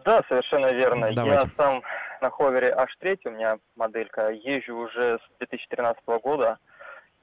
Да, 0.04 0.22
совершенно 0.28 0.72
верно. 0.72 1.12
Давайте. 1.12 1.50
Я 1.56 1.64
сам 1.64 1.82
на 2.20 2.30
ховере 2.30 2.72
H3, 2.72 3.18
у 3.24 3.30
меня 3.30 3.58
моделька, 3.74 4.30
езжу 4.30 4.76
уже 4.76 5.18
с 5.18 5.38
2013 5.38 6.00
года. 6.22 6.58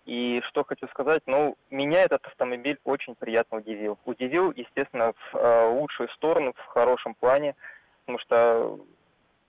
И 0.06 0.42
что 0.50 0.66
хочу 0.66 0.86
сказать, 0.90 1.22
ну, 1.28 1.56
меня 1.70 2.02
этот 2.02 2.26
автомобиль 2.26 2.78
очень 2.84 3.16
приятно 3.16 3.60
удивил. 3.60 3.98
Удивил, 4.04 4.52
естественно, 4.52 5.14
в 5.14 5.36
э, 5.38 5.68
лучшую 5.70 6.10
сторону, 6.10 6.54
в 6.54 6.66
хорошем 6.66 7.14
плане, 7.14 7.56
потому 8.02 8.20
что 8.20 8.80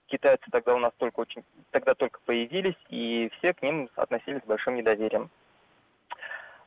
китайцы 0.07 0.45
тогда 0.49 0.75
у 0.75 0.79
нас 0.79 0.93
только 0.97 1.19
очень, 1.19 1.43
тогда 1.71 1.93
только 1.93 2.21
появились, 2.25 2.77
и 2.87 3.29
все 3.37 3.53
к 3.53 3.61
ним 3.61 3.89
относились 3.95 4.41
с 4.43 4.47
большим 4.47 4.75
недоверием. 4.75 5.29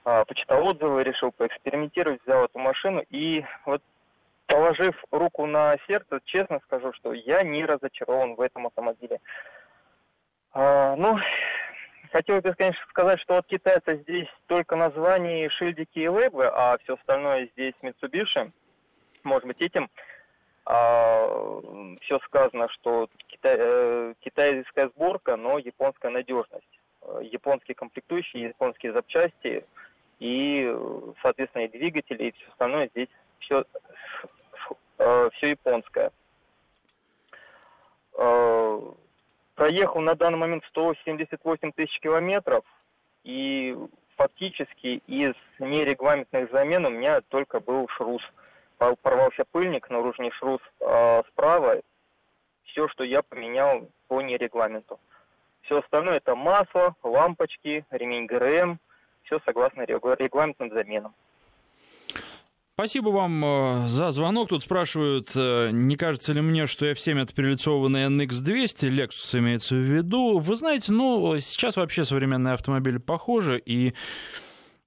Э, 0.04 0.24
почитал 0.26 0.66
отзывы, 0.66 1.04
решил 1.04 1.32
поэкспериментировать, 1.32 2.22
взял 2.24 2.44
эту 2.44 2.58
машину, 2.58 3.04
и 3.10 3.44
вот 3.64 3.82
положив 4.46 5.02
руку 5.10 5.46
на 5.46 5.76
сердце, 5.86 6.20
честно 6.24 6.60
скажу, 6.64 6.92
что 6.94 7.12
я 7.12 7.42
не 7.42 7.64
разочарован 7.64 8.34
в 8.34 8.40
этом 8.40 8.66
автомобиле. 8.66 9.20
Э, 10.54 10.94
ну, 10.96 11.18
Хотелось 12.12 12.42
бы, 12.42 12.52
конечно, 12.52 12.84
сказать, 12.90 13.20
что 13.20 13.38
от 13.38 13.46
китайца 13.46 13.96
здесь 13.96 14.28
только 14.46 14.76
название, 14.76 15.48
шильдики 15.48 15.98
и 15.98 16.08
лейблы, 16.08 16.44
а 16.44 16.76
все 16.82 16.94
остальное 16.94 17.48
здесь 17.54 17.72
Mitsubishi. 17.80 18.52
Может 19.24 19.46
быть, 19.46 19.62
этим 19.62 19.88
а, 20.66 21.60
все 22.02 22.18
сказано, 22.26 22.68
что 22.68 23.08
китай, 23.28 23.56
э, 23.58 24.14
китайская 24.20 24.88
сборка, 24.90 25.36
но 25.36 25.56
японская 25.56 26.10
надежность. 26.10 26.80
Японские 27.22 27.74
комплектующие, 27.76 28.48
японские 28.48 28.92
запчасти 28.92 29.64
и, 30.22 30.72
соответственно, 31.20 31.64
и 31.64 31.68
двигатели, 31.68 32.28
и 32.28 32.30
все 32.30 32.48
остальное 32.50 32.88
здесь 32.90 33.08
все, 33.40 33.64
э, 34.98 35.30
все 35.34 35.50
японское. 35.50 36.12
Э, 38.16 38.80
проехал 39.56 40.00
на 40.00 40.14
данный 40.14 40.38
момент 40.38 40.64
178 40.68 41.72
тысяч 41.72 41.98
километров, 41.98 42.64
и 43.24 43.76
фактически 44.16 45.02
из 45.08 45.34
нерегламентных 45.58 46.52
замен 46.52 46.86
у 46.86 46.90
меня 46.90 47.20
только 47.22 47.58
был 47.58 47.88
шрус. 47.88 48.22
Порвался 48.78 49.44
пыльник, 49.50 49.90
наружный 49.90 50.30
шрус 50.30 50.60
э, 50.78 51.22
справа. 51.32 51.80
Все, 52.66 52.86
что 52.86 53.02
я 53.02 53.22
поменял 53.22 53.88
по 54.06 54.20
нерегламенту. 54.20 55.00
Все 55.62 55.80
остальное 55.80 56.18
это 56.18 56.36
масло, 56.36 56.94
лампочки, 57.02 57.84
ремень 57.90 58.26
ГРМ. 58.26 58.78
Все 59.32 59.40
согласно 59.46 59.82
регламентным 59.86 60.70
заменам. 60.70 61.14
Спасибо 62.74 63.08
вам 63.08 63.42
э, 63.42 63.88
за 63.88 64.10
звонок. 64.10 64.50
Тут 64.50 64.62
спрашивают, 64.62 65.30
э, 65.34 65.70
не 65.72 65.96
кажется 65.96 66.34
ли 66.34 66.42
мне, 66.42 66.66
что 66.66 66.84
F7 66.90 67.22
это 67.22 67.34
перелицованный 67.34 68.04
NX200, 68.08 68.90
Lexus 68.90 69.38
имеется 69.38 69.74
в 69.74 69.78
виду. 69.78 70.38
Вы 70.38 70.56
знаете, 70.56 70.92
ну, 70.92 71.38
сейчас 71.40 71.76
вообще 71.76 72.04
современные 72.04 72.52
автомобили 72.52 72.98
похожи, 72.98 73.62
и 73.64 73.94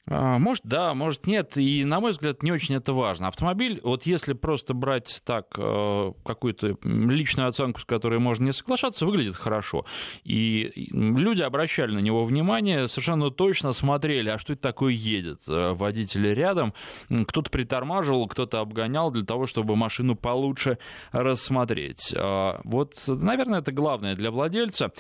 может, 0.08 0.64
да, 0.66 0.94
может, 0.94 1.26
нет. 1.26 1.58
И, 1.58 1.84
на 1.84 2.00
мой 2.00 2.12
взгляд, 2.12 2.44
не 2.44 2.52
очень 2.52 2.76
это 2.76 2.94
важно. 2.94 3.28
Автомобиль, 3.28 3.80
вот 3.84 4.06
если 4.06 4.34
просто 4.34 4.74
брать 4.74 5.22
так 5.26 5.48
э, 5.58 6.12
какую-то 6.24 6.78
личную 6.84 7.50
оценку, 7.50 7.80
с 7.80 7.86
которой 7.86 8.20
можно 8.20 8.46
не 8.46 8.54
соглашаться, 8.54 9.06
выглядит 9.06 9.36
хорошо. 9.36 9.86
И 10.24 10.90
люди 10.92 11.42
обращали 11.42 11.94
на 11.94 12.00
него 12.00 12.26
внимание, 12.26 12.88
совершенно 12.88 13.32
точно 13.32 13.72
смотрели, 13.72 14.30
а 14.30 14.38
что 14.38 14.54
это 14.54 14.62
такое 14.62 14.94
едет. 14.94 15.42
Э, 15.48 15.74
водители 15.74 16.28
рядом, 16.30 16.74
кто-то 17.10 17.50
притормаживал, 17.50 18.28
кто-то 18.28 18.60
обгонял 18.60 19.12
для 19.12 19.24
того, 19.24 19.48
чтобы 19.48 19.76
машину 19.76 20.16
получше 20.16 20.78
рассмотреть. 21.12 22.14
А, 22.16 22.62
вот, 22.64 22.94
наверное, 23.08 23.60
это 23.60 23.72
главное 23.72 24.16
для 24.16 24.32
владельца. 24.32 24.92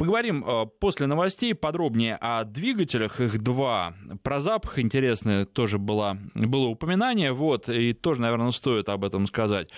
Поговорим 0.00 0.42
э, 0.46 0.64
после 0.78 1.06
новостей 1.06 1.54
подробнее 1.54 2.16
о 2.22 2.44
двигателях. 2.44 3.20
Их 3.20 3.42
два. 3.42 3.92
Про 4.22 4.40
запах 4.40 4.78
интересное 4.78 5.44
тоже 5.44 5.76
было, 5.76 6.16
было 6.34 6.68
упоминание. 6.68 7.32
Вот, 7.34 7.68
и 7.68 7.92
тоже, 7.92 8.22
наверное, 8.22 8.50
стоит 8.50 8.88
об 8.88 9.04
этом 9.04 9.26
сказать. 9.26 9.68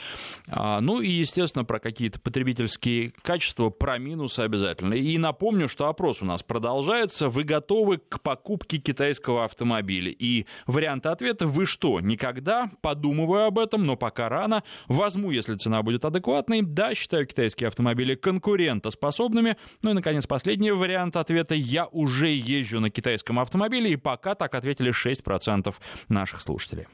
А, 0.46 0.80
ну 0.80 1.00
и, 1.00 1.11
естественно, 1.11 1.64
про 1.64 1.80
какие-то 1.80 2.20
потребительские 2.20 3.12
качества, 3.22 3.70
про 3.70 3.98
минусы 3.98 4.38
обязательно. 4.38 4.94
И 4.94 5.18
напомню, 5.18 5.68
что 5.68 5.88
опрос 5.88 6.22
у 6.22 6.24
нас 6.24 6.44
продолжается. 6.44 7.28
Вы 7.28 7.42
готовы 7.42 7.98
к 7.98 8.20
покупке 8.20 8.78
китайского 8.78 9.44
автомобиля? 9.44 10.12
И 10.12 10.46
варианты 10.68 11.08
ответа 11.08 11.48
«Вы 11.48 11.66
что, 11.66 11.98
никогда?» 11.98 12.70
Подумываю 12.80 13.46
об 13.46 13.58
этом, 13.58 13.82
но 13.82 13.96
пока 13.96 14.28
рано. 14.28 14.62
Возьму, 14.87 15.32
если 15.32 15.56
цена 15.56 15.82
будет 15.82 16.04
адекватной. 16.04 16.62
Да, 16.62 16.94
считаю 16.94 17.26
китайские 17.26 17.66
автомобили 17.66 18.14
конкурентоспособными. 18.14 19.56
Ну 19.82 19.90
и, 19.90 19.94
наконец, 19.94 20.12
наконец, 20.12 20.27
последний 20.27 20.72
вариант 20.72 21.16
ответа. 21.16 21.55
Я 21.55 21.87
уже 21.87 22.29
езжу 22.29 22.81
на 22.81 22.90
китайском 22.90 23.38
автомобиле, 23.38 23.92
и 23.92 23.96
пока 23.96 24.35
так 24.35 24.55
ответили 24.55 24.92
6% 24.92 25.75
наших 26.09 26.42
слушателей. 26.42 26.87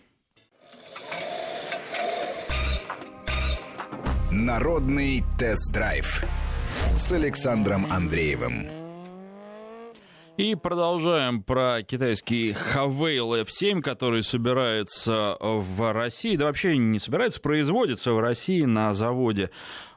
Народный 4.31 5.25
тест-драйв 5.37 6.25
с 6.97 7.13
Александром 7.13 7.87
Андреевым. 7.91 8.69
И 10.37 10.55
продолжаем 10.55 11.43
про 11.43 11.83
китайский 11.83 12.53
Havail 12.53 13.43
F7, 13.43 13.81
который 13.81 14.23
собирается 14.23 15.37
в 15.41 15.93
России, 15.93 16.37
да 16.37 16.45
вообще 16.45 16.77
не 16.77 17.01
собирается, 17.01 17.41
производится 17.41 18.13
в 18.13 18.21
России 18.21 18.63
на 18.63 18.95
заводе 18.95 19.51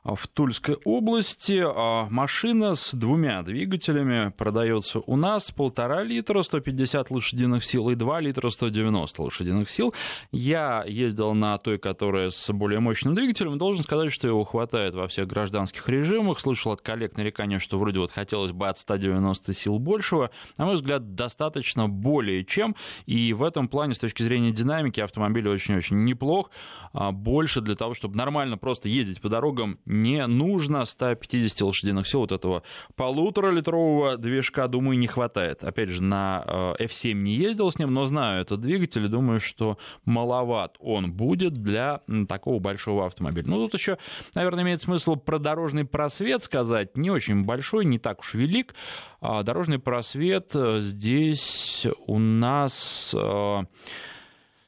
в 0.04 0.28
Тульской 0.28 0.78
области. 0.84 1.62
А 1.64 2.08
машина 2.10 2.76
с 2.76 2.94
двумя 2.94 3.42
двигателями 3.44 4.32
продается 4.32 5.00
у 5.00 5.16
нас. 5.16 5.52
Полтора 5.52 6.04
литра, 6.04 6.42
150 6.42 7.12
лошадиных 7.12 7.64
сил 7.64 7.90
и 7.90 7.96
2 7.96 8.20
литра, 8.22 8.50
190 8.50 9.22
лошадиных 9.22 9.70
сил. 9.70 9.94
Я 10.32 10.84
ездил 10.88 11.34
на 11.34 11.58
той, 11.58 11.78
которая 11.78 12.30
с 12.30 12.52
более 12.52 12.80
мощным 12.80 13.14
двигателем. 13.14 13.58
Должен 13.58 13.84
сказать, 13.84 14.12
что 14.12 14.28
его 14.28 14.44
хватает 14.44 14.96
во 14.96 15.08
всех 15.08 15.28
гражданских 15.28 15.88
режимах. 15.88 16.40
Слышал 16.40 16.72
от 16.72 16.82
коллег 16.82 17.18
нарекания, 17.18 17.60
что 17.60 17.78
вроде 17.78 18.00
вот 18.00 18.12
хотелось 18.12 18.52
бы 18.52 18.68
от 18.68 18.78
190 18.78 19.54
сил 19.54 19.80
большего. 19.80 20.32
На 20.58 20.66
мой 20.66 20.76
взгляд, 20.76 21.16
достаточно 21.16 21.88
более 21.88 22.44
чем. 22.44 22.76
И 23.06 23.34
в 23.34 23.44
этом 23.44 23.68
плане, 23.68 23.94
с 23.94 24.00
точки 24.00 24.24
зрения 24.24 24.52
динамики, 24.52 25.00
автомобиль 25.00 25.48
очень-очень 25.48 26.04
неплох. 26.04 26.50
А 26.94 27.12
больше 27.12 27.62
для 27.62 27.76
того, 27.76 27.94
чтобы 27.94 28.16
нормально 28.18 28.58
просто 28.58 28.90
ездить 28.90 29.22
по 29.22 29.30
дорогам 29.30 29.78
не 29.92 30.26
нужно 30.26 30.86
150 30.86 31.62
лошадиных 31.62 32.08
сил 32.08 32.22
вот 32.22 32.32
этого 32.32 32.64
полуторалитрового 32.96 34.18
движка, 34.18 34.68
думаю, 34.68 34.98
не 34.98 35.08
хватает. 35.08 35.64
Опять 35.64 35.90
же, 35.90 36.02
на 36.02 36.44
э, 36.80 36.86
F7 36.86 37.14
не 37.14 37.36
ездил 37.36 37.70
с 37.70 37.78
ним, 37.78 37.94
но 37.94 38.06
знаю 38.06 38.42
этот 38.42 38.62
двигатель 38.62 39.06
и 39.06 39.10
думаю, 39.10 39.40
что 39.40 39.78
маловат 40.06 40.78
он 40.80 41.12
будет 41.12 41.54
для 41.54 42.02
такого 42.28 42.60
большого 42.60 43.06
автомобиля. 43.06 43.48
Ну, 43.48 43.58
тут 43.58 43.74
еще, 43.74 43.98
наверное, 44.34 44.64
имеет 44.64 44.82
смысл 44.82 45.18
про 45.18 45.40
дорожный 45.40 45.86
просвет 45.86 46.44
сказать. 46.44 46.96
Не 46.96 47.12
очень 47.12 47.44
большой, 47.44 47.86
не 47.86 48.00
так 48.00 48.22
уж 48.22 48.34
велик. 48.34 48.74
А 49.20 49.44
дорожный 49.44 49.80
просвет 49.80 50.52
э, 50.56 50.80
здесь 50.80 51.86
у 52.08 52.18
нас... 52.18 53.14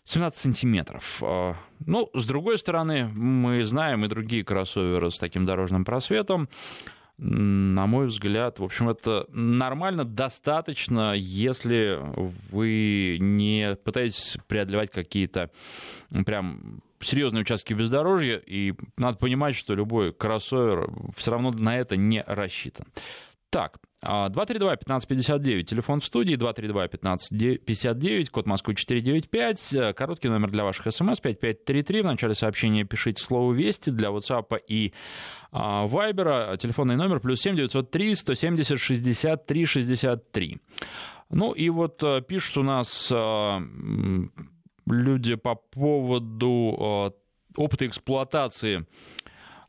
17 0.06 0.40
сантиметров. 0.40 1.22
А, 1.22 1.56
ну, 1.86 2.10
с 2.14 2.26
другой 2.26 2.58
стороны, 2.58 3.08
мы 3.08 3.64
знаем 3.64 4.04
и 4.06 4.08
другие 4.08 4.44
кроссоверы 4.44 5.10
с 5.10 5.18
таким 5.18 5.46
дорожным 5.46 5.86
просветом. 5.86 6.50
На 7.18 7.86
мой 7.86 8.08
взгляд, 8.08 8.60
в 8.60 8.64
общем, 8.64 8.90
это 8.90 9.28
нормально, 9.30 10.04
достаточно, 10.04 11.14
если 11.16 12.00
вы 12.52 13.18
не 13.20 13.78
пытаетесь 13.84 14.38
преодолевать 14.48 14.92
какие-то 14.92 15.52
прям 16.26 16.82
серьезные 17.00 17.42
участки 17.42 17.74
бездорожья, 17.74 18.38
и 18.38 18.74
надо 18.98 19.18
понимать, 19.18 19.56
что 19.56 19.76
любой 19.76 20.12
кроссовер 20.12 20.90
все 21.16 21.32
равно 21.32 21.52
на 21.52 21.78
это 21.78 21.96
не 21.96 22.24
рассчитан. 22.26 22.88
Так, 23.50 23.78
232-1559, 24.04 25.62
а, 25.62 25.64
телефон 25.64 26.00
в 26.00 26.06
студии, 26.06 26.36
232-1559, 26.36 28.30
код 28.30 28.46
Москвы 28.46 28.76
495, 28.76 29.74
э, 29.76 29.94
короткий 29.94 30.30
номер 30.30 30.52
для 30.52 30.64
ваших 30.64 30.92
смс, 30.92 31.20
5533, 31.20 32.02
в 32.02 32.06
начале 32.06 32.34
сообщения 32.34 32.84
пишите 32.84 33.24
слово 33.24 33.54
«Вести» 33.54 33.90
для 33.92 34.10
WhatsApp 34.10 34.60
и 34.68 34.94
а, 35.52 35.86
Viber, 35.88 36.58
телефонный 36.58 36.96
номер 36.96 37.20
плюс 37.20 37.42
7 37.42 37.56
903 37.56 38.16
170 38.16 38.80
63 38.80 39.66
63. 39.66 40.58
Ну 41.30 41.52
и 41.54 41.70
вот 41.70 42.04
э, 42.04 42.22
пишут 42.22 42.58
у 42.58 42.64
нас 42.64 43.10
э, 43.12 43.60
люди 44.86 45.36
по 45.36 45.56
поводу 45.56 47.14
опыта 47.56 47.86
эксплуатации 47.86 48.86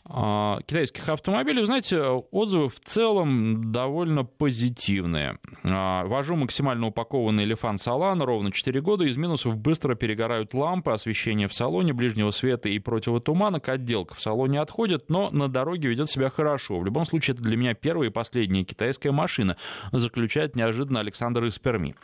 китайских 0.07 1.09
автомобилей. 1.09 1.61
Вы 1.61 1.67
знаете, 1.67 2.03
отзывы 2.03 2.69
в 2.69 2.79
целом 2.79 3.73
довольно 3.73 4.25
позитивные. 4.25 5.39
А, 5.63 6.05
вожу 6.05 6.37
максимально 6.37 6.89
упакованный 6.89 7.47
Лифан 7.47 7.79
Салан 7.79 8.21
ровно 8.21 8.53
4 8.53 8.83
года. 8.83 9.05
Из 9.07 9.17
минусов 9.17 9.57
быстро 9.57 9.95
перегорают 9.95 10.53
лампы, 10.53 10.91
освещение 10.91 11.49
в 11.49 11.55
салоне, 11.55 11.95
ближнего 11.95 12.31
света 12.31 12.69
и 12.69 12.79
противотуманок. 12.79 13.67
Отделка 13.71 14.15
в 14.15 14.21
салоне 14.21 14.61
отходит, 14.61 15.09
но 15.09 15.31
на 15.31 15.49
дороге 15.49 15.89
ведет 15.89 16.11
себя 16.11 16.29
хорошо. 16.29 16.79
В 16.79 16.85
любом 16.85 17.07
случае, 17.07 17.35
это 17.35 17.43
для 17.43 17.57
меня 17.57 17.73
первая 17.73 18.11
и 18.11 18.13
последняя 18.13 18.65
китайская 18.65 19.11
машина, 19.11 19.57
заключает 19.91 20.55
неожиданно 20.55 21.01
Александр 21.01 21.45
из 21.45 21.59
Перми. 21.59 21.95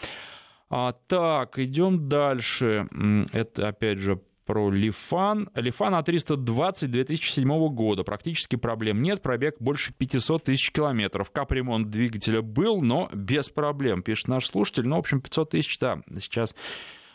А, 0.71 0.93
так, 1.07 1.59
идем 1.59 2.09
дальше. 2.09 2.89
Это, 3.33 3.69
опять 3.69 3.99
же, 3.99 4.21
про 4.51 4.69
Лифан. 4.69 5.49
Лифан 5.55 5.95
А320 5.95 6.89
2007 6.89 7.69
года. 7.69 8.03
Практически 8.03 8.57
проблем 8.57 9.01
нет. 9.01 9.23
Пробег 9.23 9.55
больше 9.61 9.93
500 9.97 10.43
тысяч 10.43 10.73
километров. 10.73 11.31
Капремонт 11.31 11.89
двигателя 11.89 12.43
был, 12.43 12.83
но 12.83 13.09
без 13.15 13.49
проблем, 13.49 14.03
пишет 14.03 14.27
наш 14.27 14.49
слушатель. 14.49 14.89
Ну, 14.89 14.97
в 14.97 14.99
общем, 14.99 15.21
500 15.21 15.51
тысяч, 15.51 15.79
да, 15.79 16.01
сейчас 16.19 16.57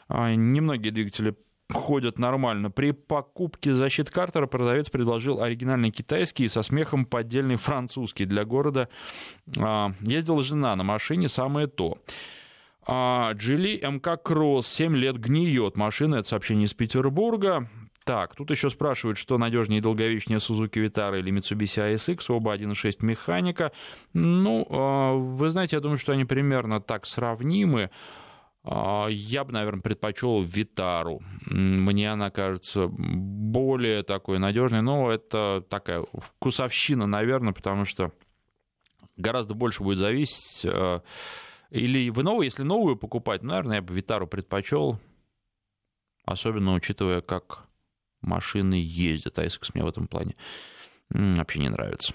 а, 0.08 0.34
немногие 0.34 0.94
двигатели 0.94 1.36
ходят 1.70 2.20
нормально. 2.20 2.72
При 2.72 2.92
покупке 2.92 3.74
защит 3.74 4.10
Картера 4.10 4.48
продавец 4.48 4.90
предложил 4.90 5.42
оригинальный 5.42 5.92
китайский 5.92 6.46
и 6.46 6.48
со 6.48 6.62
смехом 6.62 7.06
поддельный 7.06 7.58
французский 7.58 8.24
для 8.24 8.46
города. 8.46 8.88
А, 9.58 9.92
ездила 10.00 10.42
жена 10.42 10.74
на 10.78 10.86
машине, 10.86 11.28
самое 11.28 11.68
то. 11.68 11.98
А 12.88 13.32
Джили 13.34 13.80
МК 13.84 14.18
Кросс 14.18 14.68
7 14.68 14.96
лет 14.96 15.18
гниет. 15.18 15.76
Машина, 15.76 16.16
это 16.16 16.28
сообщение 16.28 16.66
из 16.66 16.74
Петербурга. 16.74 17.68
Так, 18.04 18.36
тут 18.36 18.52
еще 18.52 18.70
спрашивают, 18.70 19.18
что 19.18 19.40
надежнее 19.40 19.80
и 19.80 19.82
долговечнее 19.82 20.38
Suzuki 20.38 20.86
Vitara 20.86 21.18
или 21.18 21.32
Mitsubishi 21.32 21.96
ASX, 21.96 22.26
оба 22.30 22.56
1.6 22.56 23.04
механика. 23.04 23.72
Ну, 24.14 24.68
а, 24.70 25.14
вы 25.14 25.50
знаете, 25.50 25.76
я 25.78 25.80
думаю, 25.80 25.98
что 25.98 26.12
они 26.12 26.24
примерно 26.24 26.80
так 26.80 27.08
сравнимы. 27.08 27.90
А, 28.64 29.08
я 29.08 29.44
бы, 29.44 29.54
наверное, 29.54 29.82
предпочел 29.82 30.44
Витару. 30.44 31.24
Мне 31.48 32.12
она 32.12 32.30
кажется 32.30 32.88
более 32.88 34.04
такой 34.04 34.38
надежной, 34.38 34.84
но 34.84 35.12
это 35.12 35.66
такая 35.68 36.06
вкусовщина, 36.14 37.08
наверное, 37.08 37.54
потому 37.54 37.86
что 37.86 38.12
гораздо 39.18 39.56
больше 39.56 39.82
будет 39.82 39.98
зависеть 39.98 40.64
а, 40.66 41.02
или 41.70 42.10
вы 42.10 42.24
новую, 42.24 42.46
если 42.46 42.64
новую 42.64 42.96
покупать, 42.96 43.44
ну, 43.44 43.50
наверное, 43.50 43.78
я 43.78 43.82
бы 43.82 43.94
Витару 43.94 44.28
предпочел, 44.28 45.00
особенно 46.26 46.74
учитывая, 46.74 47.22
как 47.22 47.68
машины 48.22 48.76
ездят. 48.76 49.40
А 49.40 49.48
мне 49.74 49.84
в 49.84 49.88
этом 49.88 50.08
плане 50.08 50.36
вообще 51.10 51.60
не 51.60 51.70
нравится. 51.70 52.14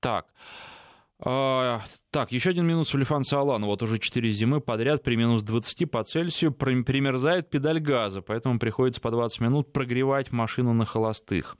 Так. 0.00 0.26
А, 1.18 1.80
так, 2.10 2.30
еще 2.30 2.50
один 2.50 2.66
минус 2.66 2.92
в 2.92 2.98
Лифан 2.98 3.24
Салан. 3.24 3.64
Вот 3.64 3.82
уже 3.82 3.98
4 3.98 4.30
зимы 4.32 4.60
подряд 4.60 5.02
при 5.02 5.16
минус 5.16 5.42
20 5.42 5.90
по 5.90 6.04
Цельсию 6.04 6.52
примерзает 6.52 7.48
педаль 7.48 7.80
газа, 7.80 8.20
поэтому 8.20 8.58
приходится 8.58 9.00
по 9.00 9.10
20 9.10 9.40
минут 9.40 9.72
прогревать 9.72 10.30
машину 10.30 10.74
на 10.74 10.84
холостых. 10.84 11.56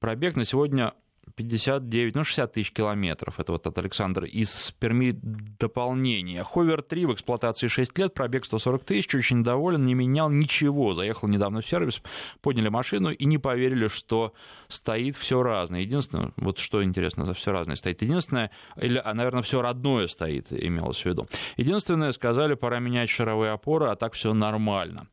Пробег 0.00 0.36
на 0.36 0.44
сегодня 0.44 0.94
59, 1.36 2.14
ну 2.14 2.24
60 2.24 2.52
тысяч 2.52 2.72
километров. 2.72 3.38
Это 3.38 3.52
вот 3.52 3.66
от 3.66 3.78
Александра 3.78 4.26
из 4.26 4.72
Перми 4.78 5.12
дополнение. 5.12 6.42
Ховер 6.42 6.82
3 6.82 7.06
в 7.06 7.14
эксплуатации 7.14 7.68
6 7.68 7.98
лет, 7.98 8.14
пробег 8.14 8.46
140 8.46 8.84
тысяч, 8.84 9.14
очень 9.14 9.44
доволен, 9.44 9.84
не 9.84 9.94
менял 9.94 10.30
ничего. 10.30 10.94
Заехал 10.94 11.28
недавно 11.28 11.60
в 11.60 11.68
сервис, 11.68 12.00
подняли 12.40 12.70
машину 12.70 13.10
и 13.10 13.24
не 13.26 13.36
поверили, 13.36 13.88
что 13.88 14.32
стоит 14.68 15.16
все 15.16 15.42
разное. 15.42 15.82
Единственное, 15.82 16.32
вот 16.36 16.58
что 16.58 16.82
интересно, 16.82 17.26
за 17.26 17.34
все 17.34 17.52
разное 17.52 17.76
стоит. 17.76 18.00
Единственное, 18.00 18.50
или, 18.80 19.00
а, 19.04 19.12
наверное, 19.12 19.42
все 19.42 19.60
родное 19.60 20.06
стоит, 20.06 20.46
имелось 20.50 21.02
в 21.02 21.04
виду. 21.04 21.28
Единственное, 21.58 22.12
сказали, 22.12 22.54
пора 22.54 22.78
менять 22.78 23.10
шаровые 23.10 23.52
опоры, 23.52 23.88
а 23.88 23.96
так 23.96 24.14
все 24.14 24.32
нормально. 24.32 25.08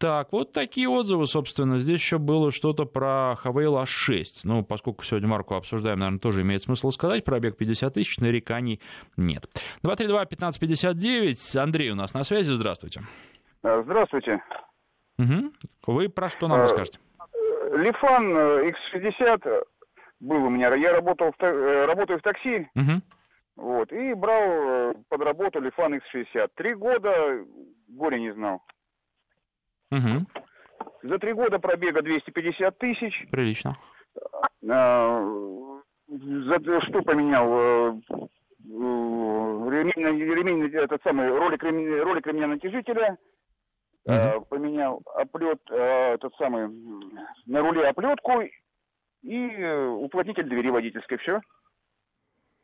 Так, 0.00 0.32
вот 0.32 0.54
такие 0.54 0.88
отзывы, 0.88 1.26
собственно. 1.26 1.78
Здесь 1.78 2.00
еще 2.00 2.16
было 2.16 2.50
что-то 2.50 2.86
про 2.86 3.36
Хавейл 3.36 3.76
А6. 3.76 4.24
Ну, 4.44 4.64
поскольку 4.64 5.04
сегодня 5.04 5.28
марку 5.28 5.59
обсуждаем, 5.60 6.00
наверное, 6.00 6.18
тоже 6.18 6.42
имеет 6.42 6.62
смысл 6.62 6.90
сказать. 6.90 7.24
Пробег 7.24 7.56
50 7.56 7.94
тысяч, 7.94 8.18
нареканий 8.18 8.80
нет. 9.16 9.44
232-1559. 9.84 11.58
Андрей 11.58 11.90
у 11.90 11.94
нас 11.94 12.12
на 12.14 12.24
связи. 12.24 12.52
Здравствуйте. 12.52 13.02
А, 13.62 13.82
здравствуйте. 13.82 14.42
Угу. 15.18 15.52
Вы 15.86 16.08
про 16.08 16.28
что 16.28 16.48
нам 16.48 16.60
а, 16.60 16.62
расскажете? 16.62 16.98
Лифан 17.72 18.36
X60 18.36 19.64
был 20.20 20.44
у 20.44 20.50
меня. 20.50 20.74
Я 20.74 20.92
работал 20.92 21.32
в, 21.32 21.42
э, 21.42 21.86
работаю 21.86 22.18
в 22.18 22.22
такси. 22.22 22.68
Угу. 22.74 23.02
Вот, 23.56 23.92
и 23.92 24.14
брал 24.14 24.42
э, 24.42 24.94
под 25.08 25.22
работу 25.22 25.60
Лифан 25.60 25.94
X60. 25.94 26.50
Три 26.54 26.74
года 26.74 27.44
горе 27.88 28.20
не 28.20 28.32
знал. 28.32 28.62
Угу. 29.90 30.26
За 31.02 31.18
три 31.18 31.32
года 31.32 31.58
пробега 31.58 32.02
250 32.02 32.78
тысяч. 32.78 33.26
Прилично. 33.30 33.76
А, 34.68 35.20
что 36.08 37.02
поменял? 37.02 37.48
Э, 37.52 38.00
ремень, 39.70 40.34
ремень 40.34 40.74
этот 40.74 41.02
самый 41.02 41.28
ролик, 41.28 41.62
ремень, 41.62 42.00
ролик 42.00 42.26
ремня 42.26 42.46
натяжителя. 42.46 43.18
Угу. 44.04 44.46
Поменял 44.46 45.02
оплет, 45.14 45.60
э, 45.70 46.14
этот 46.14 46.34
самый, 46.36 46.68
на 47.46 47.60
руле 47.60 47.86
оплетку 47.86 48.42
и 49.22 49.64
уплотнитель 49.98 50.48
двери 50.48 50.70
водительской. 50.70 51.18
Все. 51.18 51.40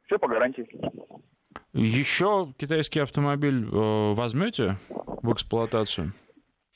Все 0.07 0.19
по 0.19 0.29
гарантии. 0.29 0.67
Еще 1.73 2.53
китайский 2.57 3.01
автомобиль 3.01 3.67
э, 3.67 4.13
возьмете 4.15 4.77
в 4.89 5.33
эксплуатацию? 5.33 6.13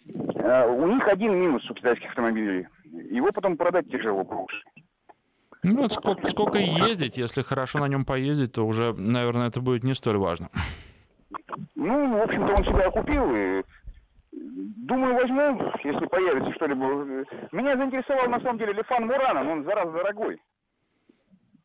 Э, 0.07 0.67
у 0.67 0.87
них 0.87 1.07
один 1.09 1.35
минус 1.41 1.69
у 1.71 1.75
китайских 1.75 2.11
автомобилей. 2.11 2.67
Его 2.93 3.31
потом 3.33 3.57
продать 3.57 3.91
тяжело 3.91 4.25
будет. 4.25 4.51
Ну, 5.63 5.83
вот 5.83 5.93
сколько, 5.93 6.29
сколько 6.31 6.59
ездить, 6.59 7.19
если 7.19 7.43
хорошо 7.43 7.81
на 7.81 7.89
нем 7.89 8.05
поездить, 8.05 8.53
то 8.53 8.67
уже, 8.67 8.95
наверное, 8.95 9.49
это 9.49 9.61
будет 9.61 9.85
не 9.85 9.95
столь 9.95 10.17
важно. 10.17 10.49
Ну, 11.75 12.19
в 12.19 12.23
общем-то, 12.23 12.53
он 12.53 12.65
себя 12.65 12.89
окупил, 12.89 13.35
и 13.35 13.63
думаю, 14.33 15.15
возьму, 15.15 15.73
если 15.85 16.07
появится 16.07 16.53
что-либо. 16.55 16.85
Меня 17.53 17.77
заинтересовал, 17.77 18.29
на 18.29 18.41
самом 18.41 18.59
деле, 18.59 18.73
Лифан 18.73 19.07
но 19.07 19.53
он 19.53 19.65
зараза 19.65 19.93
дорогой. 19.93 20.41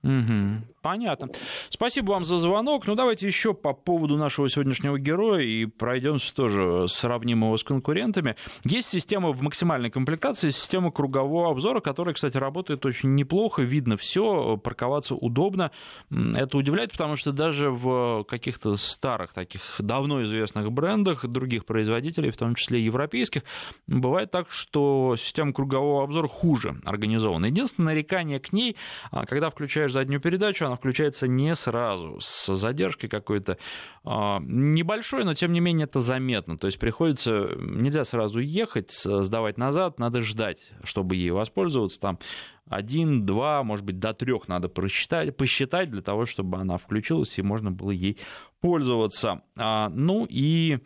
Угу. 0.03 0.74
Понятно. 0.85 1.29
Спасибо 1.69 2.11
вам 2.11 2.25
за 2.25 2.37
звонок. 2.37 2.85
Ну, 2.85 2.93
давайте 2.93 3.25
еще 3.25 3.55
по 3.55 3.73
поводу 3.73 4.17
нашего 4.17 4.47
сегодняшнего 4.47 4.99
героя 4.99 5.41
и 5.41 5.65
пройдемся 5.65 6.31
тоже, 6.35 6.87
сравним 6.87 7.43
его 7.43 7.57
с 7.57 7.63
конкурентами. 7.63 8.35
Есть 8.65 8.89
система 8.89 9.31
в 9.31 9.41
максимальной 9.41 9.89
комплектации, 9.89 10.51
система 10.51 10.91
кругового 10.91 11.49
обзора, 11.49 11.79
которая, 11.79 12.13
кстати, 12.13 12.37
работает 12.37 12.85
очень 12.85 13.15
неплохо, 13.15 13.63
видно 13.63 13.97
все, 13.97 14.57
парковаться 14.57 15.15
удобно. 15.15 15.71
Это 16.11 16.55
удивляет, 16.55 16.91
потому 16.91 17.15
что 17.15 17.31
даже 17.31 17.71
в 17.71 18.23
каких-то 18.25 18.75
старых, 18.77 19.33
таких 19.33 19.61
давно 19.79 20.21
известных 20.21 20.71
брендах, 20.71 21.25
других 21.25 21.65
производителей, 21.65 22.29
в 22.29 22.37
том 22.37 22.53
числе 22.53 22.79
европейских, 22.79 23.41
бывает 23.87 24.29
так, 24.29 24.51
что 24.51 25.15
система 25.17 25.51
кругового 25.51 26.03
обзора 26.03 26.27
хуже 26.27 26.79
организована. 26.85 27.47
Единственное 27.47 27.95
нарекание 27.95 28.39
к 28.39 28.53
ней, 28.53 28.75
а, 29.09 29.25
когда 29.25 29.49
включаешь 29.49 29.91
заднюю 29.91 30.21
передачу, 30.21 30.67
она 30.67 30.74
включается 30.75 31.27
не 31.27 31.55
сразу, 31.55 32.19
с 32.19 32.55
задержкой 32.55 33.09
какой-то 33.09 33.57
а, 34.03 34.39
небольшой, 34.41 35.23
но 35.23 35.33
тем 35.33 35.53
не 35.53 35.59
менее 35.59 35.85
это 35.85 35.99
заметно. 35.99 36.57
То 36.57 36.67
есть 36.67 36.79
приходится, 36.79 37.49
нельзя 37.57 38.05
сразу 38.05 38.39
ехать, 38.39 38.91
сдавать 38.91 39.57
назад, 39.57 39.99
надо 39.99 40.21
ждать, 40.21 40.71
чтобы 40.83 41.15
ей 41.15 41.31
воспользоваться. 41.31 41.99
Там 41.99 42.19
один, 42.67 43.25
два, 43.25 43.63
может 43.63 43.85
быть, 43.85 43.99
до 43.99 44.13
трех 44.13 44.47
надо 44.47 44.69
просчитать, 44.69 45.35
посчитать 45.35 45.91
для 45.91 46.01
того, 46.01 46.25
чтобы 46.25 46.57
она 46.57 46.77
включилась 46.77 47.37
и 47.37 47.41
можно 47.41 47.71
было 47.71 47.91
ей 47.91 48.17
пользоваться. 48.59 49.41
А, 49.55 49.89
ну 49.89 50.25
и 50.29 50.79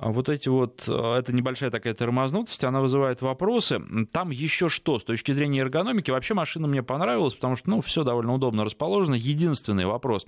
вот 0.00 0.28
эти 0.28 0.48
вот, 0.48 0.84
э, 0.86 1.14
эта 1.18 1.32
небольшая 1.34 1.70
такая 1.70 1.94
тормознутость, 1.94 2.62
она 2.64 2.80
вызывает 2.80 3.20
вопросы. 3.20 3.80
Там 4.12 4.30
еще 4.30 4.68
что, 4.68 4.98
с 4.98 5.04
точки 5.04 5.32
зрения 5.32 5.60
эргономики, 5.60 6.10
вообще 6.10 6.34
машина 6.34 6.68
мне 6.68 6.82
понравилась, 6.82 7.34
потому 7.34 7.56
что, 7.56 7.70
ну, 7.70 7.80
все 7.80 8.04
довольно 8.04 8.34
удобно 8.34 8.64
расположено. 8.64 9.14
Единственный 9.14 9.86
вопрос, 9.86 10.26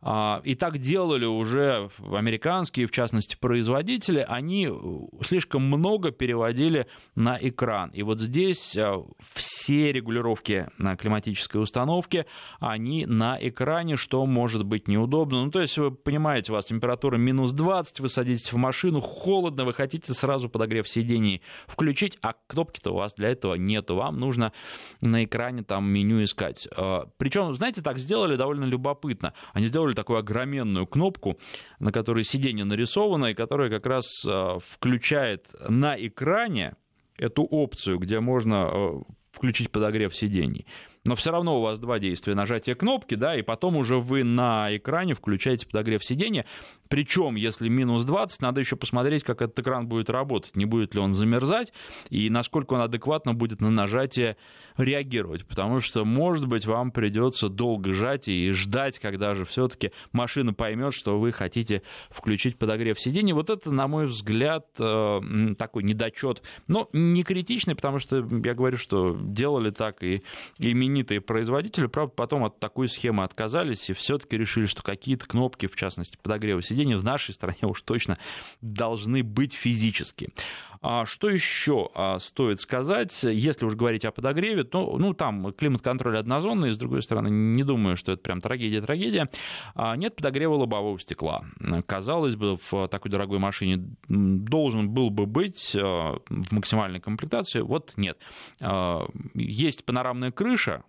а, 0.00 0.40
и 0.44 0.54
так 0.54 0.78
делали 0.78 1.26
уже 1.26 1.90
американские, 1.98 2.86
в 2.86 2.90
частности, 2.90 3.36
производители, 3.38 4.24
они 4.26 4.68
э, 4.70 4.74
слишком 5.22 5.62
много 5.62 6.10
переводили 6.10 6.86
на 7.14 7.38
экран. 7.40 7.90
И 7.90 8.02
вот 8.02 8.20
здесь 8.20 8.74
э, 8.76 9.02
все 9.34 9.92
регулировки 9.92 10.68
на 10.78 10.96
климатической 10.96 11.60
установке, 11.60 12.24
они 12.58 13.04
на 13.04 13.36
экране, 13.38 13.96
что 13.96 14.24
может 14.24 14.64
быть 14.64 14.88
неудобно. 14.88 15.44
Ну, 15.44 15.50
то 15.50 15.60
есть, 15.60 15.76
вы 15.76 15.90
понимаете, 15.90 16.52
у 16.52 16.54
вас 16.54 16.66
температура 16.66 17.16
минус 17.16 17.52
20, 17.52 18.00
вы 18.00 18.08
садитесь 18.08 18.52
в 18.52 18.56
машину, 18.56 19.00
холодно, 19.10 19.64
вы 19.64 19.74
хотите 19.74 20.14
сразу 20.14 20.48
подогрев 20.48 20.88
сидений 20.88 21.42
включить, 21.66 22.16
а 22.22 22.34
кнопки-то 22.46 22.92
у 22.92 22.96
вас 22.96 23.14
для 23.14 23.28
этого 23.28 23.54
нету. 23.54 23.96
Вам 23.96 24.18
нужно 24.18 24.52
на 25.00 25.24
экране 25.24 25.62
там 25.62 25.90
меню 25.90 26.22
искать. 26.24 26.68
А, 26.76 27.08
Причем, 27.18 27.54
знаете, 27.54 27.82
так 27.82 27.98
сделали 27.98 28.36
довольно 28.36 28.64
любопытно. 28.64 29.34
Они 29.52 29.66
сделали 29.66 29.94
такую 29.94 30.18
огроменную 30.18 30.86
кнопку, 30.86 31.38
на 31.78 31.92
которой 31.92 32.24
сиденье 32.24 32.64
нарисовано, 32.64 33.26
и 33.26 33.34
которая 33.34 33.68
как 33.68 33.86
раз 33.86 34.06
а, 34.26 34.58
включает 34.60 35.46
на 35.68 35.96
экране 35.98 36.76
эту 37.18 37.42
опцию, 37.42 37.98
где 37.98 38.20
можно 38.20 38.68
а, 38.68 39.02
включить 39.32 39.70
подогрев 39.70 40.14
сидений 40.14 40.66
но 41.04 41.14
все 41.14 41.30
равно 41.30 41.58
у 41.58 41.62
вас 41.62 41.80
два 41.80 41.98
действия. 41.98 42.34
Нажатие 42.34 42.74
кнопки, 42.74 43.14
да, 43.14 43.36
и 43.36 43.42
потом 43.42 43.76
уже 43.76 43.98
вы 43.98 44.22
на 44.22 44.74
экране 44.76 45.14
включаете 45.14 45.66
подогрев 45.66 46.04
сидения. 46.04 46.44
Причем, 46.88 47.36
если 47.36 47.68
минус 47.68 48.04
20, 48.04 48.42
надо 48.42 48.60
еще 48.60 48.76
посмотреть, 48.76 49.22
как 49.22 49.42
этот 49.42 49.58
экран 49.60 49.86
будет 49.86 50.10
работать. 50.10 50.56
Не 50.56 50.66
будет 50.66 50.94
ли 50.94 51.00
он 51.00 51.12
замерзать 51.12 51.72
и 52.10 52.28
насколько 52.28 52.74
он 52.74 52.80
адекватно 52.80 53.32
будет 53.32 53.60
на 53.60 53.70
нажатие 53.70 54.36
реагировать. 54.76 55.46
Потому 55.46 55.80
что, 55.80 56.04
может 56.04 56.46
быть, 56.46 56.66
вам 56.66 56.90
придется 56.90 57.48
долго 57.48 57.92
жать 57.92 58.28
и 58.28 58.50
ждать, 58.52 58.98
когда 58.98 59.34
же 59.34 59.44
все-таки 59.44 59.92
машина 60.12 60.52
поймет, 60.52 60.94
что 60.94 61.18
вы 61.18 61.32
хотите 61.32 61.82
включить 62.10 62.58
подогрев 62.58 62.98
сидения. 62.98 63.34
Вот 63.34 63.50
это, 63.50 63.70
на 63.70 63.88
мой 63.88 64.06
взгляд, 64.06 64.66
э, 64.78 65.20
такой 65.56 65.82
недочет. 65.82 66.42
Но 66.66 66.88
не 66.92 67.22
критичный, 67.22 67.74
потому 67.74 67.98
что 67.98 68.16
я 68.16 68.54
говорю, 68.54 68.76
что 68.76 69.16
делали 69.20 69.70
так 69.70 70.02
и, 70.02 70.22
и 70.58 70.74
именитые 70.90 71.20
производители, 71.20 71.86
правда, 71.86 72.12
потом 72.14 72.44
от 72.44 72.58
такой 72.58 72.88
схемы 72.88 73.24
отказались 73.24 73.88
и 73.88 73.92
все-таки 73.92 74.36
решили, 74.36 74.66
что 74.66 74.82
какие-то 74.82 75.26
кнопки, 75.26 75.66
в 75.66 75.76
частности, 75.76 76.18
подогрева 76.22 76.62
сидений 76.62 76.96
в 76.96 77.04
нашей 77.04 77.32
стране 77.32 77.62
уж 77.62 77.80
точно 77.82 78.18
должны 78.60 79.22
быть 79.22 79.54
физически. 79.54 80.30
А 80.82 81.04
что 81.04 81.28
еще 81.28 81.90
а, 81.94 82.18
стоит 82.18 82.60
сказать, 82.60 83.22
если 83.22 83.66
уж 83.66 83.74
говорить 83.74 84.04
о 84.06 84.12
подогреве, 84.12 84.64
то 84.64 84.96
ну, 84.98 85.12
там 85.12 85.52
климат-контроль 85.52 86.16
однозонный, 86.16 86.72
с 86.72 86.78
другой 86.78 87.02
стороны, 87.02 87.28
не 87.28 87.64
думаю, 87.64 87.96
что 87.96 88.12
это 88.12 88.22
прям 88.22 88.40
трагедия-трагедия. 88.40 89.28
А, 89.74 89.94
нет 89.96 90.16
подогрева 90.16 90.54
лобового 90.54 90.98
стекла. 90.98 91.44
Казалось 91.86 92.36
бы, 92.36 92.58
в 92.70 92.88
такой 92.88 93.10
дорогой 93.10 93.38
машине 93.38 93.94
должен 94.08 94.88
был 94.88 95.10
бы 95.10 95.26
быть 95.26 95.74
в 95.74 96.20
максимальной 96.50 97.00
комплектации, 97.00 97.60
вот 97.60 97.92
нет. 97.96 98.18
Есть 99.34 99.84
панорамная 99.84 100.30
крыша, 100.30 100.82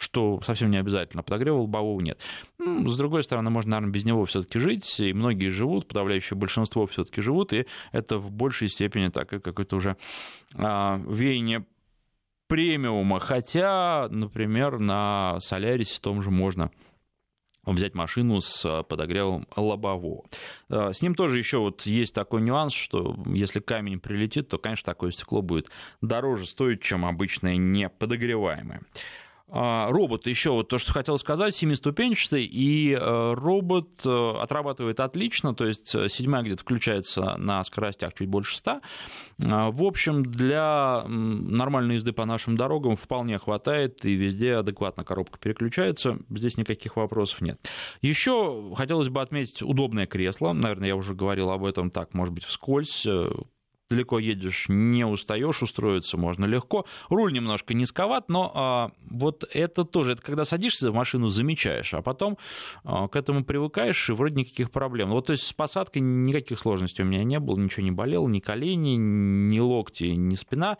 что 0.00 0.40
совсем 0.42 0.70
не 0.70 0.78
обязательно, 0.78 1.22
подогрева 1.22 1.58
лобового 1.58 2.00
нет. 2.00 2.18
С 2.58 2.96
другой 2.96 3.22
стороны, 3.22 3.50
можно, 3.50 3.72
наверное, 3.72 3.92
без 3.92 4.04
него 4.04 4.24
все-таки 4.24 4.58
жить, 4.58 4.98
и 4.98 5.12
многие 5.12 5.50
живут, 5.50 5.86
подавляющее 5.86 6.38
большинство 6.38 6.86
все-таки 6.86 7.20
живут, 7.20 7.52
и 7.52 7.66
это 7.92 8.18
в 8.18 8.30
большей 8.30 8.68
степени 8.68 9.08
так, 9.08 9.28
какое-то 9.28 9.76
уже 9.76 9.96
а, 10.54 10.98
веяние 11.06 11.66
премиума, 12.48 13.20
хотя, 13.20 14.08
например, 14.10 14.78
на 14.78 15.38
Солярисе 15.40 16.00
том 16.00 16.22
же 16.22 16.30
можно 16.30 16.70
взять 17.64 17.94
машину 17.94 18.40
с 18.40 18.82
подогревом 18.84 19.46
лобового. 19.54 20.24
А, 20.70 20.92
с 20.94 21.02
ним 21.02 21.14
тоже 21.14 21.36
еще 21.36 21.58
вот 21.58 21.84
есть 21.84 22.14
такой 22.14 22.40
нюанс, 22.40 22.72
что 22.72 23.16
если 23.26 23.60
камень 23.60 24.00
прилетит, 24.00 24.48
то, 24.48 24.56
конечно, 24.56 24.86
такое 24.86 25.10
стекло 25.10 25.42
будет 25.42 25.70
дороже 26.00 26.46
стоить, 26.46 26.80
чем 26.80 27.04
обычное 27.04 27.56
неподогреваемое. 27.56 28.80
А, 29.52 29.88
робот, 29.90 30.26
еще 30.26 30.50
вот 30.50 30.68
то, 30.68 30.78
что 30.78 30.92
хотел 30.92 31.18
сказать, 31.18 31.54
семиступенчатый, 31.54 32.44
и 32.44 32.92
э, 32.92 33.34
робот 33.34 33.88
э, 34.04 34.32
отрабатывает 34.40 35.00
отлично, 35.00 35.54
то 35.54 35.66
есть 35.66 35.92
э, 35.94 36.08
седьмая 36.08 36.42
где-то 36.42 36.62
включается 36.62 37.36
на 37.36 37.64
скоростях 37.64 38.14
чуть 38.14 38.28
больше 38.28 38.56
100. 38.56 38.80
А, 39.42 39.70
в 39.70 39.82
общем, 39.82 40.24
для 40.24 41.02
нормальной 41.06 41.94
езды 41.96 42.12
по 42.12 42.24
нашим 42.26 42.56
дорогам 42.56 42.94
вполне 42.94 43.38
хватает, 43.38 44.04
и 44.04 44.14
везде 44.14 44.56
адекватно 44.56 45.04
коробка 45.04 45.38
переключается, 45.38 46.18
здесь 46.30 46.56
никаких 46.56 46.96
вопросов 46.96 47.40
нет. 47.40 47.58
Еще 48.02 48.72
хотелось 48.76 49.08
бы 49.08 49.20
отметить 49.20 49.62
удобное 49.62 50.06
кресло, 50.06 50.52
наверное, 50.52 50.88
я 50.88 50.96
уже 50.96 51.14
говорил 51.14 51.50
об 51.50 51.64
этом 51.64 51.90
так, 51.90 52.14
может 52.14 52.32
быть, 52.32 52.44
вскользь, 52.44 53.06
далеко 53.90 54.20
едешь, 54.20 54.66
не 54.68 55.04
устаешь, 55.04 55.62
устроиться 55.62 56.16
можно 56.16 56.44
легко. 56.44 56.86
Руль 57.08 57.32
немножко 57.32 57.74
низковат, 57.74 58.28
но 58.28 58.52
а, 58.54 58.90
вот 59.10 59.44
это 59.52 59.84
тоже, 59.84 60.12
это 60.12 60.22
когда 60.22 60.44
садишься 60.44 60.92
в 60.92 60.94
машину, 60.94 61.28
замечаешь, 61.28 61.92
а 61.92 62.00
потом 62.00 62.38
а, 62.84 63.08
к 63.08 63.16
этому 63.16 63.44
привыкаешь, 63.44 64.08
и 64.08 64.12
вроде 64.12 64.36
никаких 64.36 64.70
проблем. 64.70 65.10
Вот 65.10 65.26
то 65.26 65.32
есть 65.32 65.44
с 65.44 65.52
посадкой 65.52 66.02
никаких 66.02 66.60
сложностей 66.60 67.02
у 67.02 67.06
меня 67.06 67.24
не 67.24 67.40
было, 67.40 67.58
ничего 67.58 67.82
не 67.82 67.90
болело, 67.90 68.28
ни 68.28 68.38
колени, 68.38 68.94
ни 68.96 69.58
локти, 69.58 70.04
ни 70.04 70.36
спина. 70.36 70.78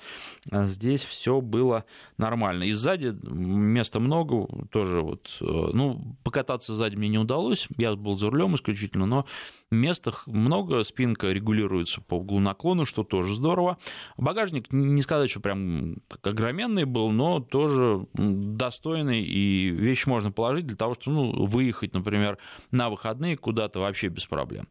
А 0.53 0.67
здесь 0.67 1.03
все 1.05 1.41
было 1.41 1.85
нормально. 2.17 2.63
И 2.63 2.73
сзади 2.73 3.13
места 3.25 3.99
много, 3.99 4.47
тоже 4.71 5.01
вот, 5.01 5.37
э, 5.41 5.45
ну, 5.45 6.17
покататься 6.23 6.75
сзади 6.75 6.95
мне 6.95 7.09
не 7.09 7.19
удалось, 7.19 7.67
я 7.77 7.97
был 7.97 8.17
за 8.17 8.31
рулем 8.31 8.55
исключительно, 8.55 9.07
но 9.07 9.27
местах 9.71 10.27
много, 10.27 10.83
спинка 10.85 11.31
регулируется 11.31 12.01
по 12.01 12.15
углу 12.15 12.41
наклона, 12.41 12.87
что 12.87 13.05
тоже 13.05 13.35
здорово. 13.35 13.79
Багажник, 14.17 14.73
не 14.73 15.03
сказать, 15.03 15.31
что 15.31 15.41
прям 15.41 15.97
огроменный 16.23 16.85
был, 16.85 17.11
но 17.11 17.41
тоже 17.41 18.07
достойный, 18.15 19.23
и 19.23 19.69
вещи 19.69 20.09
можно 20.09 20.33
положить 20.33 20.67
для 20.67 20.77
того, 20.77 20.95
чтобы 20.95 21.17
ну, 21.17 21.47
выехать, 21.47 21.95
например, 21.95 22.39
на 22.71 22.91
выходные 22.91 23.37
куда-то 23.37 23.81
вообще 23.81 24.09
без 24.09 24.27
проблем. 24.27 24.69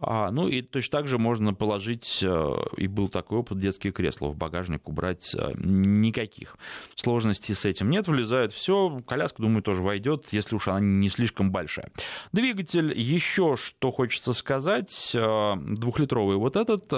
А, 0.00 0.30
ну 0.30 0.48
и 0.48 0.62
точно 0.62 0.98
так 0.98 1.08
же 1.08 1.18
можно 1.18 1.54
положить, 1.54 2.20
э, 2.22 2.54
и 2.76 2.86
был 2.86 3.08
такой 3.08 3.38
опыт, 3.38 3.58
детские 3.58 3.92
кресла 3.92 4.28
в 4.28 4.36
багажник 4.36 4.88
убрать. 4.88 5.34
Э, 5.34 5.52
никаких 5.56 6.56
сложностей 6.94 7.54
с 7.54 7.64
этим 7.64 7.90
нет. 7.90 8.06
Влезает 8.06 8.52
все, 8.52 9.00
коляска, 9.06 9.42
думаю, 9.42 9.62
тоже 9.62 9.82
войдет, 9.82 10.26
если 10.30 10.54
уж 10.54 10.68
она 10.68 10.80
не 10.80 11.08
слишком 11.08 11.50
большая. 11.50 11.90
Двигатель, 12.32 12.92
еще 12.98 13.56
что 13.56 13.90
хочется 13.90 14.32
сказать, 14.32 15.12
э, 15.14 15.54
двухлитровый 15.56 16.36
вот 16.36 16.56
этот, 16.56 16.92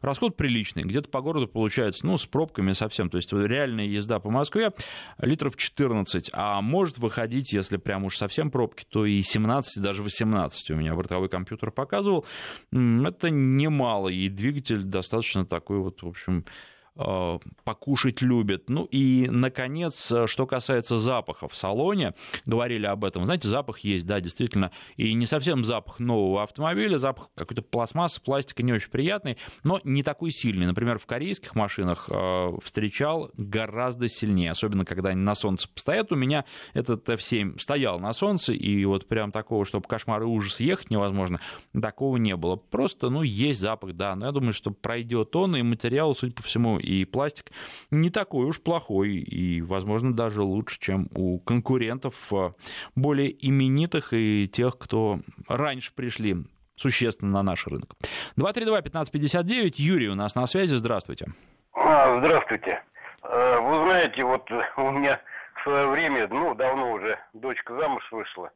расход 0.00 0.36
приличный, 0.36 0.82
где-то 0.82 1.08
по 1.08 1.20
городу 1.20 1.46
получается, 1.46 2.06
ну, 2.06 2.16
с 2.16 2.26
пробками 2.26 2.72
совсем, 2.72 3.08
то 3.08 3.16
есть 3.16 3.32
реальная 3.32 3.86
езда 3.86 4.18
по 4.18 4.30
Москве 4.30 4.72
литров 5.18 5.56
14, 5.56 6.30
а 6.32 6.60
может 6.60 6.98
выходить, 6.98 7.52
если 7.52 7.76
прям 7.76 8.04
уж 8.04 8.16
совсем 8.16 8.50
пробки, 8.50 8.84
то 8.88 9.06
и 9.06 9.20
17, 9.22 9.82
даже 9.82 10.02
18 10.02 10.70
у 10.70 10.76
меня 10.76 10.94
бортовой 10.94 11.28
компьютер 11.28 11.70
показывал 11.70 12.26
это 12.72 13.30
немало, 13.30 14.08
и 14.08 14.28
двигатель 14.28 14.82
достаточно 14.82 15.44
такой 15.44 15.78
вот, 15.78 16.02
в 16.02 16.08
общем, 16.08 16.44
покушать 16.94 18.20
любят. 18.20 18.68
Ну 18.68 18.84
и, 18.84 19.26
наконец, 19.30 20.12
что 20.26 20.46
касается 20.46 20.98
запаха 20.98 21.48
в 21.48 21.56
салоне, 21.56 22.14
говорили 22.44 22.86
об 22.86 23.04
этом. 23.04 23.24
Знаете, 23.24 23.48
запах 23.48 23.80
есть, 23.80 24.06
да, 24.06 24.20
действительно, 24.20 24.70
и 24.96 25.14
не 25.14 25.26
совсем 25.26 25.64
запах 25.64 25.98
нового 25.98 26.42
автомобиля, 26.42 26.98
запах 26.98 27.30
какой-то 27.34 27.62
пластмассы, 27.62 28.20
пластика 28.20 28.62
не 28.62 28.72
очень 28.72 28.90
приятный, 28.90 29.38
но 29.64 29.80
не 29.84 30.02
такой 30.02 30.30
сильный. 30.30 30.66
Например, 30.66 30.98
в 30.98 31.06
корейских 31.06 31.54
машинах 31.54 32.08
э, 32.10 32.48
встречал 32.62 33.30
гораздо 33.36 34.08
сильнее, 34.08 34.50
особенно 34.50 34.84
когда 34.84 35.10
они 35.10 35.22
на 35.22 35.34
солнце 35.34 35.68
стоят. 35.74 36.12
У 36.12 36.16
меня 36.16 36.44
этот 36.74 37.08
F7 37.08 37.58
стоял 37.58 37.98
на 38.00 38.12
солнце, 38.12 38.52
и 38.52 38.84
вот 38.84 39.08
прям 39.08 39.32
такого, 39.32 39.64
чтобы 39.64 39.88
кошмар 39.88 40.22
и 40.22 40.26
ужас 40.26 40.60
ехать 40.60 40.90
невозможно, 40.90 41.40
такого 41.80 42.16
не 42.16 42.36
было. 42.36 42.56
Просто, 42.56 43.08
ну, 43.08 43.22
есть 43.22 43.60
запах, 43.60 43.94
да, 43.94 44.14
но 44.14 44.26
я 44.26 44.32
думаю, 44.32 44.52
что 44.52 44.70
пройдет 44.70 45.34
он, 45.36 45.56
и 45.56 45.62
материал, 45.62 46.14
судя 46.14 46.34
по 46.34 46.42
всему, 46.42 46.78
и 46.82 47.04
пластик 47.04 47.50
не 47.90 48.10
такой 48.10 48.46
уж 48.46 48.60
плохой 48.60 49.10
и, 49.10 49.60
возможно, 49.62 50.14
даже 50.14 50.42
лучше, 50.42 50.78
чем 50.80 51.08
у 51.14 51.38
конкурентов 51.38 52.32
э, 52.32 52.52
более 52.94 53.34
именитых 53.46 54.12
и 54.12 54.48
тех, 54.52 54.78
кто 54.78 55.20
раньше 55.48 55.94
пришли 55.94 56.36
существенно 56.76 57.32
на 57.32 57.42
наш 57.42 57.66
рынок. 57.66 57.94
232-1559, 58.38 59.74
Юрий 59.76 60.08
у 60.08 60.14
нас 60.14 60.34
на 60.34 60.46
связи, 60.46 60.74
здравствуйте. 60.74 61.26
А, 61.74 62.18
здравствуйте. 62.18 62.82
Э, 63.22 63.60
вы 63.60 63.84
знаете, 63.86 64.24
вот 64.24 64.50
у 64.76 64.90
меня 64.90 65.20
в 65.54 65.62
свое 65.62 65.88
время, 65.88 66.28
ну, 66.28 66.54
давно 66.54 66.92
уже 66.92 67.18
дочка 67.32 67.74
замуж 67.76 68.06
вышла, 68.10 68.50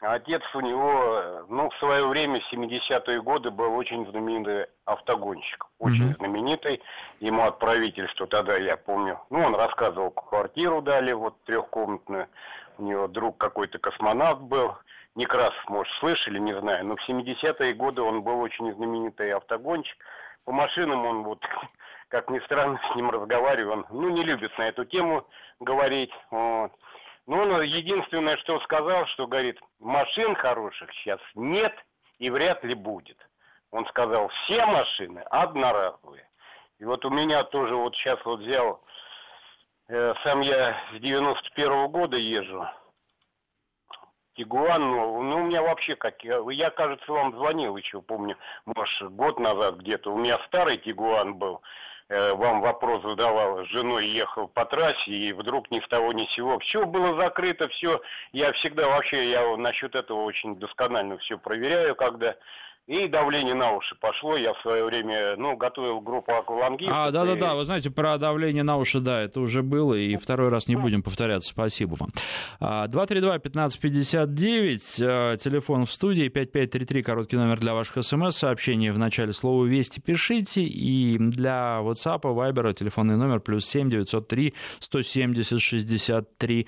Отец 0.00 0.42
у 0.54 0.60
него, 0.60 1.44
ну, 1.48 1.70
в 1.70 1.76
свое 1.78 2.06
время, 2.06 2.40
в 2.40 2.52
70-е 2.52 3.20
годы, 3.20 3.50
был 3.50 3.74
очень 3.76 4.08
знаменитый 4.08 4.66
автогонщик. 4.84 5.66
Очень 5.80 6.10
mm-hmm. 6.10 6.18
знаменитый. 6.18 6.82
Ему 7.18 7.42
от 7.42 7.58
правительства 7.58 8.28
тогда, 8.28 8.56
я 8.56 8.76
помню, 8.76 9.20
ну, 9.30 9.40
он 9.40 9.56
рассказывал, 9.56 10.12
квартиру 10.12 10.82
дали, 10.82 11.12
вот, 11.12 11.42
трехкомнатную. 11.44 12.28
У 12.78 12.84
него 12.84 13.08
друг 13.08 13.38
какой-то 13.38 13.78
космонавт 13.80 14.40
был. 14.42 14.76
Некрасов, 15.16 15.68
может, 15.68 15.92
слышали, 15.94 16.38
не 16.38 16.56
знаю. 16.60 16.86
Но 16.86 16.94
в 16.94 17.08
70-е 17.08 17.74
годы 17.74 18.02
он 18.02 18.22
был 18.22 18.40
очень 18.40 18.72
знаменитый 18.74 19.32
автогонщик. 19.32 19.96
По 20.44 20.52
машинам 20.52 21.04
он 21.06 21.24
вот, 21.24 21.44
как 22.08 22.30
ни 22.30 22.38
странно, 22.40 22.80
с 22.92 22.94
ним 22.94 23.10
разговаривал. 23.10 23.72
Он, 23.72 23.86
ну, 23.90 24.10
не 24.10 24.22
любит 24.22 24.56
на 24.58 24.68
эту 24.68 24.84
тему 24.84 25.26
говорить. 25.58 26.12
Вот. 26.30 26.70
Ну, 27.28 27.42
он 27.42 27.60
единственное, 27.60 28.38
что 28.38 28.58
сказал, 28.60 29.04
что, 29.08 29.26
говорит, 29.26 29.60
машин 29.80 30.34
хороших 30.34 30.90
сейчас 30.94 31.20
нет 31.34 31.74
и 32.18 32.30
вряд 32.30 32.64
ли 32.64 32.72
будет. 32.72 33.18
Он 33.70 33.86
сказал, 33.88 34.28
все 34.28 34.64
машины 34.64 35.18
одноразовые. 35.30 36.26
И 36.78 36.86
вот 36.86 37.04
у 37.04 37.10
меня 37.10 37.44
тоже 37.44 37.76
вот 37.76 37.94
сейчас 37.96 38.18
вот 38.24 38.40
взял, 38.40 38.82
э, 39.88 40.14
сам 40.24 40.40
я 40.40 40.74
с 40.94 41.00
91 41.00 41.70
-го 41.70 41.88
года 41.88 42.16
езжу, 42.16 42.66
Тигуан, 44.34 44.80
ну, 44.80 45.22
ну, 45.22 45.36
у 45.36 45.44
меня 45.44 45.60
вообще 45.60 45.96
как, 45.96 46.24
я, 46.24 46.40
я, 46.50 46.70
кажется, 46.70 47.12
вам 47.12 47.36
звонил 47.36 47.76
еще, 47.76 48.00
помню, 48.00 48.38
может, 48.64 49.12
год 49.12 49.38
назад 49.38 49.74
где-то, 49.80 50.14
у 50.14 50.16
меня 50.16 50.38
старый 50.46 50.78
Тигуан 50.78 51.34
был, 51.34 51.60
вам 52.08 52.62
вопрос 52.62 53.02
задавал, 53.02 53.64
с 53.64 53.68
женой 53.68 54.06
ехал 54.06 54.48
по 54.48 54.64
трассе, 54.64 55.10
и 55.10 55.32
вдруг 55.32 55.70
ни 55.70 55.80
с 55.80 55.88
того 55.88 56.12
ни 56.12 56.24
с 56.24 56.34
сего, 56.34 56.58
все 56.60 56.86
было 56.86 57.20
закрыто, 57.20 57.68
все, 57.68 58.00
я 58.32 58.52
всегда 58.54 58.88
вообще, 58.88 59.30
я 59.30 59.56
насчет 59.56 59.94
этого 59.94 60.22
очень 60.22 60.58
досконально 60.58 61.18
все 61.18 61.36
проверяю, 61.36 61.94
когда 61.94 62.34
и 62.88 63.06
давление 63.06 63.54
на 63.54 63.72
уши 63.72 63.94
пошло. 64.00 64.36
Я 64.36 64.54
в 64.54 64.60
свое 64.62 64.82
время, 64.82 65.36
ну, 65.36 65.58
готовил 65.58 66.00
группу 66.00 66.32
аквалангистов. 66.32 66.96
А, 66.96 67.10
да-да-да, 67.10 67.52
и... 67.52 67.56
вы 67.56 67.66
знаете, 67.66 67.90
про 67.90 68.16
давление 68.16 68.62
на 68.62 68.78
уши, 68.78 69.00
да, 69.00 69.20
это 69.20 69.40
уже 69.40 69.62
было, 69.62 69.92
и 69.92 70.16
второй 70.16 70.48
раз 70.48 70.68
не 70.68 70.76
будем 70.76 71.02
повторяться. 71.02 71.50
Спасибо 71.50 71.96
вам. 71.96 72.08
232-1559, 72.60 75.02
а, 75.02 75.36
телефон 75.36 75.84
в 75.84 75.92
студии, 75.92 76.28
5533, 76.28 77.02
короткий 77.02 77.36
номер 77.36 77.60
для 77.60 77.74
ваших 77.74 78.02
смс-сообщений. 78.02 78.90
В 78.90 78.98
начале 78.98 79.34
слова 79.34 79.66
«Вести» 79.66 80.00
пишите, 80.00 80.62
и 80.62 81.18
для 81.18 81.80
WhatsApp, 81.82 82.22
Viber, 82.22 82.72
телефонный 82.72 83.16
номер 83.16 83.40
плюс 83.40 83.66
7 83.66 83.90
903 83.90 84.54
170 84.80 85.60
63 85.60 86.66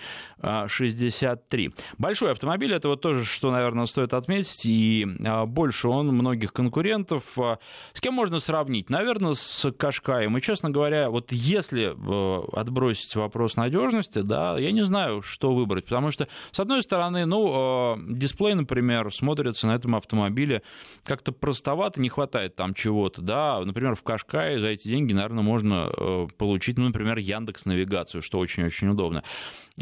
63. 0.66 1.70
Большой 1.96 2.32
автомобиль, 2.32 2.74
это 2.74 2.88
вот 2.88 3.00
тоже, 3.00 3.24
что, 3.24 3.50
наверное, 3.50 3.86
стоит 3.86 4.12
отметить, 4.12 4.66
и 4.66 5.06
а, 5.24 5.46
больше 5.46 5.88
он 5.88 6.09
многих 6.12 6.52
конкурентов. 6.52 7.38
А, 7.38 7.58
с 7.92 8.00
кем 8.00 8.14
можно 8.14 8.40
сравнить? 8.40 8.90
Наверное, 8.90 9.34
с 9.34 9.70
Кашкаем. 9.72 10.36
И, 10.36 10.42
честно 10.42 10.70
говоря, 10.70 11.10
вот 11.10 11.32
если 11.32 11.94
э, 11.94 12.42
отбросить 12.52 13.14
вопрос 13.16 13.56
надежности, 13.56 14.20
да, 14.20 14.58
я 14.58 14.72
не 14.72 14.84
знаю, 14.84 15.22
что 15.22 15.54
выбрать. 15.54 15.84
Потому 15.84 16.10
что, 16.10 16.28
с 16.50 16.60
одной 16.60 16.82
стороны, 16.82 17.26
ну, 17.26 17.96
э, 17.96 17.96
дисплей, 18.08 18.54
например, 18.54 19.12
смотрится 19.12 19.66
на 19.66 19.74
этом 19.74 19.96
автомобиле 19.96 20.62
как-то 21.04 21.32
простовато, 21.32 22.00
не 22.00 22.08
хватает 22.08 22.56
там 22.56 22.74
чего-то, 22.74 23.22
да. 23.22 23.60
Например, 23.64 23.94
в 23.94 24.02
Кашкае 24.02 24.58
за 24.58 24.68
эти 24.68 24.88
деньги, 24.88 25.12
наверное, 25.12 25.42
можно 25.42 25.90
э, 25.96 26.26
получить, 26.36 26.78
ну, 26.78 26.86
например, 26.86 27.18
Яндекс 27.18 27.64
навигацию, 27.64 28.22
что 28.22 28.38
очень-очень 28.38 28.88
удобно. 28.88 29.22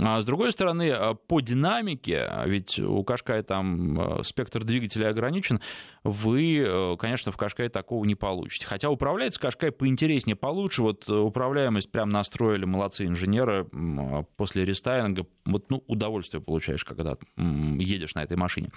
А 0.00 0.20
с 0.20 0.24
другой 0.24 0.52
стороны, 0.52 0.94
по 1.26 1.40
динамике, 1.40 2.30
ведь 2.46 2.78
у 2.78 3.02
Кашкая 3.04 3.42
там 3.42 4.22
спектр 4.24 4.64
двигателя 4.64 5.08
ограничен, 5.08 5.60
вы, 6.04 6.64
э, 6.66 6.96
конечно, 6.98 7.32
в 7.32 7.36
Кашкае 7.36 7.68
такого 7.68 8.04
не 8.04 8.14
получите. 8.14 8.66
Хотя 8.66 8.90
управляется 8.90 9.40
Кашкай 9.40 9.72
поинтереснее, 9.72 10.36
получше. 10.36 10.82
Вот 10.82 11.08
э, 11.08 11.12
управляемость 11.12 11.90
прям 11.90 12.10
настроили, 12.10 12.64
молодцы 12.64 13.06
инженеры. 13.06 13.66
А 13.72 14.24
после 14.36 14.64
рестайлинга 14.64 15.26
вот, 15.44 15.70
ну, 15.70 15.84
удовольствие 15.86 16.40
получаешь, 16.40 16.84
когда 16.84 17.16
едешь 17.36 18.14
на 18.14 18.22
этой 18.22 18.36
машине. 18.36 18.70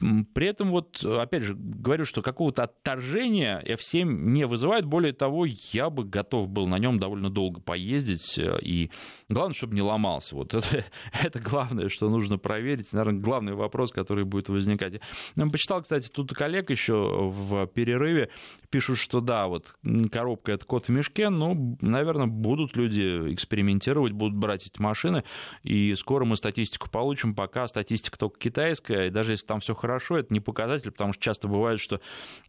При 0.00 0.46
этом 0.46 0.70
вот, 0.70 1.04
опять 1.04 1.42
же, 1.42 1.54
говорю, 1.54 2.06
что 2.06 2.22
какого-то 2.22 2.62
отторжения 2.62 3.60
F7 3.60 4.04
не 4.04 4.46
вызывает. 4.46 4.86
Более 4.86 5.12
того, 5.12 5.44
я 5.46 5.90
бы 5.90 6.04
готов 6.04 6.48
был 6.48 6.66
на 6.66 6.78
нем 6.78 6.98
довольно 6.98 7.28
долго 7.28 7.60
поездить. 7.60 8.38
Э, 8.38 8.58
и 8.62 8.90
главное, 9.28 9.52
чтобы 9.52 9.74
не 9.74 9.82
ломался. 9.82 10.36
Вот 10.36 10.54
это, 10.54 10.86
это 11.12 11.38
главное, 11.38 11.90
что 11.90 12.08
нужно 12.08 12.38
проверить. 12.38 12.92
Наверное, 12.94 13.20
главный 13.20 13.52
вопрос, 13.52 13.92
который 13.92 14.24
будет 14.24 14.48
возникать. 14.48 14.94
Я 15.36 15.46
почитал, 15.46 15.82
кстати, 15.82 16.08
тут 16.08 16.32
коллег 16.32 16.70
еще 16.70 17.30
в 17.30 17.66
перерыве 17.66 18.30
пишут, 18.70 18.96
что 18.96 19.20
да, 19.20 19.48
вот 19.48 19.74
коробка 20.10 20.52
это 20.52 20.64
кот 20.64 20.86
в 20.86 20.88
мешке. 20.88 21.28
Ну, 21.28 21.76
наверное, 21.82 22.26
будут 22.26 22.74
люди 22.74 23.34
экспериментировать, 23.34 24.12
будут 24.12 24.34
брать 24.34 24.66
эти 24.66 24.80
машины. 24.80 25.24
И 25.62 25.94
скоро 25.94 26.24
мы 26.24 26.36
статистику 26.36 26.88
получим. 26.88 27.34
Пока 27.34 27.68
статистика 27.68 28.18
только 28.18 28.38
китайская. 28.38 29.08
И 29.08 29.10
даже 29.10 29.32
если 29.32 29.44
там 29.44 29.60
все 29.60 29.74
хорошо, 29.74 29.89
хорошо, 29.90 30.18
это 30.18 30.32
не 30.32 30.40
показатель, 30.40 30.92
потому 30.92 31.12
что 31.12 31.22
часто 31.22 31.48
бывает, 31.48 31.80
что 31.80 32.00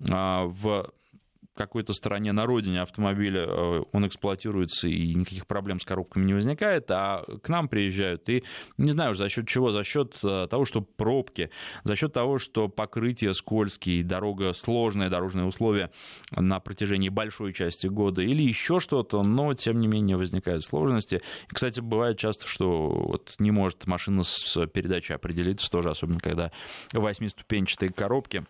а, 0.10 0.46
в 0.46 0.92
какой-то 1.54 1.94
стороне 1.94 2.32
на 2.32 2.46
родине 2.46 2.82
автомобиля 2.82 3.46
э, 3.46 3.84
он 3.92 4.08
эксплуатируется 4.08 4.88
и 4.88 5.14
никаких 5.14 5.48
проблем 5.48 5.80
с 5.80 5.86
коробками 5.86 6.26
не 6.26 6.34
возникает, 6.34 6.90
а 6.90 7.24
к 7.42 7.50
нам 7.50 7.68
приезжают 7.68 8.28
и 8.30 8.44
не 8.78 8.92
знаю 8.92 9.16
за 9.16 9.28
счет 9.30 9.48
чего, 9.48 9.72
за 9.72 9.84
счет 9.84 10.18
э, 10.24 10.48
того, 10.50 10.66
что 10.66 10.82
пробки, 10.82 11.52
за 11.84 11.96
счет 11.96 12.14
того, 12.14 12.38
что 12.38 12.70
покрытие 12.70 13.34
скользкие, 13.34 14.04
дорога 14.04 14.54
сложная, 14.54 15.10
дорожные 15.10 15.46
условия 15.46 15.92
на 16.32 16.60
протяжении 16.60 17.10
большой 17.10 17.54
части 17.54 17.88
года 17.88 18.22
или 18.22 18.42
еще 18.42 18.80
что-то, 18.80 19.22
но 19.24 19.54
тем 19.54 19.80
не 19.80 19.88
менее 19.88 20.18
возникают 20.18 20.64
сложности. 20.64 21.22
И, 21.50 21.54
кстати, 21.54 21.82
бывает 21.82 22.18
часто, 22.18 22.48
что 22.48 22.90
вот 22.90 23.36
не 23.40 23.52
может 23.52 23.88
машина 23.88 24.24
с 24.24 24.66
передачей 24.68 25.14
определиться 25.14 25.70
тоже, 25.70 25.90
особенно 25.90 26.20
когда 26.20 26.52
восьмиступенчатые 26.94 27.92
коробки 27.92 28.46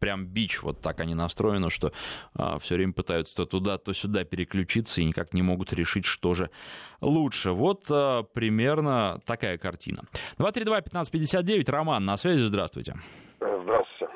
прям 0.00 0.26
бич, 0.26 0.62
вот 0.62 0.80
так 0.80 1.00
они 1.00 1.14
настроены, 1.14 1.70
что 1.70 1.92
а, 2.34 2.58
все 2.58 2.74
время 2.74 2.92
пытаются 2.92 3.36
то 3.36 3.46
туда, 3.46 3.78
то 3.78 3.92
сюда 3.92 4.24
переключиться 4.24 5.00
и 5.00 5.04
никак 5.04 5.32
не 5.32 5.42
могут 5.42 5.72
решить, 5.72 6.06
что 6.06 6.34
же 6.34 6.50
лучше. 7.00 7.52
Вот 7.52 7.84
а, 7.90 8.24
примерно 8.24 9.20
такая 9.26 9.58
картина. 9.58 10.02
232-1559, 10.38 11.70
Роман, 11.70 12.04
на 12.04 12.16
связи, 12.16 12.42
здравствуйте. 12.44 12.94
Здравствуйте. 13.38 14.08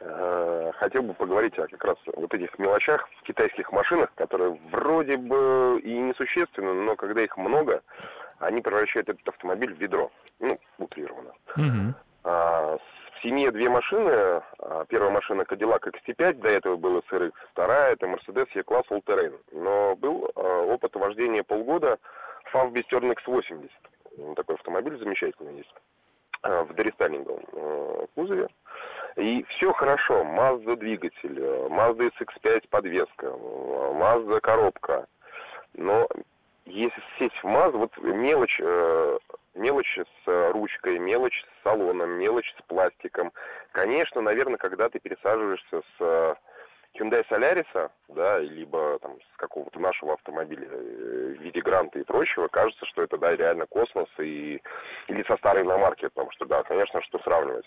Э, 0.00 0.70
хотел 0.76 1.02
бы 1.02 1.14
поговорить 1.14 1.58
о 1.58 1.66
как 1.66 1.84
раз 1.84 1.96
вот 2.14 2.32
этих 2.32 2.56
мелочах 2.58 3.08
в 3.20 3.22
китайских 3.26 3.72
машинах, 3.72 4.12
которые 4.14 4.58
вроде 4.70 5.16
бы 5.16 5.80
и 5.82 5.98
несущественны, 5.98 6.74
но 6.74 6.94
когда 6.94 7.22
их 7.22 7.36
много, 7.36 7.82
они 8.38 8.60
превращают 8.60 9.08
этот 9.08 9.26
автомобиль 9.28 9.74
в 9.74 9.78
ведро. 9.78 10.12
Ну, 10.38 10.58
утрированно. 10.78 11.32
Угу. 11.56 11.94
А, 12.24 12.78
в 13.16 13.22
семье 13.22 13.50
две 13.50 13.68
машины. 13.68 14.42
А, 14.58 14.84
первая 14.88 15.10
машина 15.10 15.42
Cadillac 15.42 15.90
XT5, 15.90 16.34
до 16.34 16.48
этого 16.48 16.76
был 16.76 16.98
SRX. 17.10 17.32
Вторая 17.52 17.92
это 17.92 18.06
Mercedes 18.06 18.48
E-класс 18.54 18.84
All 18.90 19.02
Terrain. 19.04 19.38
Но 19.52 19.96
был 19.96 20.30
а, 20.34 20.62
опыт 20.62 20.94
вождения 20.94 21.42
полгода 21.42 21.98
FAV 22.52 22.72
Bistern 22.72 23.14
X80. 23.14 24.34
Такой 24.34 24.56
автомобиль 24.56 24.98
замечательный 24.98 25.56
есть 25.56 25.74
а, 26.42 26.64
в 26.64 26.74
дорестайлинговом 26.74 28.08
кузове. 28.14 28.48
И 29.16 29.44
все 29.48 29.72
хорошо. 29.72 30.22
Mazda 30.22 30.76
двигатель, 30.76 31.38
Mazda 31.38 32.10
SX5 32.20 32.68
подвеска, 32.68 33.26
Mazda 33.26 34.40
коробка. 34.40 35.06
Но 35.74 36.06
если 36.66 37.02
сесть 37.18 37.36
в 37.42 37.46
Mazda, 37.46 37.78
вот 37.78 37.96
мелочь 37.98 38.60
э, 38.60 39.18
мелочь 39.54 39.98
с 39.98 40.52
ручкой, 40.52 40.98
мелочь 40.98 41.44
с 41.44 41.62
салоном, 41.64 42.10
мелочь 42.10 42.52
с 42.58 42.62
пластиком. 42.62 43.32
Конечно, 43.72 44.20
наверное, 44.20 44.58
когда 44.58 44.88
ты 44.88 44.98
пересаживаешься 44.98 45.80
с 45.80 46.00
э, 46.00 46.34
Hyundai 46.94 47.24
Solaris, 47.28 47.90
да, 48.08 48.38
либо 48.38 48.98
там 49.00 49.18
с 49.34 49.36
какого-то 49.36 49.78
нашего 49.80 50.14
автомобиля 50.14 50.68
э, 50.70 51.34
в 51.38 51.42
виде 51.42 51.60
гранта 51.60 51.98
и 51.98 52.04
прочего, 52.04 52.48
кажется, 52.48 52.84
что 52.86 53.02
это, 53.02 53.18
да, 53.18 53.34
реально 53.34 53.66
космос 53.66 54.08
и 54.18 54.60
или 55.08 55.22
со 55.24 55.36
старой 55.36 55.62
иномарки, 55.62 56.08
потому 56.08 56.30
что, 56.32 56.46
да, 56.46 56.62
конечно, 56.62 57.02
что 57.02 57.18
сравнивать 57.20 57.66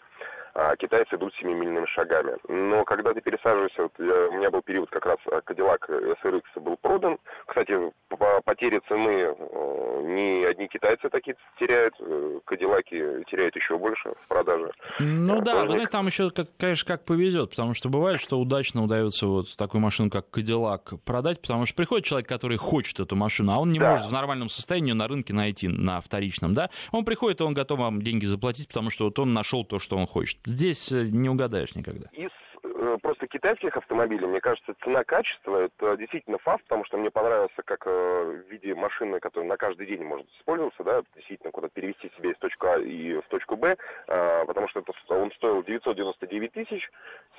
а 0.54 0.76
китайцы 0.76 1.16
идут 1.16 1.34
семимильными 1.36 1.86
шагами. 1.88 2.36
Но 2.48 2.84
когда 2.84 3.14
ты 3.14 3.22
пересаживаешься, 3.22 3.84
вот 3.84 3.94
я, 4.00 4.28
у 4.30 4.34
меня 4.34 4.50
был 4.50 4.62
период 4.62 4.90
как 4.90 5.06
раз 5.06 5.18
э, 5.26 5.42
Cadillac 5.46 5.88
SRX 5.88 6.44
был 6.62 6.78
продан. 6.78 7.18
Кстати, 7.48 7.74
по 8.10 8.42
потере 8.44 8.82
цены 8.88 9.36
э, 9.38 10.02
не 10.04 10.46
одни 10.46 10.68
китайцы 10.68 11.10
такие 11.10 11.36
теряют, 11.60 11.94
э, 12.00 12.40
Кадиллаки 12.46 13.24
теряют 13.30 13.56
еще 13.56 13.78
больше 13.78 14.14
в 14.24 14.28
продаже. 14.28 14.72
Ну 15.00 15.42
да, 15.42 15.64
вы 15.64 15.72
знаете, 15.72 15.92
там 15.92 16.08
еще, 16.08 16.30
как, 16.32 16.48
конечно, 16.58 16.88
как 16.88 17.06
повезет, 17.06 17.52
потому 17.52 17.74
что 17.74 17.90
бывает, 17.90 18.20
что 18.20 18.40
удачно 18.40 18.84
удается 18.84 19.28
вот 19.28 19.56
такую 19.56 19.82
машину, 19.82 20.10
как 20.10 20.28
Cadillac, 20.32 20.98
продать, 21.06 21.42
потому 21.42 21.66
что 21.66 21.76
приходит 21.76 22.06
человек, 22.06 22.28
который 22.28 22.58
хочет 22.58 23.00
эту 23.00 23.16
машину, 23.16 23.54
а 23.54 23.60
он 23.60 23.72
не 23.72 23.80
да. 23.80 23.92
может 23.92 24.08
в 24.08 24.12
нормальном 24.12 24.50
состоянии 24.50 24.94
на 24.94 25.08
рынке 25.08 25.34
найти 25.34 25.68
на 25.68 26.02
вторичном, 26.02 26.54
да? 26.54 26.70
Он 26.92 27.06
приходит, 27.06 27.42
и 27.42 27.44
он 27.44 27.54
готов 27.54 27.80
вам 27.80 28.02
деньги 28.02 28.26
заплатить, 28.26 28.68
потому 28.68 28.90
что 28.90 29.06
вот 29.06 29.20
он 29.20 29.34
нашел 29.34 29.64
то, 29.64 29.80
что 29.80 29.98
он 29.98 30.08
хочет. 30.08 30.39
Здесь 30.46 30.92
э, 30.92 31.04
не 31.04 31.30
угадаешь 31.30 31.76
никогда. 31.76 32.08
Из 32.14 32.32
э, 32.64 32.98
просто 33.02 33.28
китайских 33.28 33.76
автомобилей, 33.76 34.26
мне 34.26 34.40
кажется, 34.40 34.74
цена-качество 34.84 35.58
это 35.58 35.98
действительно 35.98 36.38
факт, 36.38 36.64
потому 36.64 36.86
что 36.86 36.98
мне 36.98 37.12
понравился 37.12 37.62
как 37.64 37.84
э, 37.86 38.44
в 38.48 38.50
виде 38.50 38.74
машины, 38.74 39.20
которая 39.20 39.50
на 39.50 39.58
каждый 39.58 39.88
день 39.88 40.04
может 40.04 40.28
использоваться, 40.40 40.84
да, 40.84 41.02
действительно 41.16 41.52
куда-то 41.52 41.74
перевести 41.74 42.10
себе 42.16 42.32
из 42.32 42.38
точки 42.38 42.66
А 42.66 42.80
и 42.80 43.16
в 43.16 43.28
точку 43.28 43.56
Б, 43.56 43.76
потому 44.08 44.68
что 44.70 44.80
это, 44.80 44.94
он 45.14 45.32
стоил 45.34 45.64
999 45.64 46.52
тысяч 46.54 46.90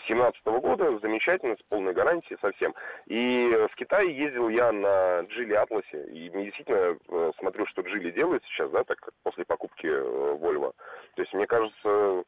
с 0.02 0.08
17 0.08 0.44
года, 0.44 0.98
замечательно, 0.98 1.56
с 1.56 1.62
полной 1.68 1.92
гарантией 1.92 2.38
совсем. 2.40 2.74
И 3.06 3.50
в 3.70 3.74
Китае 3.76 4.16
ездил 4.16 4.48
я 4.48 4.72
на 4.72 5.20
Джили 5.22 5.54
Атласе, 5.54 6.04
и 6.06 6.30
мне 6.30 6.46
действительно 6.46 6.96
смотрю, 7.38 7.66
что 7.66 7.82
Джили 7.82 8.10
делает 8.10 8.42
сейчас, 8.44 8.70
да, 8.70 8.84
так 8.84 9.10
после 9.22 9.44
покупки 9.44 9.86
Volvo. 9.86 10.74
То 11.14 11.22
есть, 11.22 11.32
мне 11.34 11.46
кажется, 11.46 12.24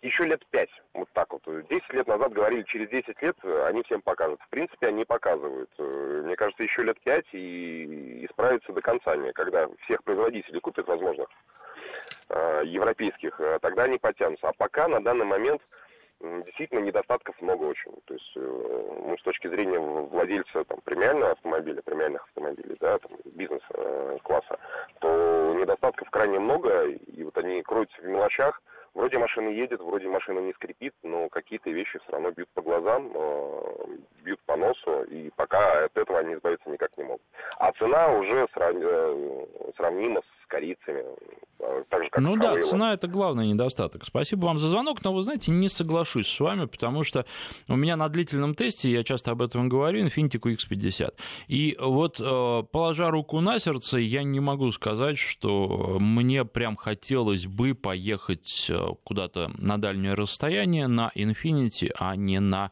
еще 0.00 0.24
лет 0.24 0.44
пять, 0.46 0.70
вот 0.94 1.08
так 1.12 1.32
вот. 1.32 1.42
Десять 1.68 1.92
лет 1.92 2.06
назад 2.06 2.32
говорили, 2.32 2.62
через 2.62 2.88
десять 2.88 3.20
лет 3.22 3.36
они 3.66 3.82
всем 3.82 4.00
покажут. 4.02 4.40
В 4.40 4.48
принципе, 4.48 4.88
они 4.88 5.04
показывают. 5.04 5.70
Мне 5.78 6.34
кажется, 6.36 6.62
еще 6.62 6.82
лет 6.82 6.98
пять 7.00 7.26
и, 7.32 8.22
и 8.24 8.28
справиться 8.28 8.72
до 8.72 8.80
конца, 8.80 9.14
когда 9.34 9.68
всех 9.84 10.02
производителей 10.02 10.60
купят 10.60 10.86
возможных 10.88 11.28
э, 12.30 12.62
европейских, 12.64 13.38
э, 13.40 13.58
тогда 13.60 13.84
они 13.84 13.98
потянутся. 13.98 14.48
А 14.48 14.52
пока 14.52 14.88
на 14.88 15.02
данный 15.02 15.26
момент 15.26 15.62
действительно 16.20 16.80
недостатков 16.80 17.40
много 17.40 17.64
очень. 17.64 17.92
То 18.06 18.14
есть, 18.14 18.32
э, 18.36 18.40
ну, 18.40 19.16
с 19.18 19.22
точки 19.22 19.48
зрения 19.48 19.78
владельца 19.78 20.64
там, 20.64 20.80
премиального 20.82 21.32
автомобиля, 21.32 21.82
премиальных 21.82 22.22
автомобилей, 22.24 22.76
да, 22.80 22.98
там, 22.98 23.12
бизнес-класса, 23.24 24.58
то 25.00 25.54
недостатков 25.58 26.10
крайне 26.10 26.38
много, 26.38 26.86
и 26.86 27.22
вот 27.22 27.36
они 27.38 27.62
кроются 27.62 28.00
в 28.00 28.06
мелочах. 28.06 28.62
Вроде 28.94 29.18
машина 29.18 29.48
едет, 29.48 29.80
вроде 29.80 30.08
машина 30.08 30.40
не 30.40 30.52
скрипит, 30.52 30.94
но 31.02 31.28
какие-то 31.30 31.70
вещи 31.70 31.98
все 31.98 32.12
равно 32.12 32.30
бьют 32.30 32.48
по 32.50 32.60
глазам, 32.60 33.10
э, 33.14 33.86
бьют 34.22 34.40
по 34.44 34.54
носу, 34.56 35.04
и 35.04 35.30
пока 35.34 35.84
от 35.84 35.96
этого 35.96 36.18
они 36.18 36.34
избавиться 36.34 36.68
никак 36.68 36.96
не 36.98 37.04
могут. 37.04 37.22
А 37.58 37.72
цена 37.72 38.12
уже 38.12 38.46
э, 38.54 39.46
сравнима 39.76 40.20
с 40.20 40.41
корицами, 40.52 41.02
так 41.88 42.02
же, 42.02 42.10
как 42.10 42.22
Ну 42.22 42.36
да, 42.36 42.60
цена 42.60 42.92
это 42.92 43.08
главный 43.08 43.46
недостаток. 43.46 44.04
Спасибо 44.04 44.46
вам 44.46 44.58
за 44.58 44.68
звонок, 44.68 45.02
но 45.04 45.12
вы 45.12 45.22
знаете, 45.22 45.50
не 45.50 45.68
соглашусь 45.68 46.26
с 46.26 46.40
вами, 46.40 46.66
потому 46.66 47.04
что 47.04 47.24
у 47.68 47.76
меня 47.76 47.96
на 47.96 48.08
длительном 48.08 48.54
тесте, 48.54 48.90
я 48.90 49.04
часто 49.04 49.30
об 49.30 49.42
этом 49.42 49.68
говорю, 49.68 50.04
Infiniti 50.04 50.38
QX50. 50.38 51.14
И 51.48 51.76
вот, 51.80 52.20
э, 52.20 52.62
положа 52.70 53.10
руку 53.10 53.40
на 53.40 53.58
сердце, 53.58 53.98
я 53.98 54.24
не 54.24 54.40
могу 54.40 54.72
сказать, 54.72 55.18
что 55.18 55.96
мне 56.00 56.44
прям 56.44 56.76
хотелось 56.76 57.46
бы 57.46 57.74
поехать 57.74 58.66
э, 58.68 58.78
куда-то 59.04 59.50
на 59.56 59.78
дальнее 59.78 60.14
расстояние 60.14 60.88
на 60.88 61.10
Infiniti, 61.14 61.90
а 61.98 62.16
не 62.16 62.40
на 62.40 62.70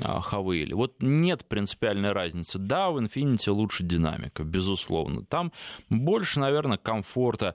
Хавейле. 0.00 0.74
Вот 0.74 0.96
нет 1.00 1.44
принципиальной 1.44 2.12
разницы. 2.12 2.58
Да, 2.58 2.90
в 2.90 2.98
Infiniti 2.98 3.50
лучше 3.50 3.84
динамика, 3.84 4.42
безусловно. 4.42 5.24
Там 5.24 5.52
больше, 5.90 6.40
наверное, 6.40 6.78
комфорта 7.20 7.54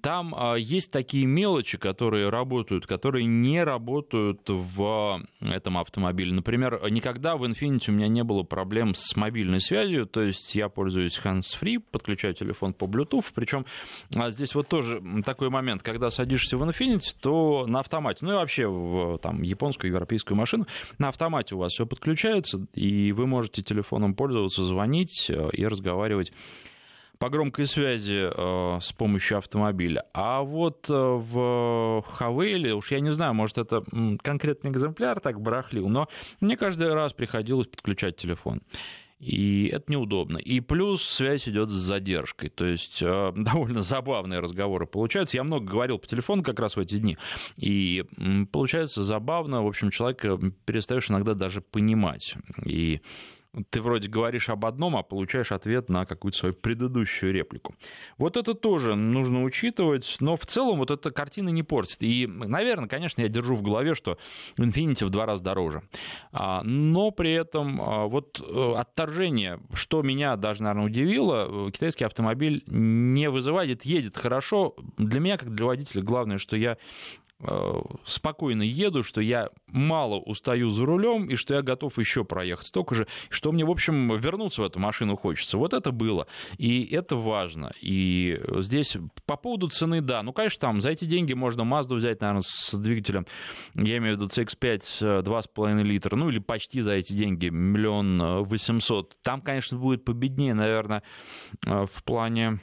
там 0.00 0.34
а, 0.36 0.54
есть 0.54 0.90
такие 0.90 1.26
мелочи, 1.26 1.78
которые 1.78 2.30
работают, 2.30 2.86
которые 2.86 3.26
не 3.26 3.62
работают 3.62 4.40
в 4.46 5.22
этом 5.40 5.76
автомобиле. 5.76 6.32
Например, 6.32 6.80
никогда 6.90 7.36
в 7.36 7.44
Infiniti 7.44 7.90
у 7.90 7.92
меня 7.92 8.08
не 8.08 8.24
было 8.24 8.42
проблем 8.42 8.94
с 8.94 9.14
мобильной 9.14 9.60
связью, 9.60 10.06
то 10.06 10.22
есть 10.22 10.54
я 10.54 10.68
пользуюсь 10.68 11.20
hands-free, 11.22 11.80
подключаю 11.90 12.34
телефон 12.34 12.72
по 12.72 12.86
Bluetooth, 12.86 13.26
причем 13.34 13.66
а, 14.14 14.30
здесь 14.30 14.54
вот 14.54 14.68
тоже 14.68 15.02
такой 15.24 15.50
момент, 15.50 15.82
когда 15.82 16.10
садишься 16.10 16.56
в 16.56 16.62
Infiniti, 16.62 17.14
то 17.20 17.66
на 17.66 17.80
автомате, 17.80 18.20
ну 18.22 18.32
и 18.32 18.34
вообще 18.34 18.66
в 18.66 19.18
там, 19.18 19.42
японскую, 19.42 19.90
европейскую 19.90 20.36
машину, 20.36 20.66
на 20.98 21.08
автомате 21.08 21.54
у 21.54 21.58
вас 21.58 21.72
все 21.72 21.86
подключается, 21.86 22.66
и 22.74 23.12
вы 23.12 23.26
можете 23.26 23.62
телефоном 23.62 24.14
пользоваться, 24.14 24.64
звонить 24.64 25.26
э, 25.28 25.50
и 25.52 25.66
разговаривать 25.66 26.32
по 27.18 27.28
громкой 27.30 27.66
связи 27.66 28.30
э, 28.30 28.78
с 28.80 28.92
помощью 28.92 29.38
автомобиля. 29.38 30.04
А 30.14 30.42
вот 30.42 30.86
э, 30.88 30.92
в 30.92 32.04
Хавейле, 32.08 32.74
уж 32.74 32.90
я 32.92 33.00
не 33.00 33.10
знаю, 33.10 33.34
может, 33.34 33.58
это 33.58 33.84
конкретный 34.22 34.70
экземпляр 34.70 35.20
так 35.20 35.40
барахлил, 35.40 35.88
но 35.88 36.08
мне 36.40 36.56
каждый 36.56 36.92
раз 36.94 37.12
приходилось 37.12 37.66
подключать 37.66 38.16
телефон. 38.16 38.62
И 39.18 39.68
это 39.72 39.90
неудобно. 39.90 40.38
И 40.38 40.60
плюс 40.60 41.02
связь 41.02 41.48
идет 41.48 41.70
с 41.70 41.74
задержкой. 41.74 42.50
То 42.50 42.64
есть 42.64 43.02
э, 43.02 43.32
довольно 43.36 43.82
забавные 43.82 44.38
разговоры 44.40 44.86
получаются. 44.86 45.36
Я 45.36 45.44
много 45.44 45.66
говорил 45.66 45.98
по 45.98 46.06
телефону 46.06 46.42
как 46.44 46.60
раз 46.60 46.76
в 46.76 46.80
эти 46.80 46.98
дни. 46.98 47.18
И 47.56 48.04
получается 48.52 49.02
забавно. 49.02 49.62
В 49.62 49.66
общем, 49.66 49.90
человека 49.90 50.38
перестаешь 50.64 51.10
иногда 51.10 51.34
даже 51.34 51.60
понимать. 51.60 52.36
И 52.64 53.00
ты 53.70 53.80
вроде 53.80 54.08
говоришь 54.08 54.48
об 54.48 54.64
одном, 54.66 54.96
а 54.96 55.02
получаешь 55.02 55.52
ответ 55.52 55.88
на 55.88 56.06
какую-то 56.06 56.38
свою 56.38 56.54
предыдущую 56.54 57.32
реплику. 57.32 57.74
Вот 58.16 58.36
это 58.36 58.54
тоже 58.54 58.94
нужно 58.94 59.42
учитывать, 59.42 60.16
но 60.20 60.36
в 60.36 60.46
целом 60.46 60.78
вот 60.78 60.90
эта 60.90 61.10
картина 61.10 61.48
не 61.50 61.62
портит. 61.62 61.98
И, 62.02 62.26
наверное, 62.26 62.88
конечно, 62.88 63.22
я 63.22 63.28
держу 63.28 63.54
в 63.54 63.62
голове, 63.62 63.94
что 63.94 64.18
Infinity 64.56 65.04
в 65.04 65.10
два 65.10 65.26
раза 65.26 65.42
дороже. 65.42 65.82
А, 66.32 66.62
но 66.62 67.10
при 67.10 67.32
этом 67.32 67.80
а, 67.80 68.06
вот 68.06 68.40
э, 68.40 68.72
отторжение, 68.76 69.60
что 69.72 70.02
меня 70.02 70.36
даже, 70.36 70.62
наверное, 70.62 70.86
удивило, 70.86 71.68
э, 71.68 71.70
китайский 71.70 72.04
автомобиль 72.04 72.62
не 72.66 73.30
вызывает, 73.30 73.84
едет 73.84 74.16
хорошо. 74.16 74.74
Для 74.96 75.20
меня, 75.20 75.38
как 75.38 75.54
для 75.54 75.66
водителя, 75.66 76.02
главное, 76.02 76.38
что 76.38 76.56
я 76.56 76.78
спокойно 78.04 78.62
еду, 78.62 79.02
что 79.02 79.20
я 79.20 79.50
мало 79.68 80.16
устаю 80.16 80.70
за 80.70 80.84
рулем 80.84 81.26
и 81.30 81.36
что 81.36 81.54
я 81.54 81.62
готов 81.62 81.96
еще 81.98 82.24
проехать 82.24 82.66
столько 82.66 82.94
же, 82.94 83.06
что 83.30 83.52
мне, 83.52 83.64
в 83.64 83.70
общем, 83.70 84.16
вернуться 84.16 84.62
в 84.62 84.64
эту 84.64 84.80
машину 84.80 85.14
хочется. 85.16 85.56
Вот 85.56 85.72
это 85.72 85.92
было. 85.92 86.26
И 86.56 86.84
это 86.92 87.16
важно. 87.16 87.72
И 87.80 88.40
здесь 88.56 88.96
по 89.24 89.36
поводу 89.36 89.68
цены, 89.68 90.00
да, 90.00 90.22
ну, 90.22 90.32
конечно, 90.32 90.60
там 90.60 90.80
за 90.80 90.90
эти 90.90 91.04
деньги 91.04 91.32
можно 91.32 91.62
Mazda 91.62 91.94
взять, 91.94 92.20
наверное, 92.20 92.42
с 92.44 92.76
двигателем, 92.76 93.26
я 93.74 93.98
имею 93.98 94.16
в 94.16 94.20
виду 94.20 94.26
CX-5 94.26 95.22
2,5 95.22 95.82
литра, 95.82 96.16
ну, 96.16 96.28
или 96.28 96.38
почти 96.38 96.80
за 96.80 96.94
эти 96.94 97.12
деньги, 97.12 97.48
миллион 97.48 98.44
восемьсот. 98.44 99.16
Там, 99.22 99.40
конечно, 99.40 99.78
будет 99.78 100.04
победнее, 100.04 100.54
наверное, 100.54 101.02
э, 101.66 101.86
в 101.86 102.02
плане 102.04 102.60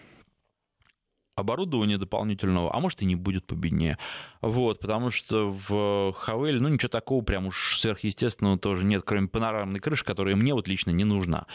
оборудования 1.35 1.97
дополнительного, 1.97 2.73
а 2.73 2.79
может 2.79 3.01
и 3.01 3.05
не 3.05 3.15
будет 3.15 3.45
победнее. 3.45 3.97
Вот, 4.45 4.79
потому 4.79 5.09
что 5.09 5.57
в 5.67 6.13
Хавеле, 6.13 6.59
ну, 6.59 6.69
ничего 6.69 6.89
такого 6.89 7.23
прям 7.23 7.47
уж 7.47 7.79
сверхъестественного 7.79 8.59
тоже 8.59 8.85
нет, 8.85 9.01
кроме 9.03 9.27
панорамной 9.27 9.79
крыши, 9.79 10.05
которая 10.05 10.35
мне 10.35 10.53
вот 10.53 10.67
лично 10.67 10.91
не 10.91 11.03
нужна. 11.03 11.47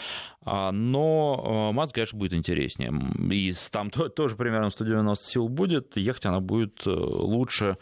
А, 0.43 0.73
но 0.73 1.71
Маз, 1.73 1.93
конечно, 1.93 2.19
будет 2.19 2.33
интереснее. 2.33 2.93
И 3.31 3.55
там 3.71 3.91
тоже 3.91 4.35
примерно 4.35 4.71
190 4.71 5.25
сил 5.25 5.49
будет, 5.49 5.97
ехать 5.97 6.27
она 6.27 6.41
будет 6.41 6.85
э, 6.85 6.91
лучше 6.91 7.77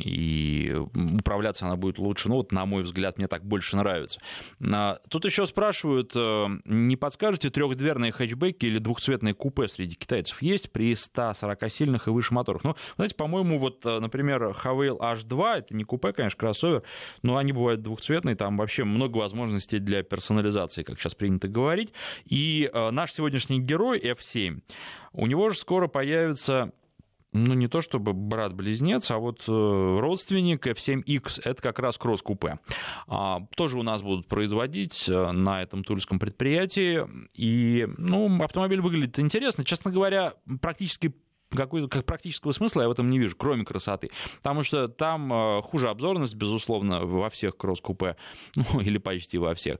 и 0.00 0.74
управляться 1.18 1.66
она 1.66 1.76
будет 1.76 1.98
лучше. 1.98 2.28
Ну, 2.28 2.36
вот, 2.36 2.52
на 2.52 2.64
мой 2.66 2.82
взгляд, 2.82 3.18
мне 3.18 3.28
так 3.28 3.44
больше 3.44 3.76
нравится. 3.76 4.20
А, 4.62 4.98
тут 5.08 5.24
еще 5.24 5.46
спрашивают, 5.46 6.12
э, 6.14 6.46
не 6.64 6.96
подскажете, 6.96 7.50
трехдверные 7.50 8.12
хэтчбеки 8.12 8.66
или 8.66 8.78
двухцветные 8.78 9.34
купе 9.34 9.68
среди 9.68 9.94
китайцев 9.94 10.40
есть 10.42 10.72
при 10.72 10.94
140 10.94 11.70
сильных 11.70 12.06
и 12.06 12.10
выше 12.10 12.34
моторах? 12.34 12.64
Ну, 12.64 12.76
знаете, 12.96 13.14
по-моему, 13.14 13.58
вот, 13.58 13.84
э, 13.84 13.98
например, 14.42 14.56
Havail 14.64 14.98
H2, 14.98 15.58
это 15.58 15.76
не 15.76 15.84
купе, 15.84 16.12
конечно, 16.12 16.38
кроссовер, 16.38 16.82
но 17.22 17.36
они 17.36 17.52
бывают 17.52 17.82
двухцветные, 17.82 18.36
там 18.36 18.56
вообще 18.56 18.84
много 18.84 19.18
возможностей 19.18 19.78
для 19.78 20.02
персонализации, 20.02 20.82
как 20.82 21.00
сейчас 21.00 21.14
принято 21.14 21.48
говорить. 21.48 21.92
И 22.24 22.70
э, 22.72 22.90
наш 22.90 23.12
сегодняшний 23.12 23.60
герой 23.60 24.00
F7, 24.00 24.62
у 25.12 25.26
него 25.26 25.50
же 25.50 25.58
скоро 25.58 25.88
появится 25.88 26.72
ну, 27.34 27.54
не 27.54 27.66
то 27.66 27.80
чтобы 27.80 28.12
брат-близнец, 28.12 29.10
а 29.10 29.16
вот 29.16 29.44
э, 29.48 29.98
родственник 30.00 30.66
F7X, 30.66 31.40
это 31.42 31.62
как 31.62 31.78
раз 31.78 31.96
кросс-купе. 31.96 32.58
А, 33.08 33.40
тоже 33.56 33.78
у 33.78 33.82
нас 33.82 34.02
будут 34.02 34.28
производить 34.28 35.08
э, 35.08 35.30
на 35.32 35.62
этом 35.62 35.82
тульском 35.82 36.18
предприятии. 36.18 37.06
И, 37.32 37.88
ну, 37.96 38.42
автомобиль 38.42 38.82
выглядит 38.82 39.18
интересно. 39.18 39.64
Честно 39.64 39.90
говоря, 39.90 40.34
практически 40.60 41.14
какой 41.56 41.88
как 41.88 42.04
практического 42.04 42.52
смысла 42.52 42.82
я 42.82 42.88
в 42.88 42.92
этом 42.92 43.10
не 43.10 43.18
вижу, 43.18 43.36
кроме 43.36 43.64
красоты. 43.64 44.10
Потому 44.38 44.62
что 44.62 44.88
там 44.88 45.32
э, 45.32 45.62
хуже 45.62 45.88
обзорность, 45.88 46.34
безусловно, 46.34 47.04
во 47.04 47.30
всех 47.30 47.56
кросс-купе, 47.56 48.16
ну, 48.56 48.80
или 48.80 48.98
почти 48.98 49.38
во 49.38 49.54
всех. 49.54 49.78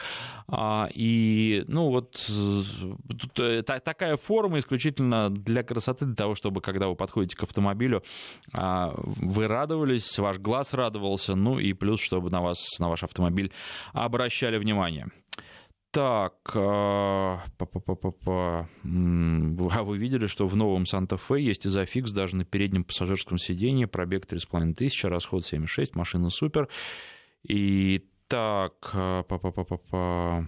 А, 0.48 0.88
и, 0.94 1.64
ну, 1.68 1.88
вот 1.90 2.12
тут, 2.26 3.38
э, 3.40 3.62
такая 3.62 4.16
форма 4.16 4.58
исключительно 4.58 5.30
для 5.30 5.62
красоты, 5.62 6.06
для 6.06 6.14
того, 6.14 6.34
чтобы, 6.34 6.60
когда 6.60 6.88
вы 6.88 6.96
подходите 6.96 7.36
к 7.36 7.42
автомобилю, 7.42 8.02
а, 8.52 8.92
вы 8.96 9.48
радовались, 9.48 10.18
ваш 10.18 10.38
глаз 10.38 10.72
радовался, 10.74 11.34
ну, 11.34 11.58
и 11.58 11.72
плюс, 11.72 12.00
чтобы 12.00 12.30
на 12.30 12.40
вас, 12.42 12.78
на 12.78 12.88
ваш 12.88 13.02
автомобиль 13.02 13.52
обращали 13.92 14.58
внимание. 14.58 15.08
Так, 15.93 16.53
а, 16.55 17.45
а 18.78 19.82
вы 19.82 19.99
видели, 19.99 20.26
что 20.26 20.49
в 20.49 20.57
новом 20.57 20.86
Санта-Фе 20.86 21.38
есть 21.43 21.66
изофикс 21.66 22.12
даже 22.12 22.34
на 22.34 22.47
переднем 22.47 22.82
пассажирском 22.82 23.36
сиденье, 23.36 23.86
пробег 23.86 24.24
3,5 24.24 24.72
тысячи, 24.72 25.05
расход 25.05 25.45
7,6, 25.45 25.90
машина 25.93 26.30
супер. 26.30 26.68
И 27.47 28.07
Так, 28.33 28.72
па 28.93 29.24
-па 29.28 29.53
-па 29.53 29.64
-па 29.64 29.78
-па. 29.91 30.47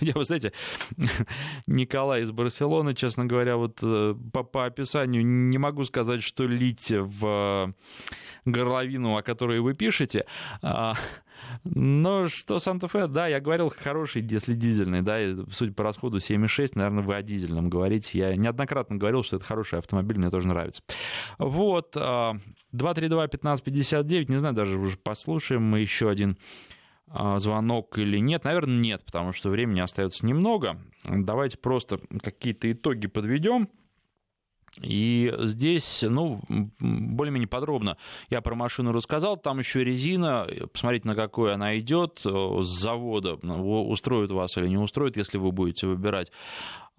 я, 0.00 0.12
вы 0.14 0.24
знаете, 0.24 0.52
Николай 1.68 2.22
из 2.22 2.32
Барселоны, 2.32 2.94
честно 2.94 3.26
говоря, 3.26 3.56
вот 3.56 3.80
по, 4.32 4.42
по 4.42 4.66
описанию 4.66 5.24
не 5.24 5.58
могу 5.58 5.84
сказать, 5.84 6.24
что 6.24 6.48
лить 6.48 6.90
в 6.90 7.72
горловину, 8.44 9.16
о 9.16 9.22
которой 9.22 9.60
вы 9.60 9.74
пишете. 9.74 10.26
А, 10.62 10.96
но 11.62 12.28
что 12.28 12.58
Санта-Фе, 12.58 13.06
да, 13.06 13.28
я 13.28 13.40
говорил, 13.40 13.70
хороший, 13.70 14.22
если 14.22 14.54
дизельный, 14.54 15.02
да, 15.02 15.20
судя 15.52 15.72
по 15.72 15.84
расходу 15.84 16.18
7,6, 16.18 16.72
наверное, 16.74 17.04
вы 17.04 17.14
о 17.14 17.22
дизельном 17.22 17.70
говорите. 17.70 18.18
Я 18.18 18.34
неоднократно 18.34 18.96
говорил, 18.96 19.22
что 19.22 19.36
это 19.36 19.44
хороший 19.44 19.78
автомобиль, 19.78 20.18
мне 20.18 20.30
тоже 20.30 20.48
нравится. 20.48 20.82
Вот, 21.38 21.94
232-1559, 21.94 24.28
не 24.28 24.38
знаю, 24.38 24.54
даже 24.54 24.76
уже 24.76 24.96
послушаем 24.96 25.62
мы 25.62 25.78
еще 25.78 26.10
один 26.10 26.36
звонок 27.36 27.98
или 27.98 28.18
нет. 28.18 28.44
Наверное, 28.44 28.78
нет, 28.78 29.04
потому 29.04 29.32
что 29.32 29.50
времени 29.50 29.80
остается 29.80 30.26
немного. 30.26 30.78
Давайте 31.04 31.58
просто 31.58 32.00
какие-то 32.22 32.70
итоги 32.70 33.06
подведем. 33.06 33.68
И 34.80 35.30
здесь, 35.40 36.02
ну, 36.02 36.40
более-менее 36.78 37.46
подробно 37.46 37.98
я 38.30 38.40
про 38.40 38.54
машину 38.54 38.92
рассказал. 38.92 39.36
Там 39.36 39.58
еще 39.58 39.84
резина. 39.84 40.48
Посмотрите, 40.72 41.06
на 41.06 41.14
какой 41.14 41.52
она 41.52 41.78
идет 41.78 42.20
с 42.24 42.80
завода. 42.80 43.38
Ну, 43.42 43.86
устроит 43.88 44.30
вас 44.30 44.56
или 44.56 44.68
не 44.68 44.78
устроит, 44.78 45.18
если 45.18 45.36
вы 45.36 45.52
будете 45.52 45.86
выбирать. 45.86 46.32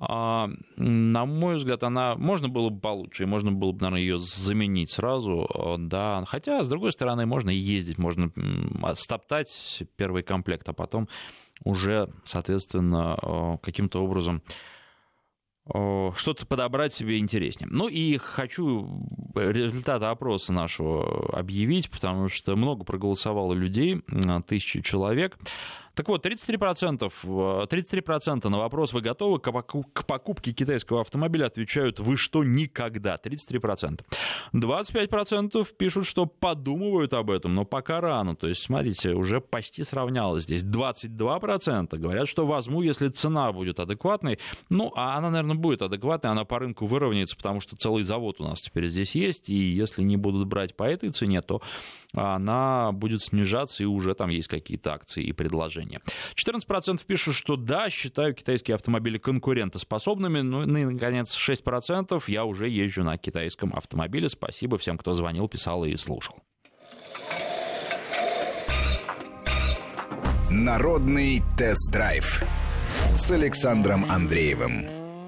А, 0.06 0.50
на 0.76 1.26
мой 1.26 1.56
взгляд, 1.56 1.84
она 1.84 2.16
можно 2.16 2.50
было 2.50 2.70
бы 2.70 2.80
получше, 2.80 3.24
и 3.24 3.26
можно 3.28 3.52
было 3.52 3.72
бы, 3.72 3.82
наверное, 3.82 4.02
ее 4.02 4.20
заменить 4.20 4.92
сразу, 4.92 5.48
да. 5.80 6.24
Хотя, 6.28 6.64
с 6.64 6.70
другой 6.70 6.92
стороны, 6.92 7.26
можно 7.26 7.50
ездить, 7.50 7.98
можно 7.98 8.32
стоптать 8.96 9.84
первый 9.96 10.24
комплект, 10.24 10.68
а 10.68 10.74
потом 10.74 11.08
уже, 11.64 12.10
соответственно, 12.26 13.60
каким-то 13.62 14.04
образом 14.04 14.42
что-то 15.66 16.46
подобрать 16.46 16.94
себе 16.94 17.20
интереснее. 17.20 17.70
Ну 17.72 17.88
и 17.88 18.18
хочу 18.18 19.08
результаты 19.34 20.08
опроса 20.08 20.52
нашего 20.52 21.30
объявить, 21.30 21.90
потому 21.90 22.28
что 22.28 22.58
много 22.58 22.84
проголосовало 22.84 23.54
людей, 23.54 24.02
тысячи 24.46 24.82
человек. 24.82 25.38
Так 25.96 26.08
вот, 26.10 26.26
33%, 26.26 27.12
33% 27.24 28.42
э, 28.44 28.50
на 28.50 28.58
вопрос 28.58 28.94
«Вы 28.94 29.02
готовы 29.02 29.40
к 29.40 30.06
покупке 30.06 30.52
китайского 30.52 31.02
автомобиля?» 31.02 31.46
отвечают 31.46 32.00
«Вы 32.00 32.18
что, 32.18 32.44
никогда?» 32.44 33.20
33%. 33.24 34.02
25% 34.54 35.68
пишут, 35.78 36.08
что 36.08 36.26
подумывают 36.26 37.14
об 37.14 37.30
этом, 37.30 37.54
но 37.54 37.64
пока 37.64 38.02
рано. 38.02 38.36
То 38.36 38.48
есть, 38.48 38.64
смотрите, 38.64 39.14
уже 39.14 39.40
почти 39.40 39.84
сравнялось 39.84 40.44
здесь. 40.44 40.64
22% 40.64 41.98
говорят, 41.98 42.28
что 42.28 42.48
возьму, 42.48 42.82
если 42.82 43.10
цена 43.10 43.52
будет 43.52 43.80
адекватной. 43.80 44.40
Ну, 44.70 44.92
а 44.96 45.18
она, 45.18 45.30
наверное, 45.30 45.56
будет 45.56 45.84
адекватной, 45.84 46.32
она 46.32 46.44
по 46.44 46.58
рынку 46.58 46.88
выровняется, 46.88 47.36
потому 47.36 47.60
что 47.60 47.76
целый 47.76 48.04
завод 48.04 48.42
у 48.42 48.44
нас 48.44 48.64
теперь 48.64 48.88
здесь 48.88 49.14
есть, 49.14 49.50
и 49.50 49.56
если 49.56 50.02
не 50.02 50.18
будут 50.18 50.48
брать 50.48 50.76
по 50.76 50.84
этой 50.84 51.12
цене, 51.12 51.44
то 51.44 51.62
она 52.14 52.92
будет 52.92 53.22
снижаться, 53.22 53.84
и 53.84 53.86
уже 53.86 54.14
там 54.14 54.30
есть 54.30 54.48
какие-то 54.48 54.94
акции 54.94 55.24
и 55.24 55.32
предложения. 55.32 56.02
14% 56.36 57.02
пишут, 57.06 57.36
что 57.36 57.56
да, 57.56 57.90
считаю 57.90 58.34
китайские 58.34 58.76
автомобили 58.76 59.18
конкурентоспособными, 59.18 60.42
ну 60.42 60.64
и, 60.64 60.86
наконец, 60.86 61.36
6% 61.38 62.24
я 62.28 62.46
уже 62.46 62.70
езжу 62.70 63.04
на 63.04 63.18
китайском 63.18 63.74
автомобиле. 63.74 64.30
Спасибо 64.30 64.78
всем, 64.78 64.98
кто 64.98 65.14
звонил, 65.14 65.48
писал 65.48 65.86
и 65.86 65.96
слушал. 65.96 66.36
Народный 70.50 71.42
тест-драйв 71.58 72.44
с 73.16 73.32
Александром 73.32 74.06
Андреевым. 74.10 75.03